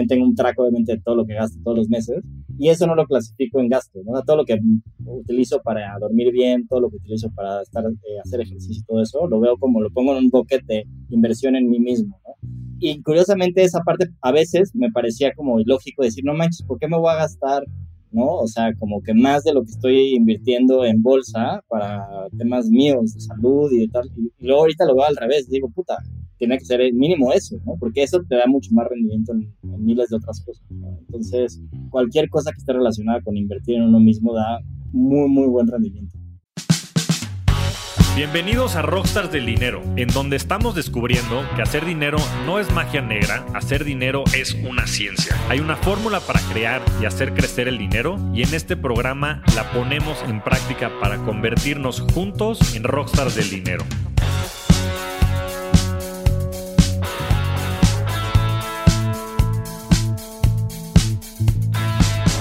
también 0.00 0.08
tengo 0.08 0.24
un 0.24 0.34
track 0.34 0.58
obviamente 0.58 0.92
de 0.92 1.00
todo 1.00 1.16
lo 1.16 1.26
que 1.26 1.34
gasto 1.34 1.58
todos 1.62 1.78
los 1.78 1.88
meses 1.88 2.22
y 2.58 2.68
eso 2.68 2.86
no 2.86 2.94
lo 2.94 3.06
clasifico 3.06 3.60
en 3.60 3.68
gasto, 3.68 4.00
¿no? 4.04 4.20
todo 4.22 4.38
lo 4.38 4.44
que 4.44 4.58
utilizo 5.04 5.60
para 5.62 5.98
dormir 5.98 6.32
bien, 6.32 6.66
todo 6.66 6.80
lo 6.80 6.90
que 6.90 6.96
utilizo 6.96 7.30
para 7.34 7.62
estar, 7.62 7.84
eh, 7.84 8.20
hacer 8.22 8.40
ejercicio 8.40 8.82
y 8.82 8.84
todo 8.84 9.02
eso, 9.02 9.26
lo 9.28 9.40
veo 9.40 9.56
como 9.58 9.80
lo 9.80 9.90
pongo 9.90 10.12
en 10.12 10.24
un 10.24 10.30
bucket 10.30 10.64
de 10.66 10.84
inversión 11.10 11.56
en 11.56 11.68
mí 11.68 11.78
mismo, 11.78 12.20
¿no? 12.24 12.34
Y 12.78 13.02
curiosamente 13.02 13.62
esa 13.62 13.80
parte 13.80 14.08
a 14.22 14.32
veces 14.32 14.74
me 14.74 14.90
parecía 14.90 15.32
como 15.34 15.60
ilógico 15.60 16.02
decir, 16.02 16.24
no 16.24 16.32
manches, 16.32 16.66
¿por 16.66 16.78
qué 16.78 16.88
me 16.88 16.98
voy 16.98 17.12
a 17.12 17.16
gastar 17.16 17.64
¿no? 18.12 18.26
O 18.38 18.46
sea, 18.46 18.74
como 18.74 19.02
que 19.02 19.14
más 19.14 19.44
de 19.44 19.54
lo 19.54 19.62
que 19.62 19.70
estoy 19.70 20.14
invirtiendo 20.14 20.84
en 20.84 21.02
bolsa 21.02 21.62
para 21.68 22.28
temas 22.36 22.68
míos 22.68 23.14
de 23.14 23.20
salud 23.20 23.70
y 23.72 23.88
tal. 23.88 24.10
Y, 24.16 24.32
luego 24.44 24.62
ahorita 24.62 24.84
lo 24.84 24.94
veo 24.94 25.04
al 25.04 25.16
revés, 25.16 25.48
digo, 25.48 25.70
puta, 25.70 25.98
tiene 26.40 26.56
que 26.56 26.64
ser 26.64 26.80
mínimo 26.94 27.32
eso, 27.34 27.60
¿no? 27.66 27.76
Porque 27.78 28.02
eso 28.02 28.22
te 28.26 28.34
da 28.34 28.46
mucho 28.46 28.70
más 28.72 28.88
rendimiento 28.88 29.32
en, 29.32 29.54
miles 29.84 30.08
de 30.08 30.16
otras 30.16 30.42
cosas. 30.42 30.64
Entonces, 31.06 31.60
cualquier 31.90 32.30
cosa 32.30 32.50
que 32.50 32.56
esté 32.56 32.72
relacionada 32.72 33.20
con 33.20 33.36
invertir 33.36 33.76
en 33.76 33.82
uno 33.82 34.00
mismo 34.00 34.34
da 34.34 34.60
muy, 34.90 35.28
muy 35.28 35.46
buen 35.46 35.68
rendimiento. 35.68 36.18
Bienvenidos 38.16 38.74
a 38.74 38.82
Rockstars 38.82 39.30
del 39.30 39.46
Dinero, 39.46 39.82
en 39.96 40.08
donde 40.08 40.36
estamos 40.36 40.74
descubriendo 40.74 41.42
que 41.56 41.62
hacer 41.62 41.84
dinero 41.84 42.18
no 42.44 42.58
es 42.58 42.72
magia 42.72 43.02
negra, 43.02 43.46
hacer 43.54 43.84
dinero 43.84 44.24
es 44.34 44.54
una 44.54 44.86
ciencia. 44.86 45.36
Hay 45.48 45.60
una 45.60 45.76
fórmula 45.76 46.20
para 46.20 46.40
crear 46.52 46.82
y 47.02 47.04
hacer 47.04 47.34
crecer 47.34 47.68
el 47.68 47.78
dinero 47.78 48.16
y 48.34 48.42
en 48.42 48.54
este 48.54 48.76
programa 48.76 49.42
la 49.54 49.70
ponemos 49.72 50.22
en 50.26 50.42
práctica 50.42 50.90
para 51.00 51.18
convertirnos 51.18 52.00
juntos 52.00 52.74
en 52.74 52.84
Rockstars 52.84 53.36
del 53.36 53.50
Dinero. 53.50 53.84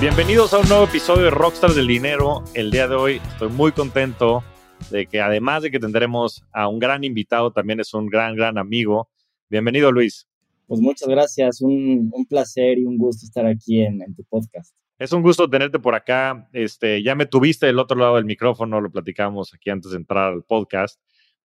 Bienvenidos 0.01 0.53
a 0.53 0.59
un 0.59 0.69
nuevo 0.69 0.85
episodio 0.85 1.23
de 1.23 1.29
Rockstars 1.29 1.75
del 1.75 1.87
Dinero. 1.87 2.41
El 2.53 2.71
día 2.71 2.87
de 2.87 2.95
hoy 2.95 3.21
estoy 3.33 3.49
muy 3.49 3.73
contento 3.73 4.45
de 4.91 5.07
que 5.07 5.19
además 5.19 5.61
de 5.61 5.71
que 5.71 5.79
tendremos 5.79 6.41
a 6.53 6.69
un 6.69 6.79
gran 6.79 7.03
invitado, 7.03 7.51
también 7.51 7.81
es 7.81 7.93
un 7.93 8.07
gran, 8.07 8.33
gran 8.33 8.57
amigo. 8.57 9.09
Bienvenido, 9.49 9.91
Luis. 9.91 10.25
Pues 10.67 10.79
muchas 10.79 11.09
gracias, 11.09 11.59
un, 11.59 12.13
placer 12.29 12.77
y 12.77 12.85
un 12.85 12.97
gusto 12.97 13.25
estar 13.25 13.45
aquí 13.45 13.81
en, 13.81 13.99
tu 14.15 14.23
podcast. 14.23 14.73
Es 14.97 15.11
un 15.11 15.21
gusto 15.21 15.49
tenerte 15.49 15.79
por 15.79 15.95
acá. 15.95 16.47
Este, 16.53 17.03
ya 17.03 17.13
me 17.15 17.25
tuviste 17.25 17.65
del 17.65 17.77
otro 17.77 17.97
lado 17.97 18.15
del 18.15 18.25
micrófono, 18.25 18.79
lo 18.79 18.89
platicamos 18.89 19.53
aquí 19.53 19.69
antes 19.69 19.91
de 19.91 19.97
entrar 19.97 20.31
al 20.31 20.43
podcast. 20.43 20.97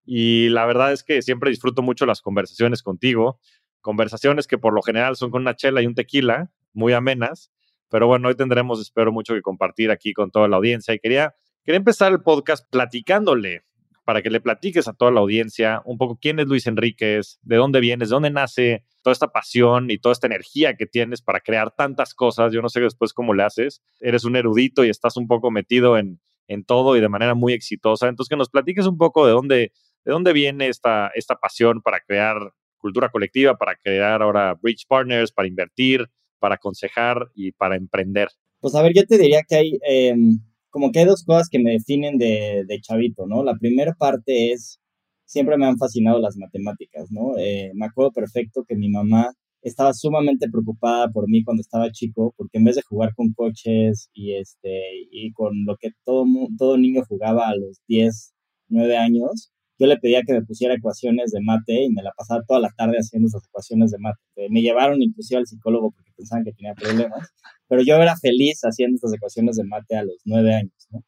Y 0.06 0.48
la 0.50 0.64
verdad 0.64 0.92
es 0.92 1.02
que 1.02 1.22
siempre 1.22 1.50
disfruto 1.50 1.82
mucho 1.82 2.06
las 2.06 2.20
conversaciones 2.20 2.84
contigo. 2.84 3.40
Conversaciones 3.80 4.46
que 4.46 4.58
por 4.58 4.74
lo 4.74 4.82
general 4.82 5.16
son 5.16 5.32
con 5.32 5.42
una 5.42 5.56
chela 5.56 5.82
y 5.82 5.86
un 5.86 5.96
tequila, 5.96 6.52
muy 6.72 6.92
amenas. 6.92 7.50
Pero 7.94 8.08
bueno, 8.08 8.26
hoy 8.26 8.34
tendremos, 8.34 8.80
espero 8.80 9.12
mucho, 9.12 9.34
que 9.34 9.40
compartir 9.40 9.92
aquí 9.92 10.12
con 10.12 10.32
toda 10.32 10.48
la 10.48 10.56
audiencia. 10.56 10.92
Y 10.94 10.98
quería 10.98 11.32
Quería 11.64 11.78
empezar 11.78 12.12
el 12.12 12.20
podcast 12.20 12.68
platicándole 12.70 13.62
para 14.04 14.20
que 14.20 14.28
le 14.28 14.38
platiques 14.38 14.86
a 14.86 14.92
toda 14.92 15.10
la 15.10 15.20
audiencia 15.20 15.80
un 15.86 15.96
poco 15.96 16.18
quién 16.20 16.38
es 16.38 16.46
Luis 16.46 16.66
Enríquez, 16.66 17.38
de 17.40 17.56
dónde 17.56 17.80
vienes, 17.80 18.10
de 18.10 18.14
dónde 18.14 18.28
nace 18.28 18.84
toda 19.02 19.12
esta 19.12 19.28
pasión 19.28 19.90
y 19.90 19.96
toda 19.96 20.12
esta 20.12 20.26
energía 20.26 20.76
que 20.76 20.84
tienes 20.84 21.22
para 21.22 21.40
crear 21.40 21.70
tantas 21.70 22.12
cosas. 22.12 22.52
Yo 22.52 22.60
no 22.60 22.68
sé 22.68 22.82
después 22.82 23.14
cómo 23.14 23.32
le 23.32 23.44
haces. 23.44 23.82
Eres 23.98 24.24
un 24.24 24.36
erudito 24.36 24.84
y 24.84 24.90
estás 24.90 25.16
un 25.16 25.26
poco 25.26 25.50
metido 25.50 25.96
en, 25.96 26.20
en 26.48 26.66
todo 26.66 26.98
y 26.98 27.00
de 27.00 27.08
manera 27.08 27.34
muy 27.34 27.54
exitosa. 27.54 28.08
Entonces, 28.08 28.28
que 28.28 28.36
nos 28.36 28.50
platiques 28.50 28.84
un 28.86 28.98
poco 28.98 29.24
de 29.24 29.32
dónde, 29.32 29.72
de 30.04 30.12
dónde 30.12 30.34
viene 30.34 30.68
esta, 30.68 31.12
esta 31.14 31.36
pasión 31.36 31.80
para 31.80 32.00
crear 32.00 32.52
cultura 32.76 33.08
colectiva, 33.08 33.56
para 33.56 33.74
crear 33.76 34.20
ahora 34.20 34.52
Bridge 34.60 34.84
Partners, 34.86 35.32
para 35.32 35.48
invertir, 35.48 36.10
para 36.44 36.56
aconsejar 36.56 37.30
y 37.34 37.52
para 37.52 37.74
emprender. 37.74 38.28
Pues 38.60 38.74
a 38.74 38.82
ver, 38.82 38.92
yo 38.94 39.06
te 39.06 39.16
diría 39.16 39.40
que 39.48 39.56
hay... 39.56 39.78
Em, 39.88 40.40
como 40.68 40.90
que 40.90 40.98
hay 40.98 41.06
dos 41.06 41.24
cosas 41.24 41.48
que 41.48 41.60
me 41.60 41.70
definen 41.70 42.18
de, 42.18 42.66
chavito, 42.82 43.26
¿no? 43.26 43.44
La 43.44 43.54
primera 43.56 43.94
parte 43.94 44.52
es, 44.52 44.80
siempre 45.24 45.56
me 45.56 45.66
han 45.66 45.78
fascinado 45.78 46.18
las 46.18 46.36
matemáticas, 46.36 47.12
¿no? 47.12 47.38
Eh, 47.38 47.70
me 47.74 47.86
acuerdo 47.86 48.10
perfecto 48.12 48.64
que 48.68 48.74
mi 48.74 48.90
mamá 48.90 49.32
estaba 49.62 49.94
sumamente 49.94 50.50
preocupada 50.50 51.10
por 51.12 51.28
mí 51.28 51.44
cuando 51.44 51.60
estaba 51.60 51.92
chico, 51.92 52.34
porque 52.36 52.58
en 52.58 52.64
vez 52.64 52.74
de 52.74 52.82
jugar 52.82 53.14
con 53.14 53.32
coches 53.32 54.10
y, 54.12 54.34
este, 54.34 54.82
y 55.12 55.32
con 55.32 55.64
lo 55.64 55.76
que 55.76 55.90
todo, 56.04 56.26
todo 56.58 56.76
niño 56.76 57.02
jugaba 57.08 57.48
a 57.48 57.56
los 57.56 57.80
10, 57.86 58.34
9 58.68 58.96
años, 58.96 59.52
yo 59.78 59.86
le 59.86 59.96
pedía 59.98 60.22
que 60.22 60.32
me 60.32 60.42
pusiera 60.42 60.74
ecuaciones 60.74 61.32
de 61.32 61.40
mate 61.42 61.84
y 61.84 61.90
me 61.90 62.02
la 62.02 62.12
pasaba 62.16 62.42
toda 62.46 62.60
la 62.60 62.70
tarde 62.76 62.96
haciendo 62.98 63.28
esas 63.28 63.44
ecuaciones 63.46 63.90
de 63.90 63.98
mate. 63.98 64.20
Me 64.50 64.62
llevaron 64.62 65.02
inclusive 65.02 65.38
al 65.38 65.46
psicólogo 65.46 65.90
porque 65.90 66.12
pensaban 66.16 66.44
que 66.44 66.52
tenía 66.52 66.74
problemas 66.74 67.30
pero 67.68 67.82
yo 67.82 67.96
era 67.96 68.16
feliz 68.16 68.60
haciendo 68.62 68.96
estas 68.96 69.14
ecuaciones 69.14 69.56
de 69.56 69.64
mate 69.64 69.96
a 69.96 70.04
los 70.04 70.16
nueve 70.24 70.54
años, 70.54 70.86
¿no? 70.90 71.02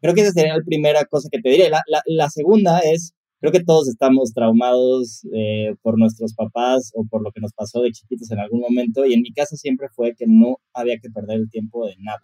Creo 0.00 0.14
que 0.14 0.22
esa 0.22 0.32
sería 0.32 0.56
la 0.56 0.64
primera 0.64 1.04
cosa 1.04 1.28
que 1.30 1.40
te 1.40 1.48
diré. 1.48 1.70
La, 1.70 1.80
la, 2.06 2.28
segunda 2.28 2.80
es, 2.80 3.14
creo 3.40 3.52
que 3.52 3.62
todos 3.62 3.88
estamos 3.88 4.32
traumados 4.34 5.24
eh, 5.32 5.74
por 5.80 5.96
nuestros 5.96 6.34
papás 6.34 6.90
o 6.94 7.06
por 7.08 7.22
lo 7.22 7.30
que 7.30 7.40
nos 7.40 7.52
pasó 7.52 7.82
de 7.82 7.92
chiquitos 7.92 8.30
en 8.32 8.40
algún 8.40 8.60
momento, 8.60 9.06
y 9.06 9.14
en 9.14 9.22
mi 9.22 9.32
caso 9.32 9.56
siempre 9.56 9.88
fue 9.94 10.14
que 10.16 10.26
no 10.26 10.56
había 10.74 10.98
que 10.98 11.08
perder 11.08 11.38
el 11.38 11.50
tiempo 11.50 11.86
de 11.86 11.94
nada. 12.00 12.20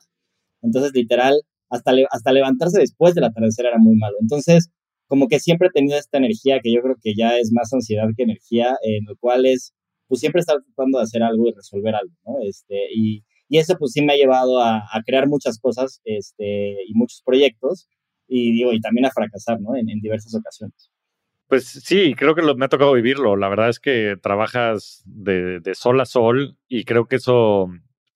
Entonces, 0.60 0.93
literal, 0.93 1.41
hasta, 1.70 1.93
hasta 2.10 2.32
levantarse 2.32 2.81
después 2.81 3.15
del 3.15 3.25
atardecer 3.25 3.66
era 3.66 3.78
muy 3.78 3.94
malo. 3.97 4.16
Entonces, 4.20 4.70
como 5.09 5.27
que 5.27 5.41
siempre 5.41 5.69
he 5.69 5.73
tenido 5.73 5.99
esta 5.99 6.19
energía 6.19 6.61
que 6.63 6.73
yo 6.73 6.81
creo 6.83 6.97
que 7.03 7.15
ya 7.17 7.39
es 7.39 7.51
más 7.53 7.73
ansiedad 7.73 8.09
que 8.17 8.23
energía, 8.23 8.77
en 8.83 9.05
el 9.09 9.17
cual 9.19 9.47
es, 9.47 9.75
pues 10.07 10.21
siempre 10.21 10.41
estar 10.41 10.59
tratando 10.63 10.99
de 10.99 11.05
hacer 11.05 11.23
algo 11.23 11.49
y 11.49 11.53
resolver 11.53 11.95
algo, 11.95 12.15
¿no? 12.27 12.37
Este, 12.47 12.77
y, 12.95 13.25
y 13.49 13.59
eso 13.59 13.77
pues 13.79 13.93
sí 13.93 14.03
me 14.03 14.13
ha 14.13 14.17
llevado 14.17 14.63
a, 14.63 14.83
crear 15.07 15.27
muchas 15.27 15.59
cosas 15.59 16.01
este, 16.05 16.77
y 16.87 16.95
muchos 16.95 17.23
proyectos 17.25 17.89
y 18.29 18.53
digo, 18.53 18.73
y 18.73 18.81
también 18.81 19.07
a 19.07 19.11
fracasar, 19.11 19.61
¿no? 19.61 19.75
En, 19.75 19.87
diversas 20.01 20.35
ocasiones. 20.35 20.91
Pues 21.47 21.67
sí, 21.67 22.15
creo 22.15 22.35
que 22.35 22.43
me 22.43 22.67
ha 22.67 22.69
tocado 22.69 22.93
vivirlo. 22.93 23.37
La 23.37 23.49
verdad 23.49 23.71
es 23.71 23.81
que 23.81 24.17
trabajas 24.23 25.03
de, 25.07 25.63
sol 25.75 25.99
a 26.01 26.05
sol 26.05 26.59
y 26.69 26.85
creo 26.85 27.07
que 27.07 27.17
eso 27.17 27.69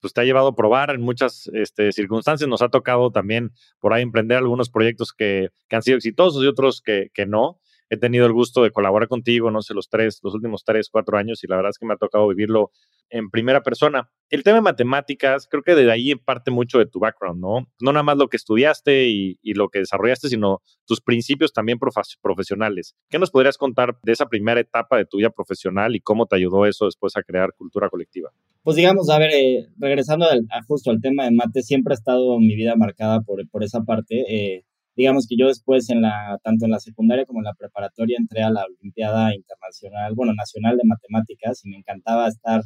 pues, 0.03 0.13
te 0.13 0.21
ha 0.21 0.25
llevado 0.25 0.49
a 0.49 0.55
probar 0.55 0.91
en 0.91 1.01
muchas 1.01 1.49
este, 1.53 1.91
circunstancias. 1.91 2.47
Nos 2.47 2.61
ha 2.61 2.69
tocado 2.69 3.09
también 3.09 3.51
por 3.79 3.93
ahí 3.93 4.03
emprender 4.03 4.37
algunos 4.37 4.69
proyectos 4.69 5.13
que, 5.13 5.49
han 5.71 5.81
sido 5.81 5.97
exitosos 5.97 6.43
y 6.43 6.47
otros 6.47 6.81
que, 6.81 7.09
que 7.13 7.25
no 7.25 7.59
he 7.89 7.97
tenido 7.97 8.25
el 8.25 8.33
gusto 8.33 8.63
de 8.63 8.71
colaborar 8.71 9.07
contigo, 9.07 9.49
no 9.51 9.61
sé, 9.61 9.73
los 9.73 9.87
tres, 9.89 10.19
los 10.23 10.33
últimos 10.33 10.63
tres, 10.65 10.89
cuatro 10.91 11.17
años 11.17 11.43
y 11.43 11.47
la 11.47 11.55
verdad 11.55 11.69
es 11.69 11.77
que 11.77 11.85
me 11.85 11.93
ha 11.93 11.97
tocado 11.97 12.27
vivirlo 12.27 12.71
en 13.09 13.29
primera 13.29 13.61
persona. 13.61 14.09
El 14.33 14.41
tema 14.41 14.55
de 14.55 14.61
matemáticas, 14.61 15.47
creo 15.47 15.61
que 15.61 15.75
de 15.75 15.91
ahí 15.91 16.15
parte 16.15 16.49
mucho 16.49 16.79
de 16.79 16.87
tu 16.87 16.97
background, 16.97 17.39
¿no? 17.39 17.67
No 17.79 17.93
nada 17.93 18.01
más 18.01 18.17
lo 18.17 18.29
que 18.29 18.37
estudiaste 18.37 19.07
y, 19.07 19.37
lo 19.53 19.69
que 19.69 19.77
desarrollaste, 19.77 20.27
sino 20.27 20.63
tus 20.87 21.01
principios 21.01 21.53
también 21.53 21.77
profesionales. 21.77 22.95
¿Qué 23.11 23.19
nos 23.19 23.29
podrías 23.29 23.59
contar 23.59 23.95
de 24.01 24.11
esa 24.11 24.25
primera 24.25 24.59
etapa 24.59 24.97
de 24.97 25.05
tu 25.05 25.17
vida 25.17 25.29
profesional 25.29 25.95
y 25.95 25.99
cómo 25.99 26.25
te 26.25 26.35
ayudó 26.35 26.65
eso 26.65 26.85
después 26.85 27.15
a 27.15 27.21
crear 27.21 27.53
cultura 27.55 27.91
colectiva? 27.91 28.31
Pues 28.63 28.75
digamos, 28.75 29.07
a 29.11 29.19
ver, 29.19 29.29
eh, 29.35 29.67
regresando 29.77 30.25
justo 30.67 30.89
al 30.89 30.99
tema 30.99 31.25
de 31.25 31.31
mate, 31.31 31.61
siempre 31.61 31.93
ha 31.93 31.93
estado 31.93 32.39
mi 32.39 32.55
vida 32.55 32.75
marcada 32.75 33.21
por, 33.21 33.47
por 33.51 33.63
esa 33.63 33.81
parte. 33.81 34.25
Eh, 34.27 34.65
digamos 34.95 35.27
que 35.27 35.35
yo 35.37 35.45
después 35.45 35.91
en 35.91 36.01
la, 36.01 36.39
tanto 36.43 36.65
en 36.65 36.71
la 36.71 36.79
secundaria 36.79 37.27
como 37.27 37.41
en 37.41 37.45
la 37.45 37.53
preparatoria 37.53 38.17
entré 38.19 38.41
a 38.41 38.49
la 38.49 38.65
Olimpiada 38.65 39.35
Internacional, 39.35 40.15
bueno, 40.15 40.33
Nacional 40.33 40.75
de 40.75 40.87
Matemáticas 40.87 41.63
y 41.63 41.69
me 41.69 41.77
encantaba 41.77 42.27
estar, 42.27 42.61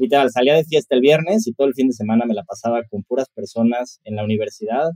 literal, 0.00 0.30
salía 0.30 0.54
de 0.54 0.64
fiesta 0.64 0.94
el 0.94 1.00
viernes 1.00 1.46
y 1.46 1.52
todo 1.52 1.68
el 1.68 1.74
fin 1.74 1.88
de 1.88 1.94
semana 1.94 2.24
me 2.26 2.34
la 2.34 2.44
pasaba 2.44 2.82
con 2.90 3.02
puras 3.04 3.28
personas 3.34 4.00
en 4.04 4.16
la 4.16 4.24
universidad 4.24 4.90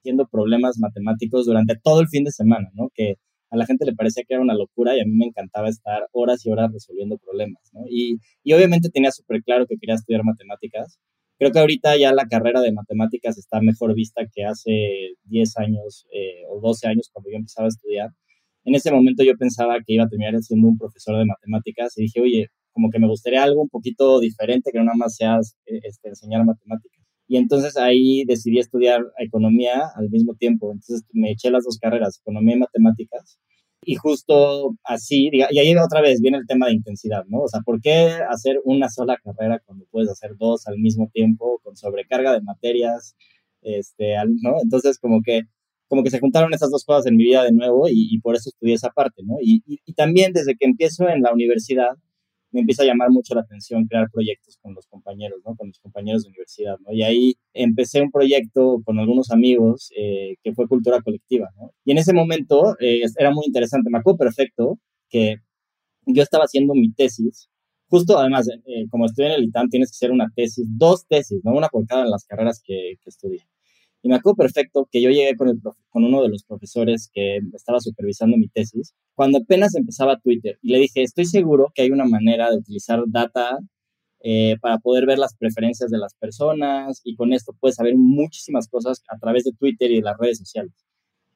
haciendo 0.00 0.26
problemas 0.26 0.78
matemáticos 0.78 1.46
durante 1.46 1.76
todo 1.82 2.00
el 2.00 2.08
fin 2.08 2.24
de 2.24 2.30
semana, 2.32 2.70
¿no? 2.74 2.90
Que 2.94 3.16
a 3.50 3.56
la 3.56 3.66
gente 3.66 3.84
le 3.84 3.94
parecía 3.94 4.24
que 4.26 4.34
era 4.34 4.42
una 4.42 4.54
locura 4.54 4.96
y 4.96 5.00
a 5.00 5.04
mí 5.04 5.12
me 5.12 5.26
encantaba 5.26 5.68
estar 5.68 6.08
horas 6.12 6.44
y 6.46 6.50
horas 6.50 6.72
resolviendo 6.72 7.18
problemas, 7.18 7.62
¿no? 7.72 7.82
Y, 7.88 8.18
y 8.42 8.52
obviamente 8.52 8.90
tenía 8.90 9.12
súper 9.12 9.42
claro 9.42 9.66
que 9.66 9.76
quería 9.78 9.94
estudiar 9.96 10.24
matemáticas 10.24 10.98
Creo 11.38 11.52
que 11.52 11.58
ahorita 11.58 11.98
ya 11.98 12.14
la 12.14 12.26
carrera 12.26 12.62
de 12.62 12.72
matemáticas 12.72 13.36
está 13.36 13.60
mejor 13.60 13.94
vista 13.94 14.22
que 14.32 14.44
hace 14.44 15.16
10 15.24 15.58
años 15.58 16.06
eh, 16.10 16.44
o 16.48 16.60
12 16.60 16.88
años 16.88 17.10
cuando 17.12 17.30
yo 17.30 17.36
empezaba 17.36 17.66
a 17.66 17.68
estudiar. 17.68 18.10
En 18.64 18.74
ese 18.74 18.90
momento 18.90 19.22
yo 19.22 19.36
pensaba 19.36 19.76
que 19.84 19.94
iba 19.94 20.04
a 20.04 20.08
terminar 20.08 20.40
siendo 20.42 20.68
un 20.68 20.78
profesor 20.78 21.18
de 21.18 21.26
matemáticas 21.26 21.96
y 21.98 22.04
dije, 22.04 22.20
oye, 22.22 22.46
como 22.76 22.90
que 22.90 22.98
me 22.98 23.08
gustaría 23.08 23.42
algo 23.42 23.62
un 23.62 23.70
poquito 23.70 24.20
diferente, 24.20 24.70
que 24.70 24.78
no 24.78 24.84
nada 24.84 24.98
más 24.98 25.16
sea 25.16 25.38
eh, 25.64 25.80
este, 25.82 26.10
enseñar 26.10 26.44
matemáticas. 26.44 27.02
Y 27.26 27.38
entonces 27.38 27.78
ahí 27.78 28.24
decidí 28.26 28.58
estudiar 28.58 29.00
economía 29.18 29.90
al 29.96 30.10
mismo 30.10 30.34
tiempo. 30.34 30.70
Entonces 30.72 31.06
me 31.14 31.30
eché 31.30 31.50
las 31.50 31.64
dos 31.64 31.78
carreras, 31.78 32.20
economía 32.20 32.56
y 32.56 32.58
matemáticas. 32.58 33.38
Y 33.82 33.94
justo 33.94 34.76
así, 34.84 35.30
y 35.32 35.58
ahí 35.58 35.74
otra 35.76 36.02
vez 36.02 36.20
viene 36.20 36.36
el 36.36 36.46
tema 36.46 36.66
de 36.66 36.74
intensidad, 36.74 37.24
¿no? 37.28 37.40
O 37.40 37.48
sea, 37.48 37.60
¿por 37.60 37.80
qué 37.80 38.18
hacer 38.28 38.60
una 38.64 38.90
sola 38.90 39.16
carrera 39.24 39.62
cuando 39.64 39.86
puedes 39.90 40.10
hacer 40.10 40.32
dos 40.38 40.66
al 40.66 40.78
mismo 40.78 41.08
tiempo 41.14 41.60
con 41.62 41.76
sobrecarga 41.76 42.34
de 42.34 42.42
materias? 42.42 43.16
Este, 43.62 44.16
¿no? 44.42 44.56
Entonces, 44.62 44.98
como 44.98 45.22
que, 45.22 45.42
como 45.88 46.02
que 46.02 46.10
se 46.10 46.20
juntaron 46.20 46.52
esas 46.52 46.70
dos 46.70 46.84
cosas 46.84 47.06
en 47.06 47.16
mi 47.16 47.24
vida 47.24 47.42
de 47.42 47.52
nuevo 47.52 47.86
y, 47.88 48.18
por 48.20 48.34
eso 48.36 48.50
estudié 48.50 48.74
esa 48.74 48.90
parte, 48.90 49.22
¿no? 49.24 49.36
Y, 49.40 49.62
y, 49.66 49.94
también 49.94 50.32
desde 50.34 50.56
que 50.56 50.66
empiezo 50.66 51.08
en 51.08 51.22
la 51.22 51.32
universidad, 51.32 51.96
me 52.50 52.60
empieza 52.60 52.82
a 52.82 52.86
llamar 52.86 53.10
mucho 53.10 53.34
la 53.34 53.42
atención 53.42 53.86
crear 53.86 54.08
proyectos 54.10 54.58
con 54.62 54.74
los 54.74 54.86
compañeros, 54.86 55.40
¿no? 55.44 55.54
Con 55.56 55.68
mis 55.68 55.78
compañeros 55.78 56.22
de 56.22 56.28
universidad, 56.28 56.78
¿no? 56.80 56.92
Y 56.92 57.02
ahí 57.02 57.34
empecé 57.52 58.00
un 58.00 58.10
proyecto 58.10 58.80
con 58.84 58.98
algunos 58.98 59.30
amigos 59.30 59.90
eh, 59.96 60.36
que 60.42 60.52
fue 60.54 60.68
Cultura 60.68 61.02
Colectiva, 61.02 61.48
¿no? 61.56 61.72
Y 61.84 61.92
en 61.92 61.98
ese 61.98 62.12
momento 62.12 62.76
eh, 62.80 63.02
era 63.18 63.30
muy 63.30 63.46
interesante, 63.46 63.90
me 63.90 63.98
acuerdo 63.98 64.18
perfecto 64.18 64.78
que 65.08 65.36
yo 66.06 66.22
estaba 66.22 66.44
haciendo 66.44 66.74
mi 66.74 66.92
tesis, 66.92 67.48
justo 67.88 68.18
además, 68.18 68.48
eh, 68.48 68.86
como 68.90 69.06
estoy 69.06 69.26
en 69.26 69.32
el 69.32 69.44
ITAM, 69.44 69.68
tienes 69.68 69.90
que 69.90 69.96
hacer 69.96 70.12
una 70.12 70.30
tesis, 70.34 70.66
dos 70.68 71.06
tesis, 71.06 71.40
¿no? 71.44 71.52
Una 71.52 71.68
por 71.68 71.86
cada 71.86 72.04
de 72.04 72.10
las 72.10 72.24
carreras 72.24 72.60
que, 72.64 72.94
que 73.02 73.10
estudié. 73.10 73.46
Y 74.06 74.08
me 74.08 74.14
acuerdo 74.14 74.36
perfecto 74.36 74.88
que 74.88 75.02
yo 75.02 75.10
llegué 75.10 75.34
con, 75.34 75.48
el, 75.48 75.60
con 75.88 76.04
uno 76.04 76.22
de 76.22 76.28
los 76.28 76.44
profesores 76.44 77.10
que 77.12 77.40
estaba 77.52 77.80
supervisando 77.80 78.36
mi 78.36 78.46
tesis, 78.46 78.94
cuando 79.16 79.38
apenas 79.38 79.74
empezaba 79.74 80.20
Twitter, 80.20 80.60
y 80.62 80.70
le 80.70 80.78
dije, 80.78 81.02
estoy 81.02 81.24
seguro 81.24 81.72
que 81.74 81.82
hay 81.82 81.90
una 81.90 82.04
manera 82.04 82.48
de 82.48 82.58
utilizar 82.58 83.02
data 83.08 83.58
eh, 84.20 84.58
para 84.60 84.78
poder 84.78 85.06
ver 85.06 85.18
las 85.18 85.34
preferencias 85.34 85.90
de 85.90 85.98
las 85.98 86.14
personas, 86.14 87.00
y 87.02 87.16
con 87.16 87.32
esto 87.32 87.52
puedes 87.58 87.74
saber 87.74 87.96
muchísimas 87.96 88.68
cosas 88.68 89.02
a 89.08 89.18
través 89.18 89.42
de 89.42 89.50
Twitter 89.54 89.90
y 89.90 89.96
de 89.96 90.02
las 90.02 90.16
redes 90.16 90.38
sociales. 90.38 90.70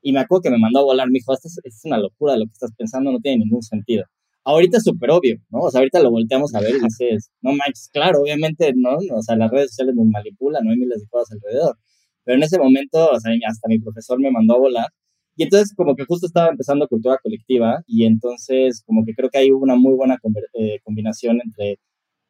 Y 0.00 0.12
me 0.12 0.20
acuerdo 0.20 0.42
que 0.42 0.50
me 0.50 0.58
mandó 0.58 0.78
a 0.78 0.84
volar, 0.84 1.08
me 1.08 1.14
dijo, 1.14 1.32
esto 1.32 1.48
es, 1.64 1.80
una 1.82 1.98
locura 1.98 2.36
lo 2.36 2.44
que 2.44 2.52
estás 2.52 2.70
pensando, 2.78 3.10
no 3.10 3.18
tiene 3.18 3.38
ningún 3.46 3.62
sentido. 3.62 4.04
Ahorita 4.44 4.76
es 4.76 4.84
súper 4.84 5.10
obvio, 5.10 5.38
¿no? 5.50 5.58
O 5.58 5.70
sea, 5.72 5.80
ahorita 5.80 6.00
lo 6.00 6.12
volteamos 6.12 6.54
a 6.54 6.60
ver 6.60 6.76
y 6.76 6.84
dices, 6.84 7.32
no 7.42 7.50
manches, 7.50 7.90
claro, 7.92 8.20
obviamente, 8.22 8.72
¿no? 8.76 8.96
O 9.12 9.22
sea, 9.22 9.34
las 9.34 9.50
redes 9.50 9.70
sociales 9.70 9.96
nos 9.96 10.06
manipulan, 10.06 10.64
no 10.64 10.70
hay 10.70 10.76
miles 10.76 11.00
de 11.00 11.08
cosas 11.08 11.32
alrededor. 11.32 11.76
Pero 12.24 12.36
en 12.36 12.42
ese 12.42 12.58
momento, 12.58 13.10
o 13.10 13.14
hasta 13.14 13.68
mi 13.68 13.78
profesor 13.78 14.20
me 14.20 14.30
mandó 14.30 14.54
a 14.54 14.58
volar. 14.58 14.86
Y 15.36 15.44
entonces 15.44 15.74
como 15.74 15.96
que 15.96 16.04
justo 16.04 16.26
estaba 16.26 16.48
empezando 16.50 16.86
cultura 16.88 17.18
colectiva 17.22 17.82
y 17.86 18.04
entonces 18.04 18.82
como 18.86 19.04
que 19.04 19.14
creo 19.14 19.30
que 19.30 19.38
hay 19.38 19.50
una 19.52 19.76
muy 19.76 19.94
buena 19.94 20.18
eh, 20.54 20.80
combinación 20.84 21.40
entre 21.42 21.78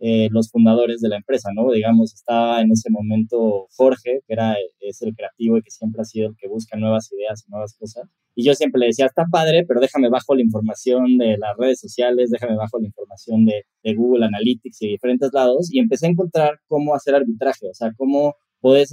eh, 0.02 0.28
los 0.30 0.50
fundadores 0.50 1.00
de 1.02 1.10
la 1.10 1.16
empresa, 1.16 1.50
¿no? 1.54 1.70
Digamos, 1.70 2.14
estaba 2.14 2.62
en 2.62 2.72
ese 2.72 2.88
momento 2.88 3.66
Jorge, 3.76 4.20
que 4.26 4.32
era, 4.32 4.56
es 4.80 5.02
el 5.02 5.14
creativo 5.14 5.58
y 5.58 5.62
que 5.62 5.70
siempre 5.70 6.00
ha 6.00 6.04
sido 6.04 6.30
el 6.30 6.36
que 6.36 6.48
busca 6.48 6.78
nuevas 6.78 7.12
ideas 7.12 7.44
y 7.46 7.50
nuevas 7.50 7.74
cosas. 7.74 8.08
Y 8.34 8.44
yo 8.44 8.54
siempre 8.54 8.80
le 8.80 8.86
decía, 8.86 9.06
está 9.06 9.26
padre, 9.30 9.64
pero 9.68 9.80
déjame 9.80 10.08
bajo 10.08 10.34
la 10.34 10.42
información 10.42 11.18
de 11.18 11.36
las 11.36 11.54
redes 11.58 11.80
sociales, 11.80 12.30
déjame 12.30 12.56
bajo 12.56 12.78
la 12.78 12.86
información 12.86 13.44
de, 13.44 13.64
de 13.82 13.94
Google 13.94 14.24
Analytics 14.24 14.80
y 14.82 14.88
diferentes 14.88 15.30
lados. 15.34 15.68
Y 15.70 15.80
empecé 15.80 16.06
a 16.06 16.10
encontrar 16.10 16.60
cómo 16.66 16.94
hacer 16.94 17.14
arbitraje, 17.14 17.68
o 17.68 17.74
sea, 17.74 17.92
cómo 17.96 18.36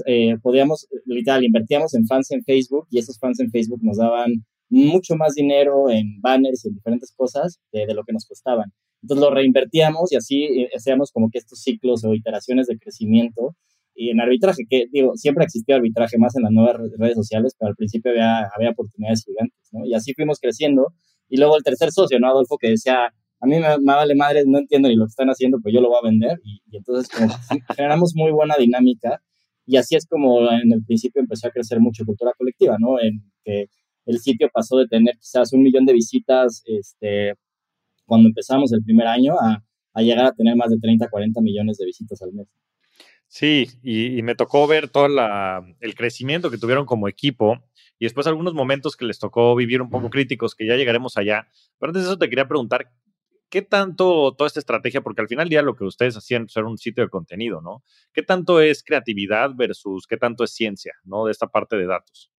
Eh, 0.05 0.37
podíamos, 0.41 0.87
literal, 1.05 1.43
invertíamos 1.43 1.93
en 1.93 2.05
fans 2.07 2.31
en 2.31 2.43
Facebook 2.43 2.87
y 2.89 2.99
esos 2.99 3.19
fans 3.19 3.39
en 3.39 3.51
Facebook 3.51 3.79
nos 3.83 3.97
daban 3.97 4.45
mucho 4.69 5.15
más 5.15 5.33
dinero 5.33 5.89
en 5.89 6.21
banners 6.21 6.65
y 6.65 6.69
en 6.69 6.75
diferentes 6.75 7.13
cosas 7.15 7.59
de, 7.71 7.93
lo 7.93 8.03
que 8.03 8.13
nos 8.13 8.25
costaban. 8.25 8.71
Entonces 9.01 9.23
lo 9.23 9.33
reinvertíamos 9.33 10.11
y 10.11 10.15
así 10.15 10.43
eh, 10.43 10.69
hacíamos 10.75 11.11
como 11.11 11.29
que 11.29 11.37
estos 11.37 11.61
ciclos 11.61 12.03
o 12.03 12.13
iteraciones 12.13 12.67
de 12.67 12.77
crecimiento. 12.77 13.55
Y 13.93 14.11
en 14.11 14.21
arbitraje, 14.21 14.63
que 14.69 14.85
digo, 14.91 15.15
siempre 15.15 15.43
existió 15.43 15.75
arbitraje 15.75 16.17
más 16.19 16.35
en 16.35 16.43
las 16.43 16.51
nuevas 16.51 16.77
redes 16.97 17.15
sociales, 17.15 17.55
pero 17.57 17.69
al 17.69 17.75
principio 17.75 18.11
había, 18.11 18.47
había 18.55 18.69
oportunidades 18.69 19.23
gigantes, 19.25 19.57
¿no? 19.71 19.85
Y 19.85 19.95
así 19.95 20.13
fuimos 20.13 20.39
creciendo. 20.39 20.93
Y 21.29 21.37
luego 21.37 21.57
el 21.57 21.63
tercer 21.63 21.91
socio, 21.91 22.19
¿no? 22.19 22.27
Adolfo, 22.27 22.57
que 22.59 22.69
decía, 22.69 23.07
a 23.39 23.45
mí 23.47 23.59
me, 23.59 23.77
vale 23.83 24.13
madre, 24.13 24.43
no 24.45 24.59
entiendo 24.59 24.87
ni 24.87 24.95
lo 24.95 25.05
que 25.05 25.09
están 25.09 25.29
haciendo, 25.29 25.57
pues 25.63 25.73
yo 25.73 25.81
lo 25.81 25.89
voy 25.89 25.97
a 25.97 26.09
vender. 26.09 26.39
Y, 26.43 26.61
y 26.69 26.77
entonces 26.77 27.09
como 27.09 27.27
generamos 27.75 28.13
muy 28.15 28.31
buena 28.31 28.55
dinámica 28.55 29.19
y 29.67 29.77
así 29.77 29.95
es 29.95 30.07
como 30.07 30.49
en 30.49 30.71
el 30.71 30.83
principio 30.83 31.21
empezó 31.21 31.47
a 31.47 31.51
crecer 31.51 31.79
mucho 31.79 32.05
cultura 32.05 32.31
colectiva, 32.37 32.77
¿no? 32.79 32.99
En 32.99 33.21
que 33.43 33.67
el 34.05 34.19
sitio 34.19 34.49
pasó 34.51 34.77
de 34.77 34.87
tener 34.87 35.15
quizás 35.19 35.51
un 35.53 35.61
millón 35.61 35.85
de 35.85 35.93
visitas 35.93 36.63
este, 36.65 37.33
cuando 38.05 38.29
empezamos 38.29 38.71
el 38.71 38.81
primer 38.81 39.07
año 39.07 39.33
a, 39.39 39.61
a 39.93 40.01
llegar 40.01 40.25
a 40.25 40.31
tener 40.31 40.55
más 40.55 40.69
de 40.69 40.79
30, 40.79 41.09
40 41.09 41.41
millones 41.41 41.77
de 41.77 41.85
visitas 41.85 42.21
al 42.21 42.31
mes. 42.31 42.47
Sí, 43.27 43.67
y, 43.83 44.21
me 44.23 44.35
tocó 44.35 44.67
ver 44.67 44.87
todo 44.87 45.07
el 45.81 45.95
crecimiento 45.95 46.49
que 46.49 46.57
tuvieron 46.57 46.85
como 46.85 47.09
equipo 47.09 47.59
y 47.99 48.05
después 48.05 48.25
algunos 48.25 48.53
momentos 48.53 48.95
que 48.95 49.05
les 49.05 49.19
tocó 49.19 49.53
vivir 49.55 49.81
un 49.81 49.89
poco 49.89 50.09
críticos, 50.09 50.55
que 50.55 50.65
ya 50.65 50.77
llegaremos 50.77 51.17
allá. 51.17 51.49
Pero 51.77 51.89
antes 51.89 52.03
de 52.03 52.09
eso 52.09 52.17
te 52.17 52.29
quería 52.29 52.47
preguntar, 52.47 52.89
¿qué 53.49 53.61
tanto 53.61 54.33
toda 54.35 54.47
esta 54.47 54.59
estrategia, 54.59 55.01
porque 55.01 55.21
al 55.21 55.27
final 55.27 55.45
del 55.45 55.49
día 55.49 55.61
lo 55.61 55.75
que 55.75 55.85
ustedes 55.85 56.17
hacían 56.17 56.45
pues, 56.45 56.57
era 56.57 56.67
un 56.67 56.77
sitio 56.77 57.03
de 57.03 57.09
contenido, 57.09 57.61
¿no? 57.61 57.83
¿Qué 58.13 58.23
tanto 58.23 58.61
es 58.61 58.83
creatividad 58.83 59.51
versus 59.55 60.05
qué 60.07 60.17
tanto 60.17 60.43
es 60.43 60.53
ciencia, 60.53 60.93
¿no? 61.03 61.25
De 61.25 61.31
esta 61.31 61.47
parte 61.47 61.75
de 61.77 61.87
datos. 61.87 62.31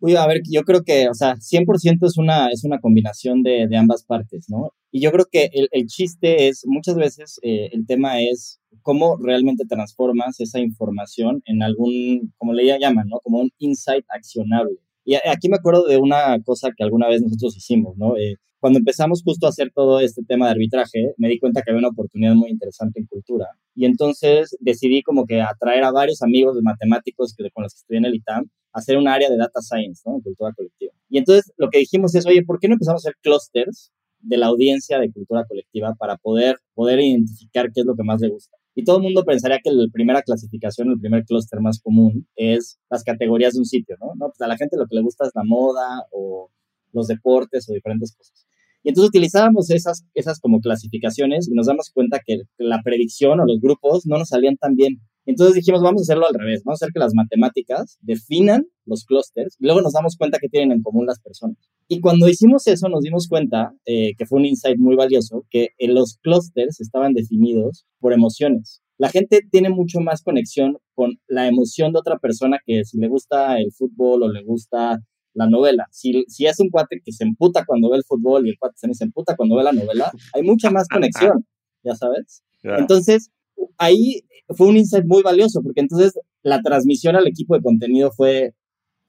Uy, 0.00 0.16
a 0.16 0.26
ver, 0.26 0.42
yo 0.50 0.64
creo 0.64 0.82
que, 0.82 1.08
o 1.08 1.14
sea, 1.14 1.36
100% 1.36 2.06
es 2.06 2.18
una, 2.18 2.48
es 2.48 2.64
una 2.64 2.78
combinación 2.78 3.42
de, 3.42 3.68
ambas 3.76 4.04
partes, 4.04 4.46
¿no? 4.48 4.72
Y 4.90 5.00
yo 5.00 5.10
creo 5.12 5.26
que 5.30 5.50
el, 5.52 5.68
el 5.72 5.86
chiste 5.86 6.48
es, 6.48 6.64
muchas 6.66 6.96
veces 6.96 7.38
eh, 7.42 7.70
el 7.72 7.86
tema 7.86 8.20
es 8.20 8.60
cómo 8.82 9.16
realmente 9.16 9.64
transformas 9.66 10.40
esa 10.40 10.60
información 10.60 11.42
en 11.46 11.62
algún, 11.62 12.34
como 12.36 12.52
le 12.52 12.78
llaman, 12.78 13.08
¿no? 13.08 13.20
Como 13.20 13.38
un 13.40 13.50
insight 13.58 14.04
accionable. 14.10 14.76
Y 15.04 15.14
aquí 15.14 15.48
me 15.48 15.56
acuerdo 15.56 15.84
de 15.86 15.98
una 15.98 16.40
cosa 16.42 16.70
que 16.76 16.82
alguna 16.82 17.08
vez 17.08 17.22
nosotros 17.22 17.56
hicimos, 17.56 17.96
¿no? 17.96 18.16
Eh, 18.16 18.36
cuando 18.64 18.78
empezamos 18.78 19.22
justo 19.22 19.44
a 19.44 19.50
hacer 19.50 19.70
todo 19.74 20.00
este 20.00 20.22
tema 20.26 20.46
de 20.46 20.52
arbitraje, 20.52 21.12
me 21.18 21.28
di 21.28 21.38
cuenta 21.38 21.60
que 21.60 21.70
había 21.70 21.80
una 21.80 21.88
oportunidad 21.88 22.34
muy 22.34 22.48
interesante 22.48 22.98
en 22.98 23.06
cultura. 23.06 23.46
Y 23.74 23.84
entonces 23.84 24.56
decidí 24.58 25.02
como 25.02 25.26
que 25.26 25.42
atraer 25.42 25.84
a 25.84 25.92
varios 25.92 26.22
amigos 26.22 26.56
de 26.56 26.62
matemáticos 26.62 27.34
que, 27.36 27.50
con 27.50 27.64
los 27.64 27.74
que 27.74 27.78
estudié 27.80 27.98
en 27.98 28.06
el 28.06 28.14
ITAM 28.14 28.44
a 28.72 28.78
hacer 28.78 28.96
un 28.96 29.06
área 29.06 29.28
de 29.28 29.36
data 29.36 29.60
science, 29.60 30.00
¿no? 30.06 30.14
En 30.14 30.22
cultura 30.22 30.52
colectiva. 30.56 30.92
Y 31.10 31.18
entonces 31.18 31.52
lo 31.58 31.68
que 31.68 31.80
dijimos 31.80 32.14
es, 32.14 32.24
oye, 32.24 32.42
¿por 32.42 32.58
qué 32.58 32.68
no 32.68 32.74
empezamos 32.74 33.04
a 33.04 33.10
hacer 33.10 33.16
clusters 33.20 33.92
de 34.20 34.38
la 34.38 34.46
audiencia 34.46 34.98
de 34.98 35.12
cultura 35.12 35.44
colectiva 35.46 35.94
para 35.98 36.16
poder, 36.16 36.56
poder 36.72 37.00
identificar 37.00 37.70
qué 37.70 37.82
es 37.82 37.86
lo 37.86 37.94
que 37.94 38.02
más 38.02 38.22
le 38.22 38.30
gusta? 38.30 38.56
Y 38.74 38.84
todo 38.84 38.96
el 38.96 39.02
mundo 39.04 39.24
pensaría 39.24 39.60
que 39.62 39.70
la 39.70 39.86
primera 39.92 40.22
clasificación, 40.22 40.90
el 40.90 40.98
primer 40.98 41.24
clúster 41.24 41.60
más 41.60 41.80
común 41.80 42.26
es 42.34 42.78
las 42.90 43.04
categorías 43.04 43.54
de 43.54 43.60
un 43.60 43.66
sitio, 43.66 43.96
¿no? 44.00 44.14
No, 44.16 44.26
pues 44.26 44.40
a 44.40 44.48
la 44.48 44.56
gente 44.56 44.76
lo 44.76 44.86
que 44.86 44.96
le 44.96 45.02
gusta 45.02 45.26
es 45.26 45.32
la 45.34 45.44
moda 45.44 46.06
o 46.10 46.50
los 46.92 47.06
deportes 47.06 47.68
o 47.68 47.72
diferentes 47.72 48.14
cosas. 48.16 48.46
Y 48.84 48.90
entonces 48.90 49.08
utilizábamos 49.08 49.70
esas, 49.70 50.04
esas 50.14 50.38
como 50.38 50.60
clasificaciones 50.60 51.48
y 51.48 51.54
nos 51.54 51.66
damos 51.66 51.90
cuenta 51.90 52.20
que 52.24 52.42
la 52.58 52.82
predicción 52.84 53.40
o 53.40 53.46
los 53.46 53.60
grupos 53.60 54.06
no 54.06 54.18
nos 54.18 54.28
salían 54.28 54.56
tan 54.56 54.76
bien. 54.76 55.00
Entonces 55.26 55.54
dijimos, 55.54 55.82
vamos 55.82 56.02
a 56.02 56.04
hacerlo 56.04 56.26
al 56.28 56.34
revés, 56.34 56.62
vamos 56.64 56.82
a 56.82 56.84
hacer 56.84 56.92
que 56.92 57.00
las 57.00 57.14
matemáticas 57.14 57.96
definan 58.02 58.66
los 58.84 59.06
clústeres 59.06 59.56
y 59.58 59.64
luego 59.64 59.80
nos 59.80 59.94
damos 59.94 60.16
cuenta 60.18 60.38
que 60.38 60.50
tienen 60.50 60.70
en 60.70 60.82
común 60.82 61.06
las 61.06 61.18
personas. 61.18 61.56
Y 61.88 62.00
cuando 62.00 62.28
hicimos 62.28 62.66
eso 62.66 62.90
nos 62.90 63.00
dimos 63.00 63.26
cuenta, 63.26 63.72
eh, 63.86 64.12
que 64.18 64.26
fue 64.26 64.38
un 64.38 64.44
insight 64.44 64.78
muy 64.78 64.96
valioso, 64.96 65.46
que 65.48 65.70
en 65.78 65.94
los 65.94 66.18
clústeres 66.22 66.78
estaban 66.78 67.14
definidos 67.14 67.86
por 68.00 68.12
emociones. 68.12 68.82
La 68.98 69.08
gente 69.08 69.40
tiene 69.50 69.70
mucho 69.70 70.00
más 70.00 70.22
conexión 70.22 70.76
con 70.94 71.18
la 71.26 71.48
emoción 71.48 71.92
de 71.92 71.98
otra 72.00 72.18
persona 72.18 72.58
que 72.64 72.84
si 72.84 72.98
le 72.98 73.08
gusta 73.08 73.58
el 73.58 73.72
fútbol 73.72 74.24
o 74.24 74.28
le 74.30 74.44
gusta 74.44 75.00
la 75.34 75.46
novela. 75.48 75.86
Si, 75.90 76.24
si 76.28 76.46
es 76.46 76.58
un 76.60 76.70
cuate 76.70 77.00
que 77.04 77.12
se 77.12 77.24
emputa 77.24 77.64
cuando 77.64 77.90
ve 77.90 77.98
el 77.98 78.04
fútbol 78.04 78.46
y 78.46 78.50
el 78.50 78.58
cuate 78.58 78.76
se 78.92 79.04
emputa 79.04 79.36
cuando 79.36 79.56
ve 79.56 79.64
la 79.64 79.72
novela, 79.72 80.10
hay 80.32 80.42
mucha 80.42 80.70
más 80.70 80.88
conexión, 80.88 81.46
ya 81.82 81.94
sabes. 81.94 82.42
Entonces, 82.62 83.30
ahí 83.78 84.22
fue 84.48 84.68
un 84.68 84.76
insight 84.76 85.04
muy 85.04 85.22
valioso, 85.22 85.60
porque 85.62 85.80
entonces 85.80 86.18
la 86.42 86.60
transmisión 86.62 87.16
al 87.16 87.26
equipo 87.26 87.54
de 87.54 87.62
contenido 87.62 88.10
fue, 88.12 88.54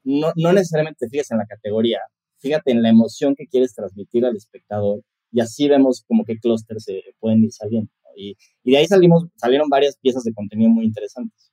no, 0.04 0.32
no 0.36 0.52
necesariamente 0.52 1.06
te 1.06 1.10
fijas 1.10 1.30
en 1.30 1.38
la 1.38 1.46
categoría, 1.46 2.00
fíjate 2.38 2.72
en 2.72 2.82
la 2.82 2.90
emoción 2.90 3.34
que 3.34 3.46
quieres 3.46 3.74
transmitir 3.74 4.24
al 4.24 4.36
espectador 4.36 5.00
y 5.32 5.40
así 5.40 5.68
vemos 5.68 6.04
como 6.06 6.24
qué 6.24 6.38
clústeres 6.38 6.84
se 6.84 7.02
pueden 7.18 7.44
ir 7.44 7.52
saliendo. 7.52 7.90
Y, 8.16 8.34
y, 8.62 8.70
de 8.70 8.78
ahí 8.78 8.86
salimos, 8.86 9.26
salieron 9.36 9.68
varias 9.68 9.98
piezas 9.98 10.24
de 10.24 10.32
contenido 10.32 10.70
muy 10.70 10.86
interesantes. 10.86 11.52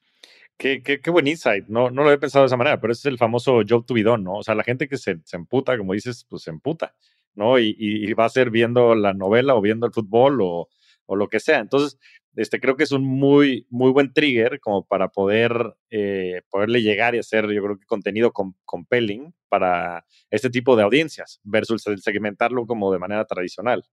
Qué, 0.58 0.82
qué, 0.84 1.02
qué, 1.02 1.12
buen 1.12 1.28
insight. 1.28 1.66
No, 1.68 1.90
no 1.90 2.04
lo 2.04 2.10
había 2.10 2.20
pensado 2.20 2.44
de 2.44 2.48
esa 2.48 2.58
manera, 2.58 2.80
pero 2.80 2.94
ese 2.94 3.02
es 3.10 3.12
el 3.14 3.18
famoso 3.18 3.62
job 3.68 3.86
to 3.86 3.94
be 3.94 4.04
done, 4.04 4.24
¿no? 4.24 4.36
O 4.36 4.44
sea, 4.44 4.56
la 4.56 4.64
gente 4.64 4.88
que 4.88 4.98
se, 4.98 5.18
se 5.26 5.36
emputa, 5.36 5.78
como 5.78 5.94
dices, 5.94 6.26
pues 6.30 6.44
se 6.44 6.52
emputa, 6.52 6.96
¿no? 7.36 7.60
Y, 7.60 7.76
y, 7.78 8.14
va 8.14 8.26
a 8.26 8.30
ser 8.30 8.50
viendo 8.50 8.96
la 8.96 9.14
novela 9.14 9.56
o 9.56 9.62
viendo 9.62 9.86
el 9.86 9.94
fútbol 9.94 10.42
o, 10.42 10.70
o, 11.06 11.16
lo 11.16 11.28
que 11.28 11.40
sea. 11.40 11.60
Entonces, 11.60 12.00
este, 12.36 12.60
creo 12.60 12.78
que 12.78 12.84
es 12.84 12.92
un 12.92 13.04
muy, 13.04 13.68
muy 13.70 13.92
buen 13.92 14.14
trigger 14.14 14.60
como 14.60 14.86
para 14.86 15.10
poder, 15.10 15.76
eh, 15.90 16.42
poderle 16.50 16.82
llegar 16.82 17.16
y 17.16 17.20
hacer, 17.20 17.50
yo 17.52 17.64
creo 17.64 17.80
que 17.80 17.86
contenido 17.86 18.32
compelling 18.66 19.34
para 19.50 20.06
este 20.32 20.50
tipo 20.50 20.76
de 20.76 20.84
audiencias 20.84 21.40
versus 21.44 21.86
el 21.88 22.02
segmentarlo 22.02 22.66
como 22.66 22.92
de 22.92 23.00
manera 23.00 23.26
tradicional. 23.26 23.84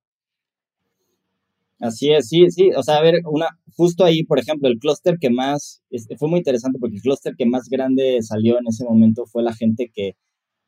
Así 1.80 2.12
es, 2.12 2.28
sí, 2.28 2.50
sí. 2.50 2.70
O 2.76 2.82
sea, 2.82 2.98
a 2.98 3.02
ver, 3.02 3.22
una, 3.24 3.48
justo 3.74 4.04
ahí, 4.04 4.22
por 4.22 4.38
ejemplo, 4.38 4.68
el 4.68 4.78
clúster 4.78 5.16
que 5.18 5.30
más, 5.30 5.82
fue 6.18 6.28
muy 6.28 6.38
interesante 6.38 6.78
porque 6.78 6.96
el 6.96 7.02
clúster 7.02 7.34
que 7.36 7.46
más 7.46 7.68
grande 7.68 8.18
salió 8.22 8.58
en 8.58 8.66
ese 8.68 8.84
momento 8.84 9.24
fue 9.26 9.42
la 9.42 9.54
gente 9.54 9.90
que, 9.92 10.14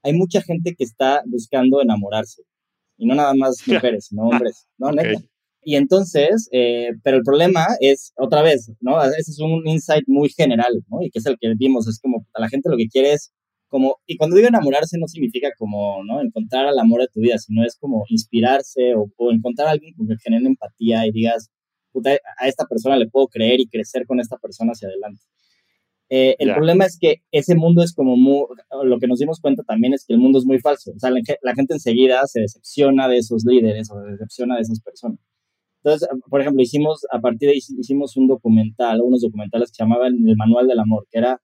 hay 0.03 0.13
mucha 0.15 0.43
gente 0.43 0.75
que 0.77 0.85
está 0.85 1.23
buscando 1.27 1.81
enamorarse. 1.81 2.43
Y 2.97 3.07
no 3.07 3.15
nada 3.15 3.35
más 3.35 3.57
mujeres, 3.67 4.07
sino 4.07 4.23
hombres, 4.23 4.67
¿no? 4.79 4.91
Y 5.65 5.77
entonces, 5.77 6.49
eh, 6.51 6.91
pero 7.05 7.19
el 7.19 7.23
problema 7.23 7.67
es, 7.81 8.13
otra 8.17 8.43
vez, 8.43 8.73
¿no? 8.81 9.01
Ese 9.05 9.31
es 9.31 9.39
un 9.39 9.63
insight 9.67 10.05
muy 10.09 10.29
general, 10.29 10.73
¿no? 10.89 11.03
Y 11.03 11.11
que 11.11 11.21
es 11.21 11.27
el 11.27 11.37
que 11.41 11.55
vimos, 11.57 11.87
es 11.87 12.01
como, 12.01 12.27
a 12.35 12.41
la 12.41 12.49
gente 12.49 12.69
lo 12.69 12.77
que 12.77 12.89
quiere 12.89 13.13
es 13.13 13.33
como, 13.73 13.97
y 14.07 14.19
cuando 14.19 14.37
digo 14.37 14.49
enamorarse 14.49 14.99
no 14.99 15.09
significa 15.09 15.49
como, 15.57 16.05
¿no? 16.05 16.21
Encontrar 16.21 16.67
al 16.67 16.79
amor 16.79 17.01
de 17.01 17.09
tu 17.09 17.21
vida, 17.21 17.39
sino 17.39 17.65
es 17.65 17.75
como 17.75 18.05
inspirarse 18.11 18.95
o, 18.95 19.33
encontrar 19.33 19.69
a 19.69 19.71
alguien 19.71 19.95
con 19.95 20.07
que 20.07 20.17
genere 20.23 20.47
empatía 20.47 21.07
y 21.07 21.11
digas, 21.11 21.51
a 22.39 22.49
esta 22.49 22.67
persona 22.67 22.99
le 22.99 23.09
puedo 23.09 23.29
creer 23.29 23.61
y 23.61 23.67
crecer 23.67 24.07
con 24.07 24.21
esta 24.21 24.37
persona 24.37 24.73
hacia 24.73 24.89
adelante. 24.89 25.23
Eh, 26.11 26.37
el 26.39 26.53
problema 26.53 26.85
es 26.85 26.99
que 27.01 27.23
ese 27.31 27.55
mundo 27.55 27.83
es 27.83 27.95
como 27.95 28.15
muy, 28.19 28.45
lo 28.85 28.99
que 28.99 29.07
nos 29.07 29.19
dimos 29.19 29.41
cuenta 29.41 29.63
también 29.63 29.95
es 29.95 30.05
que 30.05 30.13
el 30.13 30.21
mundo 30.21 30.39
es 30.39 30.45
muy 30.45 30.59
falso. 30.59 30.93
O 30.95 30.99
sea, 30.99 31.11
la, 31.11 31.55
gente 31.55 31.73
enseguida 31.73 32.21
se 32.27 32.41
decepciona 32.41 33.09
de 33.09 33.17
esos 33.17 33.45
líderes 33.47 33.91
o 33.91 33.99
se 34.03 34.11
decepciona 34.11 34.57
de 34.57 34.63
esas 34.63 34.81
personas. 34.81 35.19
Entonces, 35.83 36.07
por 36.29 36.43
ejemplo, 36.43 36.63
hicimos, 36.63 37.07
a 37.11 37.21
partir 37.21 37.49
de 37.49 37.55
ahí 37.55 37.61
hicimos 37.79 38.19
un 38.19 38.29
documental, 38.29 39.01
unos 39.01 39.23
documentales 39.23 39.71
que 39.71 39.77
se 39.77 39.83
llamaban 39.83 40.13
El 40.29 40.37
Manual 40.37 40.69
del 40.69 40.79
Amor, 40.79 41.07
que 41.11 41.19
era 41.19 41.41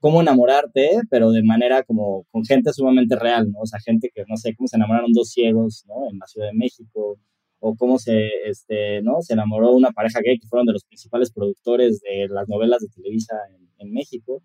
cómo 0.00 0.20
enamorarte, 0.20 1.00
pero 1.10 1.30
de 1.30 1.42
manera 1.42 1.82
como 1.82 2.24
con 2.30 2.44
gente 2.44 2.72
sumamente 2.72 3.16
real, 3.16 3.50
¿no? 3.50 3.60
O 3.60 3.66
sea, 3.66 3.80
gente 3.80 4.10
que, 4.14 4.24
no 4.28 4.36
sé, 4.36 4.54
cómo 4.56 4.68
se 4.68 4.76
enamoraron 4.76 5.12
dos 5.12 5.30
ciegos, 5.30 5.84
¿no? 5.86 6.08
En 6.10 6.18
la 6.18 6.26
Ciudad 6.26 6.48
de 6.48 6.54
México, 6.54 7.18
o 7.60 7.76
cómo 7.76 7.98
se, 7.98 8.28
este, 8.46 9.02
¿no? 9.02 9.20
Se 9.22 9.32
enamoró 9.34 9.72
una 9.72 9.90
pareja 9.90 10.20
gay 10.24 10.38
que 10.38 10.46
fueron 10.46 10.66
de 10.66 10.72
los 10.74 10.84
principales 10.84 11.32
productores 11.32 12.00
de 12.00 12.28
las 12.28 12.48
novelas 12.48 12.80
de 12.80 12.88
Televisa 12.88 13.34
en, 13.78 13.92
México. 13.92 14.42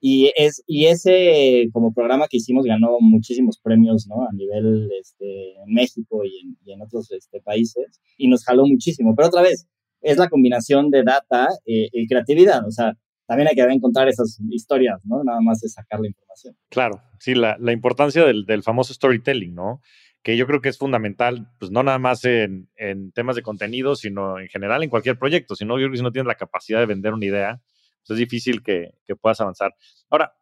Y, 0.00 0.32
es, 0.36 0.62
y 0.66 0.86
ese 0.86 1.68
como 1.72 1.92
programa 1.92 2.26
que 2.28 2.38
hicimos 2.38 2.64
ganó 2.64 2.98
muchísimos 3.00 3.58
premios, 3.58 4.06
¿no? 4.08 4.22
A 4.22 4.32
nivel 4.32 4.90
este, 5.00 5.52
en 5.54 5.72
México 5.72 6.24
y 6.24 6.40
en, 6.40 6.58
y 6.64 6.72
en 6.72 6.82
otros 6.82 7.10
este, 7.12 7.40
países. 7.40 8.00
Y 8.16 8.28
nos 8.28 8.44
jaló 8.44 8.66
muchísimo. 8.66 9.14
Pero 9.16 9.28
otra 9.28 9.42
vez, 9.42 9.66
es 10.00 10.18
la 10.18 10.28
combinación 10.28 10.90
de 10.90 11.04
data 11.04 11.48
eh, 11.64 11.88
y 11.92 12.06
creatividad. 12.06 12.66
O 12.66 12.70
sea, 12.70 12.96
también 13.32 13.48
hay 13.48 13.54
que 13.54 13.62
encontrar 13.62 14.08
esas 14.08 14.38
historias, 14.50 15.00
¿no? 15.04 15.24
Nada 15.24 15.40
más 15.40 15.64
es 15.64 15.72
sacar 15.72 16.00
la 16.00 16.08
información. 16.08 16.54
Claro, 16.68 17.00
sí, 17.18 17.34
la, 17.34 17.56
la 17.58 17.72
importancia 17.72 18.26
del, 18.26 18.44
del, 18.44 18.62
famoso 18.62 18.92
storytelling, 18.92 19.54
¿no? 19.54 19.80
Que 20.22 20.36
yo 20.36 20.46
creo 20.46 20.60
que 20.60 20.68
es 20.68 20.76
fundamental, 20.76 21.50
pues 21.58 21.70
no 21.70 21.82
nada 21.82 21.98
más 21.98 22.26
en, 22.26 22.68
en, 22.76 23.10
temas 23.12 23.34
de 23.34 23.40
contenido, 23.40 23.96
sino 23.96 24.38
en 24.38 24.48
general 24.48 24.82
en 24.82 24.90
cualquier 24.90 25.18
proyecto. 25.18 25.56
Si 25.56 25.64
no, 25.64 25.78
yo 25.78 25.84
creo 25.84 25.92
que 25.92 25.96
si 25.96 26.02
no 26.02 26.12
tienes 26.12 26.26
la 26.26 26.34
capacidad 26.34 26.78
de 26.78 26.84
vender 26.84 27.14
una 27.14 27.24
idea, 27.24 27.62
pues 28.06 28.10
es 28.10 28.18
difícil 28.18 28.62
que, 28.62 28.90
que 29.06 29.16
puedas 29.16 29.40
avanzar. 29.40 29.74
Ahora, 30.10 30.34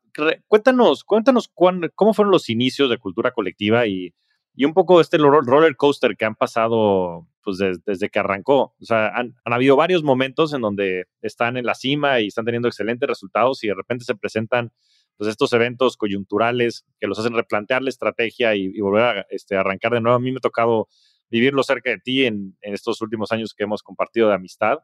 cuéntanos, 0.48 1.04
cuéntanos 1.04 1.48
cómo 1.94 2.12
fueron 2.12 2.32
los 2.32 2.50
inicios 2.50 2.90
de 2.90 2.98
cultura 2.98 3.30
colectiva 3.30 3.86
y, 3.86 4.16
y 4.56 4.64
un 4.64 4.74
poco 4.74 5.00
este 5.00 5.16
roller 5.16 5.76
coaster 5.76 6.16
que 6.16 6.24
han 6.24 6.34
pasado 6.34 7.28
pues 7.42 7.58
desde 7.58 8.08
que 8.08 8.18
arrancó. 8.18 8.74
O 8.80 8.84
sea, 8.84 9.08
han, 9.08 9.34
habido 9.44 9.76
varios 9.76 10.02
momentos 10.02 10.52
en 10.52 10.60
donde 10.60 11.06
están 11.22 11.56
en 11.56 11.66
la 11.66 11.74
cima 11.74 12.20
y 12.20 12.28
están 12.28 12.44
teniendo 12.44 12.68
excelentes 12.68 13.08
resultados 13.08 13.62
y 13.64 13.68
de 13.68 13.74
repente 13.74 14.04
se 14.04 14.14
presentan 14.14 14.72
pues 15.16 15.28
estos 15.28 15.52
eventos 15.52 15.96
coyunturales 15.96 16.86
que 16.98 17.06
los 17.06 17.18
hacen 17.18 17.34
replantear 17.34 17.82
la 17.82 17.90
estrategia 17.90 18.54
y, 18.54 18.80
volver 18.80 19.02
a 19.02 19.26
este, 19.30 19.56
arrancar 19.56 19.92
de 19.92 20.00
nuevo. 20.00 20.16
A 20.16 20.20
mí 20.20 20.32
me 20.32 20.38
ha 20.38 20.40
tocado 20.40 20.88
vivirlo 21.30 21.62
cerca 21.62 21.90
de 21.90 21.98
ti 21.98 22.24
en, 22.24 22.56
estos 22.62 23.00
últimos 23.02 23.30
años 23.32 23.54
que 23.54 23.64
hemos 23.64 23.82
compartido 23.82 24.28
de 24.28 24.34
amistad 24.34 24.78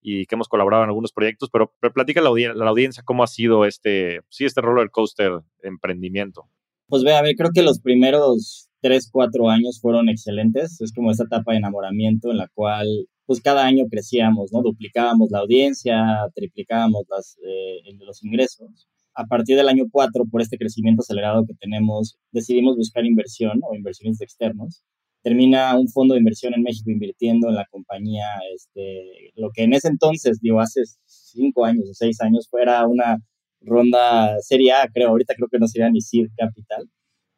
y 0.00 0.26
que 0.26 0.34
hemos 0.34 0.48
colaborado 0.48 0.82
en 0.82 0.88
algunos 0.88 1.12
proyectos, 1.12 1.48
pero, 1.50 1.74
pero 1.78 1.92
platica 1.92 2.20
la, 2.20 2.30
la, 2.30 2.70
audiencia 2.70 3.04
cómo 3.04 3.22
ha 3.22 3.28
sido 3.28 3.64
este, 3.66 4.20
sí, 4.30 4.44
este 4.44 4.60
roller 4.60 4.90
coaster 4.90 5.40
emprendimiento. 5.62 6.48
Pues 6.88 7.04
ve, 7.04 7.14
a 7.14 7.22
ver, 7.22 7.36
creo 7.36 7.50
que 7.54 7.62
los 7.62 7.80
primeros 7.80 8.68
tres, 8.82 9.08
cuatro 9.10 9.48
años 9.48 9.80
fueron 9.80 10.08
excelentes. 10.08 10.80
Es 10.80 10.92
como 10.92 11.10
esa 11.10 11.24
etapa 11.24 11.52
de 11.52 11.58
enamoramiento 11.58 12.30
en 12.30 12.38
la 12.38 12.48
cual 12.52 12.86
pues 13.24 13.40
cada 13.40 13.64
año 13.64 13.86
crecíamos, 13.88 14.52
¿no? 14.52 14.62
Duplicábamos 14.62 15.30
la 15.30 15.38
audiencia, 15.38 16.04
triplicábamos 16.34 17.04
eh, 17.46 17.80
los 18.00 18.22
ingresos. 18.24 18.88
A 19.14 19.26
partir 19.26 19.56
del 19.56 19.68
año 19.68 19.84
cuatro, 19.90 20.24
por 20.30 20.42
este 20.42 20.58
crecimiento 20.58 21.02
acelerado 21.02 21.46
que 21.46 21.54
tenemos, 21.54 22.18
decidimos 22.32 22.76
buscar 22.76 23.06
inversión 23.06 23.60
o 23.62 23.74
inversiones 23.74 24.20
externos. 24.20 24.82
Termina 25.22 25.78
un 25.78 25.88
fondo 25.88 26.14
de 26.14 26.20
inversión 26.20 26.52
en 26.54 26.62
México 26.62 26.90
invirtiendo 26.90 27.48
en 27.48 27.54
la 27.54 27.66
compañía, 27.70 28.26
este, 28.54 29.32
lo 29.36 29.50
que 29.54 29.62
en 29.64 29.74
ese 29.74 29.88
entonces, 29.88 30.40
digo, 30.40 30.60
hace 30.60 30.82
cinco 31.06 31.64
años 31.64 31.88
o 31.90 31.94
seis 31.94 32.20
años, 32.20 32.48
fuera 32.50 32.86
una 32.88 33.18
ronda 33.60 34.36
serie 34.40 34.72
creo, 34.92 35.10
ahorita 35.10 35.34
creo 35.36 35.48
que 35.48 35.58
no 35.58 35.68
sería 35.68 35.90
ni 35.90 36.00
Seed 36.00 36.28
Capital 36.36 36.88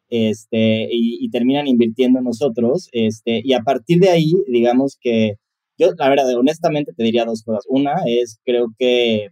este, 0.09 0.89
y, 0.91 1.29
terminan 1.31 1.67
invirtiendo 1.67 2.19
en 2.19 2.25
nosotros, 2.25 2.89
este, 2.93 3.41
y 3.45 3.53
a 3.55 3.61
partir 3.61 3.99
de 4.01 4.11
ahí, 4.11 4.33
digamos 4.49 4.97
que 5.01 5.35
yo, 5.79 5.89
la 5.99 6.09
verdad, 6.09 6.33
honestamente 6.37 6.93
te 6.97 7.03
diría 7.03 7.25
dos 7.25 7.43
cosas. 7.43 7.65
Una 7.69 7.95
es, 8.07 8.39
creo 8.45 8.69
que 8.79 9.29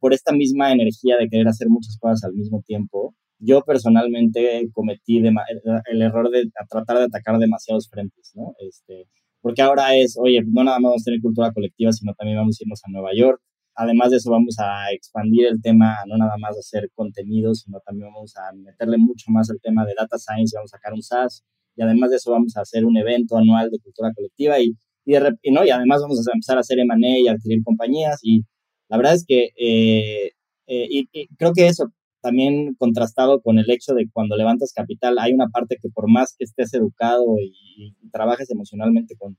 por 0.00 0.14
esta 0.14 0.32
misma 0.32 0.72
energía 0.72 1.16
de 1.18 1.28
querer 1.28 1.48
hacer 1.48 1.68
muchas 1.68 1.98
cosas 1.98 2.24
al 2.24 2.34
mismo 2.34 2.62
tiempo, 2.66 3.14
yo 3.38 3.62
personalmente 3.62 4.68
cometí 4.72 5.18
el 5.18 6.02
error 6.02 6.30
de 6.30 6.48
tratar 6.70 6.98
de 6.98 7.04
atacar 7.04 7.38
demasiados 7.38 7.88
frentes, 7.90 8.32
¿no? 8.34 8.54
Este, 8.60 9.06
porque 9.40 9.62
ahora 9.62 9.94
es, 9.96 10.16
oye, 10.18 10.40
no 10.46 10.64
nada 10.64 10.78
más 10.78 10.90
vamos 10.90 11.02
a 11.02 11.04
tener 11.04 11.20
cultura 11.20 11.52
colectiva, 11.52 11.92
sino 11.92 12.14
también 12.14 12.38
vamos 12.38 12.58
a 12.58 12.64
irnos 12.64 12.80
a 12.84 12.90
Nueva 12.90 13.10
York, 13.14 13.40
Además 13.74 14.10
de 14.10 14.18
eso, 14.18 14.30
vamos 14.30 14.56
a 14.58 14.92
expandir 14.92 15.46
el 15.46 15.60
tema, 15.62 15.96
no 16.06 16.16
nada 16.18 16.36
más 16.38 16.58
hacer 16.58 16.90
contenido, 16.94 17.54
sino 17.54 17.80
también 17.80 18.12
vamos 18.12 18.36
a 18.36 18.52
meterle 18.54 18.98
mucho 18.98 19.30
más 19.30 19.50
al 19.50 19.60
tema 19.60 19.84
de 19.86 19.94
data 19.96 20.18
science, 20.18 20.56
vamos 20.56 20.72
a 20.74 20.76
sacar 20.76 20.92
un 20.92 21.02
SaaS, 21.02 21.44
y 21.76 21.82
además 21.82 22.10
de 22.10 22.16
eso 22.16 22.30
vamos 22.32 22.56
a 22.56 22.62
hacer 22.62 22.84
un 22.84 22.96
evento 22.96 23.36
anual 23.36 23.70
de 23.70 23.78
cultura 23.80 24.12
colectiva 24.14 24.60
y, 24.60 24.76
y, 25.04 25.50
¿no? 25.50 25.64
y 25.64 25.70
además 25.70 26.02
vamos 26.02 26.26
a 26.26 26.32
empezar 26.32 26.56
a 26.58 26.60
hacer 26.60 26.78
M&A 26.78 27.18
y 27.18 27.28
adquirir 27.28 27.62
compañías 27.64 28.20
y 28.22 28.44
la 28.88 28.98
verdad 28.98 29.14
es 29.14 29.24
que 29.26 29.50
eh, 29.56 30.32
eh, 30.66 30.86
y, 30.90 31.28
creo 31.36 31.52
que 31.54 31.66
eso 31.66 31.90
también 32.20 32.74
contrastado 32.78 33.40
con 33.42 33.58
el 33.58 33.70
hecho 33.70 33.94
de 33.94 34.08
cuando 34.12 34.36
levantas 34.36 34.72
capital 34.72 35.18
hay 35.18 35.32
una 35.32 35.48
parte 35.48 35.78
que 35.80 35.88
por 35.88 36.10
más 36.10 36.34
que 36.38 36.44
estés 36.44 36.74
educado 36.74 37.24
y 37.40 37.96
trabajes 38.12 38.50
emocionalmente 38.50 39.16
con, 39.16 39.36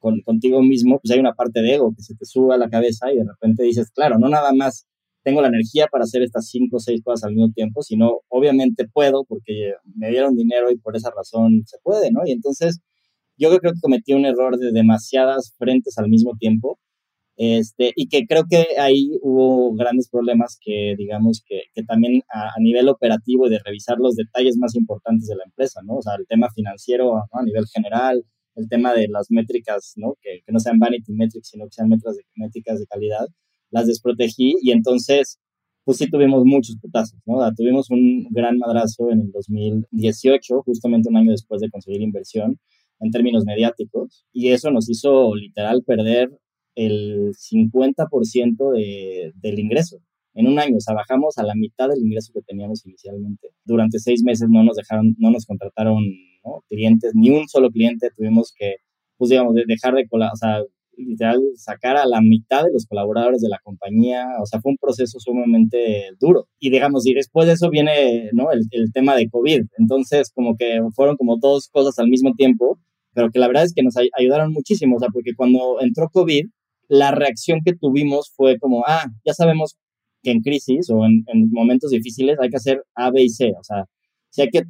contigo 0.00 0.62
mismo, 0.62 0.98
pues 1.00 1.12
hay 1.12 1.20
una 1.20 1.34
parte 1.34 1.62
de 1.62 1.74
ego 1.74 1.94
que 1.94 2.02
se 2.02 2.14
te 2.14 2.24
sube 2.24 2.54
a 2.54 2.58
la 2.58 2.68
cabeza 2.68 3.12
y 3.12 3.16
de 3.16 3.24
repente 3.24 3.62
dices, 3.62 3.90
claro, 3.90 4.18
no 4.18 4.28
nada 4.28 4.52
más 4.52 4.86
tengo 5.22 5.42
la 5.42 5.48
energía 5.48 5.86
para 5.86 6.04
hacer 6.04 6.22
estas 6.22 6.48
cinco 6.48 6.76
o 6.76 6.80
seis 6.80 7.02
cosas 7.02 7.24
al 7.24 7.34
mismo 7.34 7.52
tiempo, 7.52 7.82
sino 7.82 8.20
obviamente 8.28 8.88
puedo 8.88 9.24
porque 9.24 9.74
me 9.94 10.10
dieron 10.10 10.36
dinero 10.36 10.70
y 10.70 10.78
por 10.78 10.96
esa 10.96 11.10
razón 11.10 11.62
se 11.66 11.78
puede, 11.82 12.10
¿no? 12.10 12.22
Y 12.26 12.32
entonces 12.32 12.80
yo 13.36 13.48
creo 13.48 13.72
que 13.72 13.80
cometí 13.80 14.12
un 14.12 14.26
error 14.26 14.58
de 14.58 14.72
demasiadas 14.72 15.54
frentes 15.58 15.98
al 15.98 16.08
mismo 16.08 16.36
tiempo. 16.38 16.78
Este, 17.36 17.92
y 17.96 18.08
que 18.08 18.26
creo 18.26 18.44
que 18.50 18.66
ahí 18.78 19.18
hubo 19.22 19.74
grandes 19.74 20.10
problemas 20.10 20.58
que, 20.60 20.94
digamos, 20.98 21.42
que, 21.46 21.62
que 21.74 21.82
también 21.82 22.20
a, 22.30 22.50
nivel 22.60 22.90
operativo 22.90 23.48
de 23.48 23.58
revisar 23.64 23.96
los 23.98 24.14
detalles 24.14 24.58
más 24.58 24.74
importantes 24.74 25.26
de 25.26 25.36
la 25.36 25.44
empresa, 25.44 25.80
¿no? 25.82 25.96
O 25.96 26.02
sea, 26.02 26.16
el 26.18 26.26
tema 26.26 26.48
financiero 26.54 27.16
a 27.16 27.42
nivel 27.42 27.64
general, 27.66 28.26
el 28.56 28.68
tema 28.68 28.92
de 28.94 29.08
las 29.08 29.30
métricas, 29.30 29.94
¿no? 29.96 30.14
Que, 30.20 30.40
que 30.44 30.52
no 30.52 30.58
sean 30.58 30.78
vanity 30.78 31.12
metrics, 31.12 31.48
sino 31.48 31.66
que 31.66 31.72
sean 31.72 31.88
métricas 31.88 32.16
de, 32.16 32.22
métricas 32.36 32.78
de 32.78 32.86
calidad, 32.86 33.26
las 33.70 33.86
desprotegí 33.86 34.56
y 34.62 34.72
entonces, 34.72 35.38
pues 35.84 35.98
sí 35.98 36.08
tuvimos 36.10 36.44
muchos 36.44 36.76
putazos, 36.76 37.18
¿no? 37.26 37.38
tuvimos 37.54 37.90
un 37.90 38.26
gran 38.30 38.58
madrazo 38.58 39.10
en 39.10 39.20
el 39.20 39.30
2018, 39.32 40.62
justamente 40.62 41.08
un 41.08 41.16
año 41.16 41.30
después 41.30 41.60
de 41.60 41.70
conseguir 41.70 42.02
inversión 42.02 42.58
en 43.00 43.10
términos 43.10 43.44
mediáticos, 43.44 44.26
y 44.32 44.50
eso 44.50 44.70
nos 44.70 44.90
hizo 44.90 45.34
literal 45.34 45.82
perder 45.86 46.30
el 46.74 47.32
50% 47.34 48.72
de, 48.72 49.32
del 49.36 49.58
ingreso 49.58 50.00
en 50.34 50.46
un 50.46 50.58
año. 50.58 50.76
O 50.76 50.80
sea, 50.80 50.94
bajamos 50.94 51.38
a 51.38 51.42
la 51.42 51.54
mitad 51.54 51.88
del 51.88 52.04
ingreso 52.04 52.32
que 52.32 52.42
teníamos 52.42 52.84
inicialmente. 52.86 53.48
Durante 53.64 53.98
seis 53.98 54.22
meses 54.22 54.48
no 54.50 54.62
nos 54.62 54.76
dejaron, 54.76 55.14
no 55.18 55.30
nos 55.30 55.46
contrataron 55.46 56.04
clientes, 56.68 57.12
ni 57.14 57.30
un 57.30 57.48
solo 57.48 57.70
cliente 57.70 58.10
tuvimos 58.16 58.52
que, 58.56 58.76
pues 59.16 59.30
digamos, 59.30 59.54
dejar 59.66 59.94
de 59.94 60.06
o 60.10 60.36
sea, 60.36 60.62
literal, 60.96 61.40
sacar 61.56 61.96
a 61.96 62.06
la 62.06 62.20
mitad 62.20 62.64
de 62.64 62.72
los 62.72 62.86
colaboradores 62.86 63.40
de 63.40 63.48
la 63.48 63.58
compañía, 63.62 64.26
o 64.40 64.46
sea, 64.46 64.60
fue 64.60 64.72
un 64.72 64.78
proceso 64.78 65.18
sumamente 65.18 66.10
duro. 66.20 66.48
Y 66.58 66.70
digamos, 66.70 67.06
y 67.06 67.14
después 67.14 67.46
de 67.46 67.54
eso 67.54 67.70
viene, 67.70 68.30
¿no? 68.32 68.52
El, 68.52 68.62
el 68.70 68.92
tema 68.92 69.16
de 69.16 69.28
COVID. 69.28 69.62
Entonces, 69.78 70.30
como 70.34 70.56
que 70.56 70.80
fueron 70.94 71.16
como 71.16 71.36
dos 71.38 71.68
cosas 71.72 71.98
al 71.98 72.08
mismo 72.08 72.34
tiempo, 72.34 72.78
pero 73.14 73.30
que 73.30 73.38
la 73.38 73.48
verdad 73.48 73.64
es 73.64 73.74
que 73.74 73.82
nos 73.82 73.94
ayudaron 73.96 74.52
muchísimo, 74.52 74.96
o 74.96 75.00
sea, 75.00 75.08
porque 75.12 75.34
cuando 75.36 75.80
entró 75.80 76.08
COVID, 76.10 76.46
la 76.88 77.12
reacción 77.12 77.60
que 77.64 77.74
tuvimos 77.74 78.32
fue 78.34 78.58
como, 78.58 78.84
ah, 78.86 79.06
ya 79.24 79.34
sabemos 79.34 79.76
que 80.22 80.30
en 80.32 80.40
crisis 80.42 80.90
o 80.90 81.04
en, 81.04 81.24
en 81.26 81.50
momentos 81.50 81.90
difíciles 81.90 82.38
hay 82.40 82.50
que 82.50 82.56
hacer 82.56 82.84
A, 82.94 83.10
B 83.10 83.22
y 83.22 83.28
C, 83.30 83.52
o 83.58 83.64
sea, 83.64 83.84
si 84.30 84.42
hay 84.42 84.50
que 84.50 84.62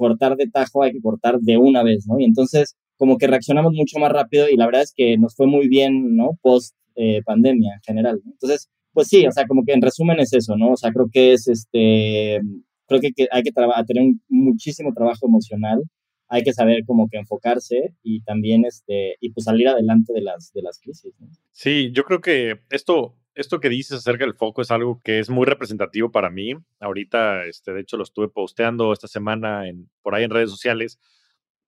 cortar 0.00 0.36
de 0.36 0.48
tajo, 0.48 0.82
hay 0.82 0.92
que 0.92 1.02
cortar 1.02 1.38
de 1.40 1.58
una 1.58 1.82
vez, 1.82 2.06
¿no? 2.06 2.18
Y 2.18 2.24
entonces, 2.24 2.74
como 2.96 3.18
que 3.18 3.26
reaccionamos 3.26 3.74
mucho 3.74 3.98
más 3.98 4.10
rápido 4.10 4.48
y 4.48 4.56
la 4.56 4.64
verdad 4.64 4.80
es 4.80 4.94
que 4.96 5.18
nos 5.18 5.36
fue 5.36 5.46
muy 5.46 5.68
bien, 5.68 6.16
¿no? 6.16 6.38
Post 6.40 6.74
eh, 6.96 7.20
pandemia 7.22 7.74
en 7.74 7.82
general. 7.82 8.20
Entonces, 8.24 8.70
pues 8.94 9.08
sí, 9.08 9.26
o 9.26 9.30
sea, 9.30 9.46
como 9.46 9.62
que 9.64 9.74
en 9.74 9.82
resumen 9.82 10.18
es 10.18 10.32
eso, 10.32 10.56
¿no? 10.56 10.72
O 10.72 10.76
sea, 10.76 10.90
creo 10.90 11.08
que 11.12 11.34
es 11.34 11.48
este, 11.48 12.40
creo 12.86 13.00
que, 13.00 13.28
hay 13.30 13.42
que 13.42 13.52
tener 13.86 14.14
muchísimo 14.28 14.94
trabajo 14.94 15.26
emocional, 15.26 15.82
hay 16.28 16.42
que 16.42 16.54
saber 16.54 16.84
como 16.86 17.08
que 17.10 17.18
enfocarse 17.18 17.94
y 18.02 18.22
también 18.22 18.64
este, 18.64 19.16
y 19.20 19.30
pues 19.32 19.44
salir 19.44 19.68
adelante 19.68 20.14
de 20.14 20.22
las, 20.22 20.50
de 20.54 20.62
las 20.62 20.78
crisis. 20.80 21.12
¿no? 21.18 21.28
Sí, 21.52 21.90
yo 21.92 22.04
creo 22.04 22.22
que 22.22 22.60
esto, 22.70 23.16
esto 23.34 23.60
que 23.60 23.68
dices 23.68 23.98
acerca 23.98 24.24
del 24.24 24.34
foco 24.34 24.62
es 24.62 24.70
algo 24.70 25.00
que 25.02 25.18
es 25.18 25.30
muy 25.30 25.46
representativo 25.46 26.10
para 26.10 26.30
mí. 26.30 26.54
Ahorita, 26.80 27.44
este, 27.44 27.72
de 27.72 27.80
hecho, 27.80 27.96
lo 27.96 28.02
estuve 28.02 28.28
posteando 28.28 28.92
esta 28.92 29.08
semana 29.08 29.68
en, 29.68 29.88
por 30.02 30.14
ahí 30.14 30.24
en 30.24 30.30
redes 30.30 30.50
sociales. 30.50 30.98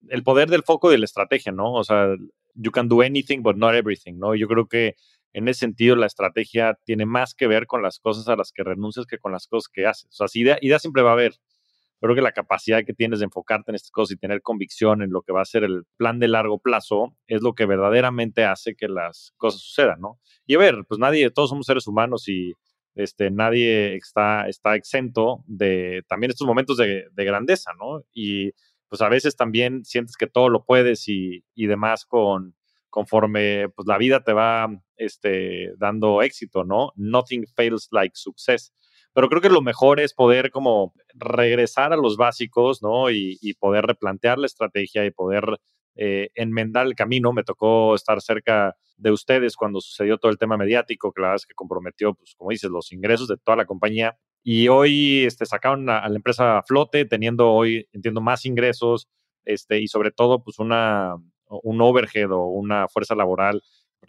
El 0.09 0.23
poder 0.23 0.49
del 0.49 0.63
foco 0.63 0.89
y 0.89 0.93
de 0.93 0.99
la 0.99 1.05
estrategia, 1.05 1.51
¿no? 1.51 1.73
O 1.73 1.83
sea, 1.83 2.15
you 2.55 2.71
can 2.71 2.89
do 2.89 3.01
anything 3.01 3.41
but 3.41 3.55
not 3.55 3.73
everything, 3.73 4.15
¿no? 4.17 4.35
Yo 4.35 4.47
creo 4.47 4.67
que 4.67 4.95
en 5.33 5.47
ese 5.47 5.61
sentido 5.61 5.95
la 5.95 6.05
estrategia 6.05 6.77
tiene 6.85 7.05
más 7.05 7.33
que 7.33 7.47
ver 7.47 7.65
con 7.65 7.81
las 7.81 7.99
cosas 7.99 8.27
a 8.27 8.35
las 8.35 8.51
que 8.51 8.63
renuncias 8.63 9.05
que 9.05 9.17
con 9.17 9.31
las 9.31 9.47
cosas 9.47 9.69
que 9.69 9.87
haces. 9.87 10.05
O 10.11 10.13
sea, 10.13 10.27
si 10.27 10.41
idea, 10.41 10.57
idea 10.61 10.79
siempre 10.79 11.01
va 11.01 11.11
a 11.11 11.13
haber. 11.13 11.33
Creo 12.03 12.15
que 12.15 12.21
la 12.21 12.33
capacidad 12.33 12.83
que 12.83 12.93
tienes 12.93 13.19
de 13.19 13.25
enfocarte 13.25 13.71
en 13.71 13.75
estas 13.75 13.91
cosas 13.91 14.15
y 14.15 14.19
tener 14.19 14.41
convicción 14.41 15.01
en 15.01 15.11
lo 15.11 15.21
que 15.21 15.31
va 15.31 15.41
a 15.41 15.45
ser 15.45 15.63
el 15.63 15.85
plan 15.95 16.19
de 16.19 16.27
largo 16.27 16.59
plazo 16.59 17.15
es 17.27 17.41
lo 17.41 17.55
que 17.55 17.65
verdaderamente 17.65 18.43
hace 18.43 18.75
que 18.75 18.89
las 18.89 19.33
cosas 19.37 19.61
sucedan, 19.61 20.01
¿no? 20.01 20.19
Y 20.45 20.55
a 20.55 20.57
ver, 20.57 20.83
pues 20.85 20.99
nadie, 20.99 21.31
todos 21.31 21.49
somos 21.49 21.65
seres 21.65 21.87
humanos 21.87 22.27
y 22.27 22.55
este, 22.95 23.31
nadie 23.31 23.95
está, 23.95 24.49
está 24.49 24.75
exento 24.75 25.45
de 25.47 26.03
también 26.09 26.31
estos 26.31 26.45
momentos 26.45 26.75
de, 26.75 27.05
de 27.09 27.23
grandeza, 27.23 27.71
¿no? 27.79 28.03
Y 28.13 28.51
pues 28.89 29.01
a 29.01 29.07
veces 29.07 29.37
también 29.37 29.85
sientes 29.85 30.17
que 30.17 30.27
todo 30.27 30.49
lo 30.49 30.65
puedes 30.65 31.07
y, 31.07 31.45
y 31.55 31.67
demás 31.67 32.05
con, 32.05 32.53
conforme 32.89 33.69
pues 33.69 33.87
la 33.87 33.97
vida 33.97 34.25
te 34.25 34.33
va 34.33 34.67
este, 34.97 35.71
dando 35.77 36.21
éxito, 36.21 36.65
¿no? 36.65 36.91
Nothing 36.97 37.47
fails 37.47 37.87
like 37.91 38.11
success. 38.13 38.73
Pero 39.13 39.29
creo 39.29 39.41
que 39.41 39.49
lo 39.49 39.61
mejor 39.61 39.99
es 39.99 40.13
poder 40.13 40.51
como 40.51 40.93
regresar 41.13 41.93
a 41.93 41.97
los 41.97 42.17
básicos, 42.17 42.81
¿no? 42.81 43.11
Y, 43.11 43.55
poder 43.59 43.85
replantear 43.85 44.39
la 44.39 44.47
estrategia 44.47 45.05
y 45.05 45.11
poder 45.11 45.59
eh, 45.95 46.29
enmendar 46.35 46.87
el 46.87 46.95
camino. 46.95 47.31
Me 47.33 47.43
tocó 47.43 47.95
estar 47.95 48.21
cerca 48.21 48.75
de 48.97 49.11
ustedes 49.11 49.55
cuando 49.55 49.81
sucedió 49.81 50.17
todo 50.17 50.31
el 50.31 50.37
tema 50.37 50.57
mediático, 50.57 51.11
que 51.11 51.21
la 51.21 51.27
verdad 51.27 51.41
es 51.41 51.45
que 51.45 51.53
comprometió, 51.53 52.15
pues 52.15 52.35
como 52.35 52.49
dices, 52.49 52.69
los 52.69 52.91
ingresos 52.91 53.27
de 53.27 53.37
toda 53.37 53.57
la 53.57 53.65
compañía. 53.65 54.17
Y 54.43 54.67
hoy 54.67 55.23
este, 55.25 55.45
sacaron 55.45 55.89
a, 55.89 56.07
la 56.09 56.15
empresa 56.15 56.57
a 56.57 56.63
flote, 56.63 57.05
teniendo 57.05 57.51
hoy, 57.51 57.87
entiendo, 57.93 58.21
más 58.21 58.45
ingresos 58.45 59.07
este, 59.45 59.79
y 59.79 59.87
sobre 59.87 60.11
todo, 60.11 60.43
pues 60.43 60.59
una, 60.59 61.15
un 61.47 61.81
overhead 61.81 62.31
o 62.31 62.45
una 62.47 62.87
fuerza 62.87 63.15
laboral 63.15 63.61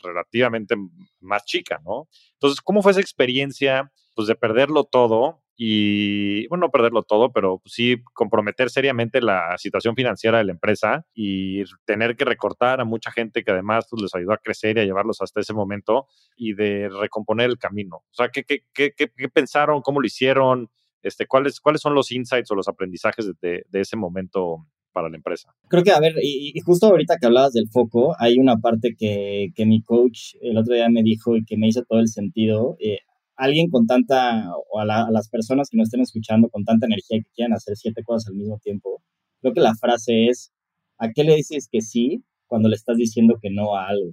relativamente 0.02 0.76
más 1.20 1.44
chica, 1.44 1.80
¿no? 1.84 2.08
Entonces, 2.34 2.61
¿cómo 2.61 2.82
fue 2.82 2.92
esa 2.92 3.00
experiencia, 3.00 3.92
pues, 4.14 4.28
de 4.28 4.35
perderlo 4.35 4.85
todo 4.85 5.42
y, 5.56 6.47
bueno, 6.49 6.66
no 6.66 6.71
perderlo 6.71 7.02
todo, 7.02 7.33
pero 7.33 7.59
pues, 7.59 7.75
sí 7.75 8.02
comprometer 8.12 8.71
seriamente 8.71 9.21
la 9.21 9.56
situación 9.59 9.94
financiera 9.94 10.38
de 10.38 10.44
la 10.44 10.52
empresa 10.52 11.06
y 11.14 11.62
tener 11.85 12.16
que 12.16 12.25
recortar 12.25 12.80
a 12.80 12.85
mucha 12.85 13.12
gente 13.12 13.44
que 13.44 13.52
además 13.52 13.87
pues, 13.88 14.02
les 14.02 14.14
ayudó 14.14 14.33
a 14.33 14.38
crecer 14.38 14.76
y 14.76 14.80
a 14.80 14.85
llevarlos 14.85 15.21
hasta 15.21 15.40
ese 15.40 15.54
momento 15.54 16.06
y 16.37 16.54
de 16.54 16.88
recomponer 16.88 17.50
el 17.50 17.59
camino? 17.59 17.97
O 17.97 18.14
sea, 18.14 18.28
¿qué, 18.30 18.44
qué, 18.44 18.62
qué, 18.73 19.28
pensaron? 19.28 19.80
¿Cómo 19.83 20.00
lo 20.00 20.06
hicieron? 20.06 20.71
Este, 21.02 21.26
¿cuáles, 21.26 21.61
¿Cuáles 21.61 21.83
son 21.83 21.94
los 21.94 22.11
insights 22.11 22.50
o 22.50 22.54
los 22.54 22.68
aprendizajes 22.68 23.30
de, 23.40 23.64
de 23.68 23.80
ese 23.80 23.97
momento 23.97 24.66
para 24.94 25.11
la 25.11 25.16
empresa. 25.16 25.54
Creo 25.68 25.83
que, 25.83 25.90
a 25.90 26.00
ver, 26.00 26.14
y, 26.23 26.59
justo 26.64 26.87
ahorita 26.87 27.16
que 27.21 27.26
hablabas 27.26 27.52
del 27.52 27.68
foco, 27.68 28.14
hay 28.18 28.38
una 28.38 28.56
parte 28.59 28.94
que, 28.97 29.49
que, 29.54 29.66
mi 29.66 29.83
coach 29.83 30.37
el 30.40 30.56
otro 30.56 30.73
día 30.73 30.88
me 30.88 31.02
dijo 31.02 31.37
y 31.37 31.44
que 31.44 31.59
me 31.59 31.68
hizo 31.68 31.83
todo 31.83 32.00
el 32.00 32.09
sentido. 32.09 32.76
Eh, 32.78 33.00
alguien 33.36 33.70
con 33.70 33.86
tanta, 33.86 34.50
o 34.70 34.80
a, 34.80 34.84
las 34.84 35.28
personas 35.28 35.68
que 35.70 35.76
nos 35.76 35.88
estén 35.88 36.00
escuchando 36.02 36.48
con 36.48 36.64
tanta 36.64 36.86
energía 36.86 37.18
que 37.18 37.30
quieran 37.34 37.54
hacer 37.54 37.76
siete 37.76 38.02
cosas 38.04 38.28
al 38.28 38.36
mismo 38.36 38.58
tiempo, 38.62 39.02
creo 39.40 39.54
que 39.54 39.60
la 39.60 39.74
frase 39.74 40.26
es, 40.28 40.52
¿a 40.98 41.10
qué 41.12 41.24
le 41.24 41.36
dices 41.36 41.68
que 41.70 41.80
sí 41.80 42.24
cuando 42.46 42.68
le 42.68 42.76
estás 42.76 42.96
diciendo 42.96 43.38
que 43.40 43.50
no 43.50 43.76
a 43.76 43.88
algo? 43.88 44.12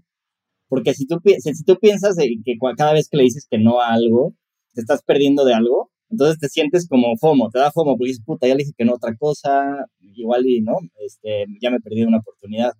Porque 0.67 0.93
si 0.93 1.05
tú, 1.05 1.19
piensas 1.21 2.17
que 2.17 2.57
cada 2.77 2.93
vez 2.93 3.09
que 3.09 3.17
le 3.17 3.23
dices 3.23 3.45
que 3.49 3.57
no 3.57 3.81
a 3.81 3.89
algo, 3.89 4.35
te 4.73 4.81
estás 4.81 5.03
perdiendo 5.03 5.43
de 5.45 5.53
algo, 5.53 5.91
entonces 6.09 6.39
te 6.39 6.49
sientes 6.49 6.87
como 6.87 7.17
FOMO, 7.17 7.49
te 7.49 7.59
da 7.59 7.71
FOMO 7.71 7.97
porque 7.97 8.09
dices, 8.09 8.23
puta, 8.25 8.47
ya 8.47 8.55
le 8.55 8.59
dije 8.63 8.73
que 8.77 8.85
no 8.85 8.93
otra 8.93 9.15
cosa, 9.17 9.85
igual 9.99 10.45
y 10.45 10.61
no, 10.61 10.77
este, 11.05 11.45
ya 11.61 11.71
me 11.71 11.79
perdí 11.79 12.03
una 12.03 12.19
oportunidad. 12.19 12.73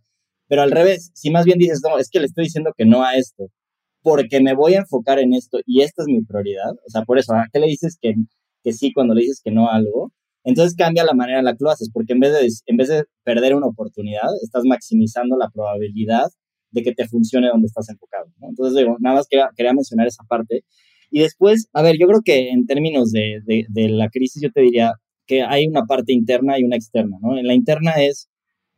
Pero 0.47 0.63
al 0.63 0.71
revés, 0.71 1.11
si 1.13 1.31
más 1.31 1.45
bien 1.45 1.57
dices, 1.59 1.81
no, 1.83 1.97
es 1.97 2.09
que 2.09 2.19
le 2.19 2.25
estoy 2.25 2.45
diciendo 2.45 2.73
que 2.77 2.85
no 2.85 3.03
a 3.03 3.15
esto, 3.15 3.47
porque 4.01 4.41
me 4.41 4.53
voy 4.55 4.73
a 4.75 4.79
enfocar 4.79 5.19
en 5.19 5.33
esto 5.33 5.59
y 5.65 5.81
esta 5.81 6.03
es 6.03 6.07
mi 6.07 6.21
prioridad, 6.23 6.71
o 6.85 6.89
sea, 6.89 7.03
por 7.03 7.19
eso, 7.19 7.33
¿a 7.33 7.47
qué 7.51 7.59
le 7.59 7.67
dices 7.67 7.97
que, 8.01 8.15
que 8.63 8.73
sí 8.73 8.93
cuando 8.93 9.13
le 9.13 9.21
dices 9.21 9.41
que 9.43 9.51
no 9.51 9.69
a 9.69 9.75
algo? 9.75 10.11
Entonces 10.43 10.75
cambia 10.75 11.03
la 11.03 11.13
manera 11.13 11.39
en 11.39 11.45
la 11.45 11.53
que 11.53 11.63
lo 11.63 11.69
haces, 11.69 11.89
porque 11.93 12.13
en 12.13 12.19
vez 12.19 12.33
de, 12.33 12.47
en 12.65 12.77
vez 12.77 12.89
de 12.89 13.05
perder 13.23 13.55
una 13.55 13.67
oportunidad, 13.67 14.29
estás 14.43 14.63
maximizando 14.65 15.37
la 15.37 15.49
probabilidad 15.49 16.31
de 16.71 16.83
que 16.83 16.93
te 16.93 17.07
funcione 17.07 17.49
donde 17.49 17.67
estás 17.67 17.89
enfocado. 17.89 18.25
Entonces, 18.41 18.77
digo, 18.77 18.97
nada 18.99 19.17
más 19.17 19.27
quería, 19.27 19.49
quería 19.55 19.73
mencionar 19.73 20.07
esa 20.07 20.23
parte. 20.23 20.63
Y 21.11 21.19
después, 21.19 21.67
a 21.73 21.81
ver, 21.83 21.97
yo 21.99 22.07
creo 22.07 22.21
que 22.23 22.49
en 22.49 22.65
términos 22.65 23.11
de, 23.11 23.41
de, 23.45 23.89
la 23.89 24.09
crisis, 24.09 24.41
yo 24.41 24.51
te 24.51 24.61
diría 24.61 24.93
que 25.27 25.43
hay 25.43 25.67
una 25.67 25.83
parte 25.85 26.13
interna 26.13 26.57
y 26.57 26.63
una 26.63 26.77
externa, 26.77 27.17
¿no? 27.21 27.37
En 27.37 27.45
la 27.45 27.53
interna 27.53 27.91
es, 28.01 28.29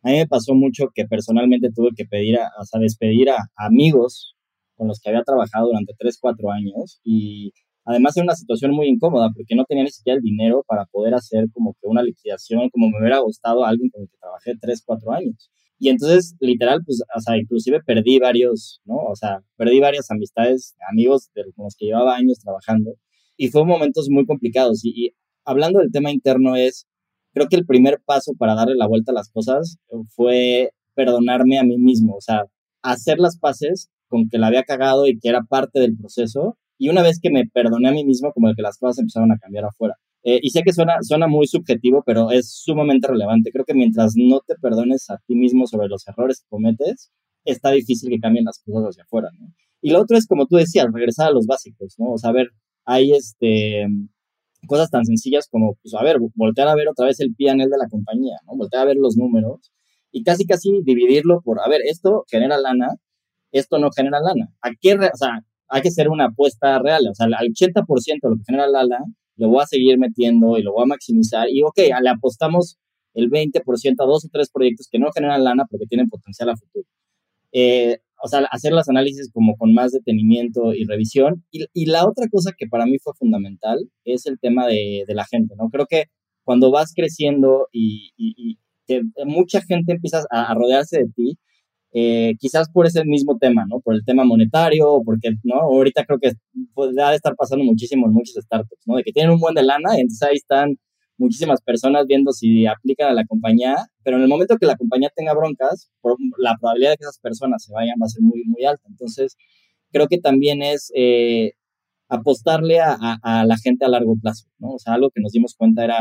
a 0.01 0.09
mí 0.09 0.17
me 0.17 0.27
pasó 0.27 0.55
mucho 0.55 0.89
que 0.93 1.05
personalmente 1.05 1.69
tuve 1.73 1.89
que 1.95 2.05
pedir, 2.05 2.38
a, 2.39 2.47
a 2.47 2.79
despedir 2.79 3.29
a 3.29 3.38
amigos 3.55 4.36
con 4.75 4.88
los 4.88 4.99
que 4.99 5.09
había 5.09 5.23
trabajado 5.23 5.67
durante 5.67 5.93
3, 5.97 6.17
4 6.19 6.51
años 6.51 6.99
y 7.03 7.51
además 7.86 8.15
era 8.17 8.25
una 8.25 8.36
situación 8.36 8.71
muy 8.71 8.88
incómoda 8.88 9.29
porque 9.36 9.55
no 9.55 9.65
tenía 9.65 9.83
ni 9.83 9.91
siquiera 9.91 10.17
el 10.17 10.23
dinero 10.23 10.63
para 10.67 10.86
poder 10.86 11.13
hacer 11.13 11.45
como 11.53 11.73
que 11.73 11.88
una 11.88 12.03
liquidación 12.03 12.69
como 12.69 12.89
me 12.89 12.99
hubiera 12.99 13.19
gustado 13.19 13.65
a 13.65 13.69
alguien 13.69 13.89
con 13.89 14.03
el 14.03 14.09
que 14.09 14.17
trabajé 14.17 14.53
3, 14.59 14.83
4 14.86 15.12
años. 15.12 15.51
Y 15.79 15.89
entonces, 15.89 16.36
literal, 16.39 16.81
pues, 16.86 17.01
o 17.13 17.19
sea, 17.19 17.38
inclusive 17.38 17.81
perdí 17.83 18.17
varios, 18.19 18.79
¿no? 18.86 18.95
O 18.95 19.15
sea, 19.15 19.41
perdí 19.57 19.81
varias 19.81 20.09
amistades, 20.12 20.75
amigos 20.89 21.29
de, 21.36 21.43
con 21.55 21.65
los 21.65 21.75
que 21.75 21.88
llevaba 21.88 22.15
años 22.15 22.39
trabajando. 22.39 22.95
Y 23.36 23.49
fue 23.49 23.65
momentos 23.65 24.07
muy 24.09 24.25
complicados. 24.25 24.86
Y, 24.86 25.13
hablando 25.43 25.79
del 25.79 25.91
tema 25.91 26.12
interno 26.12 26.55
es, 26.55 26.88
creo 27.33 27.47
que 27.49 27.57
el 27.57 27.65
primer 27.65 28.01
paso 28.05 28.33
para 28.38 28.55
darle 28.55 28.75
la 28.75 28.88
vuelta 28.88 29.12
a 29.12 29.15
las 29.15 29.29
cosas 29.29 29.77
fue 30.15 30.71
perdonarme 30.95 31.59
a 31.59 31.63
mí 31.63 31.77
mismo, 31.77 32.15
o 32.15 32.21
sea, 32.21 32.45
hacer 32.81 33.19
las 33.19 33.38
paces 33.38 33.89
con 34.13 34.30
que 34.30 34.38
la 34.38 34.47
había 34.47 34.62
cagado 34.62 35.08
y 35.08 35.17
que 35.17 35.28
era 35.30 35.41
parte 35.41 35.80
del 35.80 35.97
proceso. 35.97 36.60
Y 36.78 36.89
una 36.89 37.02
vez 37.02 37.19
que 37.19 37.32
me 37.32 37.47
perdoné 37.47 37.89
a 37.89 37.91
mí 37.91 38.06
mismo, 38.06 38.32
como 38.32 38.54
que 38.54 38.62
las 38.62 38.78
cosas 38.78 38.99
empezaron 38.99 39.32
a 39.32 39.38
cambiar 39.39 39.65
afuera. 39.65 39.95
Eh, 40.23 40.39
y 40.43 40.52
sé 40.52 40.62
que 40.62 40.71
suena, 40.71 40.97
suena 41.02 41.28
muy 41.28 41.47
subjetivo, 41.47 42.04
pero 42.06 42.30
es 42.30 42.54
sumamente 42.54 43.08
relevante. 43.08 43.49
Creo 43.52 43.65
que 43.65 43.73
mientras 43.73 44.13
no 44.15 44.41
te 44.45 44.54
perdones 44.62 45.10
a 45.10 45.17
ti 45.26 45.34
mismo 45.36 45.65
sobre 45.65 45.88
los 45.88 46.08
errores 46.08 46.41
que 46.41 46.47
cometes, 46.47 47.12
está 47.43 47.71
difícil 47.71 48.12
que 48.12 48.19
cambien 48.19 48.45
las 48.45 48.62
cosas 48.63 48.89
hacia 48.89 49.04
afuera, 49.04 49.30
¿no? 49.39 49.47
Y 49.82 49.89
lo 49.89 49.99
otro 49.99 50.15
es, 50.15 50.28
como 50.28 50.45
tú 50.45 50.58
decías, 50.58 50.86
regresar 50.93 51.30
a 51.30 51.32
los 51.32 51.47
básicos, 51.47 51.95
¿no? 51.97 52.12
O 52.12 52.17
sea, 52.19 52.30
a 52.30 52.34
ver, 52.34 52.52
hay 52.86 53.13
este, 53.13 53.88
cosas 54.67 54.91
tan 54.91 55.06
sencillas 55.06 55.47
como, 55.49 55.76
pues, 55.82 55.95
a 55.95 56.04
ver, 56.04 56.17
voltear 56.36 56.67
a 56.67 56.76
ver 56.76 56.88
otra 56.88 57.08
vez 57.08 57.19
el 57.19 57.34
PNL 57.36 57.69
de 57.69 57.78
la 57.78 57.89
compañía, 57.89 58.38
¿no? 58.45 58.56
Voltear 58.56 58.84
a 58.84 58.86
ver 58.86 58.97
los 58.97 59.17
números 59.17 59.71
y 60.13 60.23
casi, 60.23 60.45
casi 60.45 60.82
dividirlo 60.84 61.41
por, 61.41 61.60
a 61.60 61.67
ver, 61.67 61.82
esto 61.86 62.23
genera 62.30 62.60
lana, 62.60 62.89
esto 63.53 63.79
no 63.79 63.89
genera 63.95 64.19
lana. 64.19 64.49
¿A 64.61 64.71
qué, 64.79 64.95
o 64.95 65.17
sea, 65.17 65.45
hay 65.69 65.81
que 65.81 65.87
hacer 65.87 66.09
una 66.09 66.25
apuesta 66.25 66.79
real, 66.79 67.07
o 67.09 67.15
sea, 67.15 67.25
al 67.25 67.49
80% 67.49 67.85
de 68.21 68.29
lo 68.29 68.37
que 68.37 68.43
genera 68.45 68.67
lana, 68.67 68.99
lo 69.37 69.49
voy 69.49 69.63
a 69.63 69.67
seguir 69.67 69.97
metiendo 69.97 70.57
y 70.57 70.63
lo 70.63 70.73
voy 70.73 70.83
a 70.83 70.87
maximizar. 70.87 71.49
Y 71.49 71.63
ok, 71.63 71.77
le 72.01 72.09
apostamos 72.09 72.77
el 73.13 73.29
20% 73.29 73.63
a 73.99 74.05
dos 74.05 74.25
o 74.25 74.29
tres 74.31 74.49
proyectos 74.51 74.87
que 74.91 74.99
no 74.99 75.11
generan 75.11 75.43
lana 75.43 75.65
porque 75.69 75.85
tienen 75.87 76.09
potencial 76.09 76.49
a 76.49 76.57
futuro. 76.57 76.85
Eh, 77.51 77.99
o 78.23 78.27
sea, 78.27 78.39
hacer 78.51 78.71
los 78.71 78.87
análisis 78.87 79.29
como 79.31 79.57
con 79.57 79.73
más 79.73 79.91
detenimiento 79.91 80.73
y 80.73 80.85
revisión. 80.85 81.43
Y, 81.51 81.85
la 81.87 82.07
otra 82.07 82.27
cosa 82.29 82.51
que 82.57 82.67
para 82.67 82.85
mí 82.85 82.97
fue 82.97 83.13
fundamental 83.15 83.79
es 84.05 84.25
el 84.25 84.39
tema 84.39 84.65
de, 84.67 85.03
la 85.09 85.25
gente, 85.25 85.55
¿no? 85.57 85.69
Creo 85.69 85.85
que 85.87 86.05
cuando 86.43 86.71
vas 86.71 86.93
creciendo 86.95 87.67
y, 87.71 88.57
mucha 89.25 89.61
gente 89.61 89.93
empieza 89.93 90.23
a 90.29 90.53
rodearse 90.53 90.99
de 90.99 91.09
ti, 91.15 91.37
eh, 91.93 92.36
quizás 92.39 92.69
por 92.71 92.88
ese 92.88 93.06
mismo 93.06 93.38
tema, 93.38 93.65
¿no? 93.67 93.79
Por 93.79 93.93
el 93.95 94.03
tema 94.03 94.23
monetario, 94.23 95.01
porque, 95.06 95.36
¿no? 95.43 95.56
Ahorita 95.62 96.06
creo 96.06 96.19
que 96.19 96.32
pues, 96.73 96.95
de 96.95 97.15
estar 97.15 97.36
pasando 97.36 97.63
muchísimo 97.63 98.08
en 98.08 98.13
muchas 98.13 98.43
startups, 98.43 98.82
¿no? 98.88 98.95
De 98.95 99.03
que 99.03 99.12
tienen 99.12 99.32
un 99.32 99.39
buen 99.39 99.53
de 99.53 99.63
lana, 99.63 99.95
entonces 99.95 100.23
ahí 100.23 100.36
están 100.36 100.77
muchísimas 101.17 101.62
personas 101.62 102.08
viendo 102.08 102.32
si 102.32 102.65
aplican 102.65 103.10
a 103.10 103.13
la 103.13 103.25
compañía, 103.25 103.75
pero 104.03 104.17
en 104.17 104.23
el 104.23 104.29
momento 104.29 104.58
que 104.58 104.65
la 104.65 104.75
compañía 104.75 105.12
tenga 105.15 105.34
broncas, 105.36 105.91
la 106.38 106.58
probabilidad 106.60 106.91
de 106.91 106.97
que 106.97 107.03
esas 107.03 107.19
personas 107.19 107.63
se 107.63 107.73
vayan 107.73 107.95
va 108.01 108.06
a 108.06 108.10
ser 108.10 108.23
muy, 108.23 108.43
muy 108.45 108.65
alta. 108.65 108.84
Entonces, 108.89 109.38
creo 109.91 110.08
que 110.08 110.17
también 110.17 110.63
es 110.63 110.91
eh, 110.95 111.53
apostarle 112.10 112.79
a, 112.79 112.97
a, 113.21 113.45
la 113.45 113.58
gente 113.58 113.86
a 113.86 113.89
largo 113.89 114.15
plazo, 114.21 114.47
¿no? 114.58 114.73
O 114.73 114.79
sea, 114.79 114.93
algo 114.93 115.12
que 115.12 115.21
nos 115.21 115.32
dimos 115.32 115.56
cuenta 115.56 115.84
era, 115.84 115.99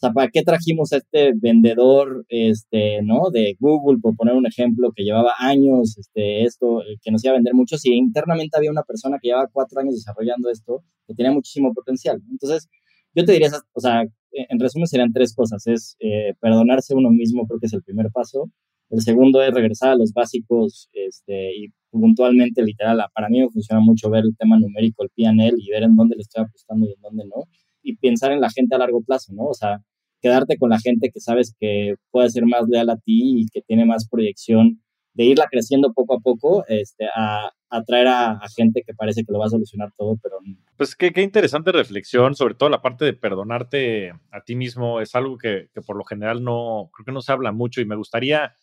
o 0.00 0.06
sea, 0.06 0.12
¿para 0.14 0.30
qué 0.30 0.42
trajimos 0.42 0.94
a 0.94 0.96
este 0.96 1.32
vendedor, 1.34 2.24
este, 2.30 3.02
¿no? 3.02 3.28
De 3.30 3.54
Google, 3.60 3.98
por 4.00 4.16
poner 4.16 4.34
un 4.34 4.46
ejemplo, 4.46 4.92
que 4.96 5.04
llevaba 5.04 5.32
años, 5.38 5.98
este, 5.98 6.44
esto, 6.44 6.80
eh, 6.82 6.96
que 7.02 7.10
nos 7.10 7.22
iba 7.22 7.32
a 7.32 7.36
vender 7.36 7.52
mucho, 7.52 7.76
si 7.76 7.92
internamente 7.92 8.56
había 8.56 8.70
una 8.70 8.82
persona 8.82 9.18
que 9.20 9.28
llevaba 9.28 9.50
cuatro 9.52 9.78
años 9.78 9.94
desarrollando 9.94 10.48
esto, 10.48 10.82
que 11.06 11.14
tenía 11.14 11.32
muchísimo 11.32 11.74
potencial. 11.74 12.18
Entonces, 12.30 12.66
yo 13.14 13.26
te 13.26 13.32
diría, 13.32 13.50
o 13.74 13.80
sea, 13.80 14.04
en 14.32 14.58
resumen 14.58 14.86
serían 14.86 15.12
tres 15.12 15.34
cosas. 15.34 15.66
Es 15.66 15.96
eh, 16.00 16.32
perdonarse 16.40 16.94
uno 16.94 17.10
mismo, 17.10 17.46
creo 17.46 17.60
que 17.60 17.66
es 17.66 17.72
el 17.74 17.82
primer 17.82 18.10
paso. 18.10 18.50
El 18.88 19.02
segundo 19.02 19.42
es 19.42 19.52
regresar 19.52 19.90
a 19.90 19.96
los 19.96 20.12
básicos 20.14 20.88
este, 20.94 21.54
y 21.56 21.68
puntualmente, 21.90 22.62
literal, 22.62 23.04
para 23.14 23.28
mí 23.28 23.40
me 23.40 23.50
funciona 23.50 23.80
mucho 23.82 24.08
ver 24.08 24.24
el 24.24 24.34
tema 24.36 24.58
numérico, 24.58 25.02
el 25.04 25.10
PNL 25.10 25.54
y 25.58 25.70
ver 25.70 25.82
en 25.82 25.94
dónde 25.94 26.16
le 26.16 26.22
estoy 26.22 26.44
apostando 26.44 26.86
y 26.86 26.92
en 26.94 27.00
dónde 27.02 27.24
no. 27.26 27.44
Y 27.82 27.96
pensar 27.96 28.32
en 28.32 28.40
la 28.40 28.50
gente 28.50 28.74
a 28.74 28.78
largo 28.78 29.02
plazo, 29.02 29.32
¿no? 29.34 29.44
O 29.44 29.54
sea, 29.54 29.82
quedarte 30.20 30.58
con 30.58 30.70
la 30.70 30.78
gente 30.78 31.10
que 31.10 31.20
sabes 31.20 31.54
que 31.58 31.94
puede 32.10 32.30
ser 32.30 32.46
más 32.46 32.68
leal 32.68 32.90
a 32.90 32.96
ti 32.96 33.42
y 33.42 33.46
que 33.48 33.62
tiene 33.62 33.84
más 33.84 34.08
proyección 34.08 34.82
de 35.14 35.24
irla 35.24 35.48
creciendo 35.50 35.92
poco 35.92 36.14
a 36.14 36.20
poco, 36.20 36.64
este, 36.68 37.06
a 37.14 37.50
atraer 37.68 38.06
a, 38.08 38.30
a, 38.32 38.48
gente 38.48 38.82
que 38.86 38.94
parece 38.94 39.24
que 39.24 39.32
lo 39.32 39.38
va 39.38 39.46
a 39.46 39.50
solucionar 39.50 39.92
todo, 39.96 40.16
pero... 40.22 40.38
Pues 40.76 40.94
qué, 40.94 41.12
qué, 41.12 41.22
interesante 41.22 41.72
reflexión, 41.72 42.34
sobre 42.34 42.54
todo 42.54 42.68
la 42.68 42.82
parte 42.82 43.04
de 43.04 43.12
perdonarte 43.12 44.12
a 44.30 44.40
ti 44.44 44.54
mismo, 44.56 45.00
es 45.00 45.14
algo 45.14 45.36
que, 45.36 45.68
que, 45.74 45.82
por 45.82 45.96
lo 45.96 46.04
general 46.04 46.42
no, 46.42 46.90
creo 46.94 47.04
que 47.04 47.12
no 47.12 47.22
se 47.22 47.32
habla 47.32 47.52
mucho 47.52 47.80
y 47.80 47.84
me 47.84 47.96
gustaría, 47.96 48.54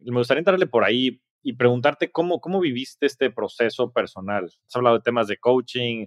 me 0.00 0.18
gustaría 0.18 0.40
entrarle 0.40 0.66
por 0.66 0.84
ahí 0.84 1.20
y 1.42 1.52
preguntarte 1.54 2.10
cómo, 2.10 2.40
cómo 2.40 2.60
viviste 2.60 3.06
este 3.06 3.30
proceso 3.30 3.92
personal. 3.92 4.44
Has 4.44 4.76
hablado 4.76 4.96
de 4.96 5.02
temas 5.02 5.28
de 5.28 5.36
coaching, 5.36 6.06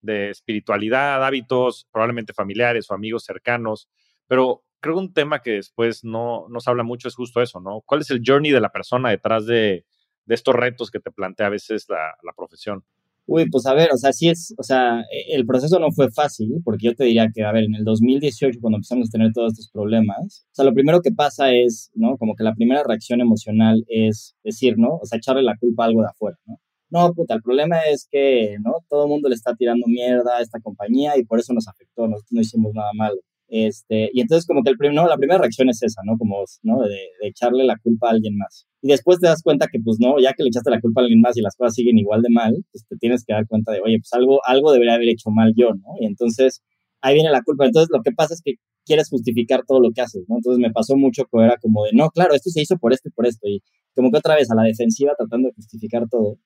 de 0.00 0.30
espiritualidad, 0.30 1.24
hábitos, 1.24 1.88
probablemente 1.90 2.32
familiares 2.32 2.90
o 2.90 2.94
amigos 2.94 3.24
cercanos, 3.24 3.88
pero 4.28 4.64
creo 4.80 4.94
que 4.94 5.00
un 5.00 5.12
tema 5.12 5.40
que 5.40 5.52
después 5.52 6.04
no 6.04 6.46
nos 6.48 6.68
habla 6.68 6.82
mucho 6.82 7.08
es 7.08 7.14
justo 7.14 7.42
eso, 7.42 7.60
¿no? 7.60 7.82
¿Cuál 7.84 8.02
es 8.02 8.10
el 8.10 8.22
journey 8.24 8.52
de 8.52 8.60
la 8.60 8.70
persona 8.70 9.10
detrás 9.10 9.46
de, 9.46 9.84
estos 10.28 10.54
retos 10.54 10.90
que 10.90 11.00
te 11.00 11.12
plantea 11.12 11.46
a 11.46 11.50
veces 11.50 11.86
la, 11.88 12.14
la, 12.22 12.32
profesión? 12.36 12.84
Uy, 13.26 13.48
pues 13.48 13.66
a 13.66 13.74
ver, 13.74 13.90
o 13.92 13.96
sea, 13.96 14.12
sí 14.12 14.28
es, 14.28 14.54
o 14.58 14.62
sea, 14.62 15.00
e, 15.02 15.34
el 15.34 15.46
proceso 15.46 15.78
no 15.78 15.90
fue 15.92 16.10
fácil, 16.10 16.60
porque 16.64 16.86
yo 16.86 16.94
te 16.94 17.04
diría 17.04 17.28
que, 17.32 17.44
a 17.44 17.52
ver, 17.52 17.64
en 17.64 17.74
el 17.74 17.84
2018, 17.84 18.58
cuando 18.60 18.76
empezamos 18.76 19.08
a 19.08 19.12
tener 19.12 19.32
todos 19.32 19.52
estos 19.52 19.70
problemas, 19.70 20.46
o 20.50 20.54
sea, 20.54 20.64
lo 20.64 20.74
primero 20.74 21.00
que 21.00 21.12
pasa 21.12 21.52
es, 21.52 21.90
¿no? 21.94 22.16
Como 22.18 22.34
que 22.34 22.44
la 22.44 22.54
primera 22.54 22.82
reacción 22.84 23.20
emocional 23.20 23.84
es 23.88 24.36
decir, 24.44 24.78
¿no? 24.78 24.96
O 24.96 25.06
sea, 25.06 25.18
echarle 25.18 25.42
la 25.42 25.56
culpa 25.58 25.84
a 25.84 25.86
algo 25.86 26.02
de 26.02 26.08
afuera, 26.08 26.38
¿no? 26.46 26.60
No, 26.88 27.12
puta, 27.14 27.34
el 27.34 27.42
problema 27.42 27.80
es 27.90 28.08
que, 28.10 28.56
¿no? 28.64 28.74
Todo 28.88 29.04
el 29.04 29.10
mundo 29.10 29.28
le 29.28 29.34
está 29.34 29.54
tirando 29.56 29.86
mierda 29.88 30.36
a 30.38 30.40
esta 30.40 30.60
compañía 30.60 31.16
y 31.18 31.24
por 31.24 31.40
eso 31.40 31.52
nos 31.52 31.66
afectó, 31.66 32.06
nosotros 32.06 32.32
no 32.32 32.40
hicimos 32.40 32.72
nada 32.74 32.90
malo. 32.94 33.16
Este, 33.48 34.10
y 34.12 34.20
entonces 34.20 34.46
como 34.46 34.62
que 34.62 34.70
el 34.70 34.94
no, 34.94 35.06
la 35.06 35.16
primera 35.16 35.38
reacción 35.38 35.68
es 35.68 35.82
esa, 35.82 36.02
¿no? 36.04 36.16
Como, 36.18 36.44
¿no? 36.62 36.82
De, 36.82 36.98
echarle 37.22 37.64
la 37.64 37.76
culpa 37.78 38.08
a 38.08 38.10
alguien 38.12 38.36
más. 38.36 38.66
Y 38.82 38.88
después 38.88 39.18
te 39.20 39.26
das 39.26 39.42
cuenta 39.42 39.68
que, 39.70 39.78
pues, 39.80 39.98
no, 40.00 40.18
ya 40.20 40.32
que 40.32 40.42
le 40.42 40.48
echaste 40.48 40.70
la 40.70 40.80
culpa 40.80 41.00
a 41.00 41.04
alguien 41.04 41.20
más 41.20 41.36
y 41.36 41.42
las 41.42 41.56
cosas 41.56 41.74
siguen 41.74 41.98
igual 41.98 42.22
de 42.22 42.30
mal, 42.30 42.54
pues 42.72 42.84
te 42.88 42.96
tienes 42.96 43.24
que 43.24 43.32
dar 43.32 43.46
cuenta 43.46 43.72
de, 43.72 43.80
oye, 43.80 43.98
pues 43.98 44.12
algo, 44.12 44.40
algo 44.44 44.72
debería 44.72 44.94
haber 44.94 45.08
hecho 45.08 45.30
mal 45.30 45.52
yo, 45.56 45.74
¿no? 45.74 45.94
Y 46.00 46.06
entonces 46.06 46.62
ahí 47.00 47.14
viene 47.14 47.30
la 47.30 47.42
culpa. 47.42 47.66
Entonces 47.66 47.88
lo 47.92 48.02
que 48.02 48.12
pasa 48.12 48.34
es 48.34 48.42
que 48.44 48.54
quieres 48.84 49.08
justificar 49.08 49.64
todo 49.66 49.80
lo 49.80 49.90
que 49.92 50.00
haces, 50.02 50.24
¿no? 50.28 50.36
Entonces 50.36 50.60
me 50.60 50.72
pasó 50.72 50.96
mucho 50.96 51.24
que 51.24 51.44
era 51.44 51.56
como 51.58 51.84
de, 51.84 51.92
no, 51.92 52.10
claro, 52.10 52.34
esto 52.34 52.50
se 52.50 52.62
hizo 52.62 52.76
por 52.78 52.92
esto 52.92 53.08
y 53.08 53.12
por 53.12 53.26
esto. 53.26 53.48
Y 53.48 53.62
como 53.94 54.10
que 54.10 54.18
otra 54.18 54.36
vez 54.36 54.50
a 54.50 54.54
la 54.54 54.62
defensiva 54.62 55.14
tratando 55.16 55.48
de 55.48 55.54
justificar 55.54 56.08
todo. 56.10 56.38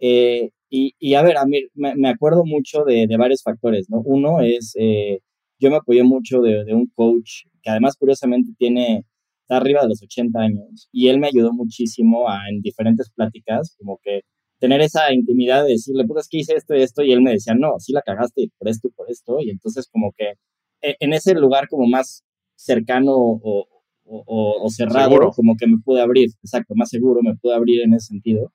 Eh, 0.00 0.50
y, 0.70 0.94
y, 0.98 1.14
a 1.14 1.22
ver, 1.22 1.38
a 1.38 1.46
mí 1.46 1.60
me, 1.74 1.94
me 1.96 2.08
acuerdo 2.08 2.44
mucho 2.44 2.84
de, 2.84 3.06
de, 3.06 3.16
varios 3.16 3.42
factores, 3.42 3.88
¿no? 3.90 4.00
Uno 4.04 4.40
es... 4.40 4.74
Eh, 4.78 5.20
yo 5.58 5.70
me 5.70 5.76
apoyé 5.76 6.02
mucho 6.02 6.40
de, 6.40 6.64
de, 6.64 6.74
un 6.74 6.86
coach 6.94 7.44
que 7.62 7.70
además 7.70 7.96
curiosamente 7.96 8.52
tiene, 8.58 9.04
está 9.42 9.56
arriba 9.56 9.82
de 9.82 9.88
los 9.88 10.02
80 10.02 10.38
años 10.38 10.88
y 10.92 11.08
él 11.08 11.18
me 11.18 11.28
ayudó 11.28 11.52
muchísimo 11.52 12.28
a, 12.28 12.48
en 12.48 12.60
diferentes 12.60 13.10
pláticas, 13.10 13.74
como 13.78 13.98
que 14.02 14.22
tener 14.58 14.80
esa 14.80 15.12
intimidad 15.12 15.64
de 15.64 15.72
decirle, 15.72 16.04
pues 16.06 16.24
es 16.24 16.28
que 16.28 16.38
hice 16.38 16.54
esto 16.54 16.74
y 16.74 16.82
esto 16.82 17.02
y 17.02 17.12
él 17.12 17.22
me 17.22 17.32
decía, 17.32 17.54
no, 17.54 17.78
sí 17.78 17.92
la 17.92 18.02
cagaste 18.02 18.50
por 18.58 18.68
esto 18.68 18.88
y 18.88 18.90
por 18.92 19.10
esto 19.10 19.38
y 19.40 19.50
entonces 19.50 19.88
como 19.90 20.12
que 20.16 20.34
e, 20.82 20.96
en 21.00 21.12
ese 21.12 21.34
lugar 21.34 21.68
como 21.68 21.86
más 21.86 22.24
cercano 22.54 23.12
o, 23.14 23.66
o, 24.04 24.64
o 24.64 24.70
cerrado, 24.70 25.10
¿Seguro? 25.10 25.30
como 25.32 25.56
que 25.56 25.66
me 25.66 25.78
pude 25.78 26.00
abrir, 26.00 26.30
exacto, 26.42 26.74
más 26.74 26.88
seguro 26.88 27.20
me 27.22 27.36
pude 27.36 27.54
abrir 27.54 27.82
en 27.82 27.94
ese 27.94 28.08
sentido. 28.08 28.52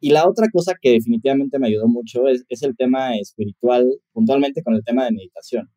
Y 0.00 0.10
la 0.10 0.28
otra 0.28 0.46
cosa 0.52 0.74
que 0.80 0.92
definitivamente 0.92 1.58
me 1.58 1.68
ayudó 1.68 1.88
mucho 1.88 2.28
es, 2.28 2.44
es 2.48 2.62
el 2.62 2.76
tema 2.76 3.16
espiritual, 3.16 3.88
puntualmente 4.12 4.62
con 4.62 4.74
el 4.74 4.84
tema 4.84 5.04
de 5.04 5.12
meditación. 5.12 5.68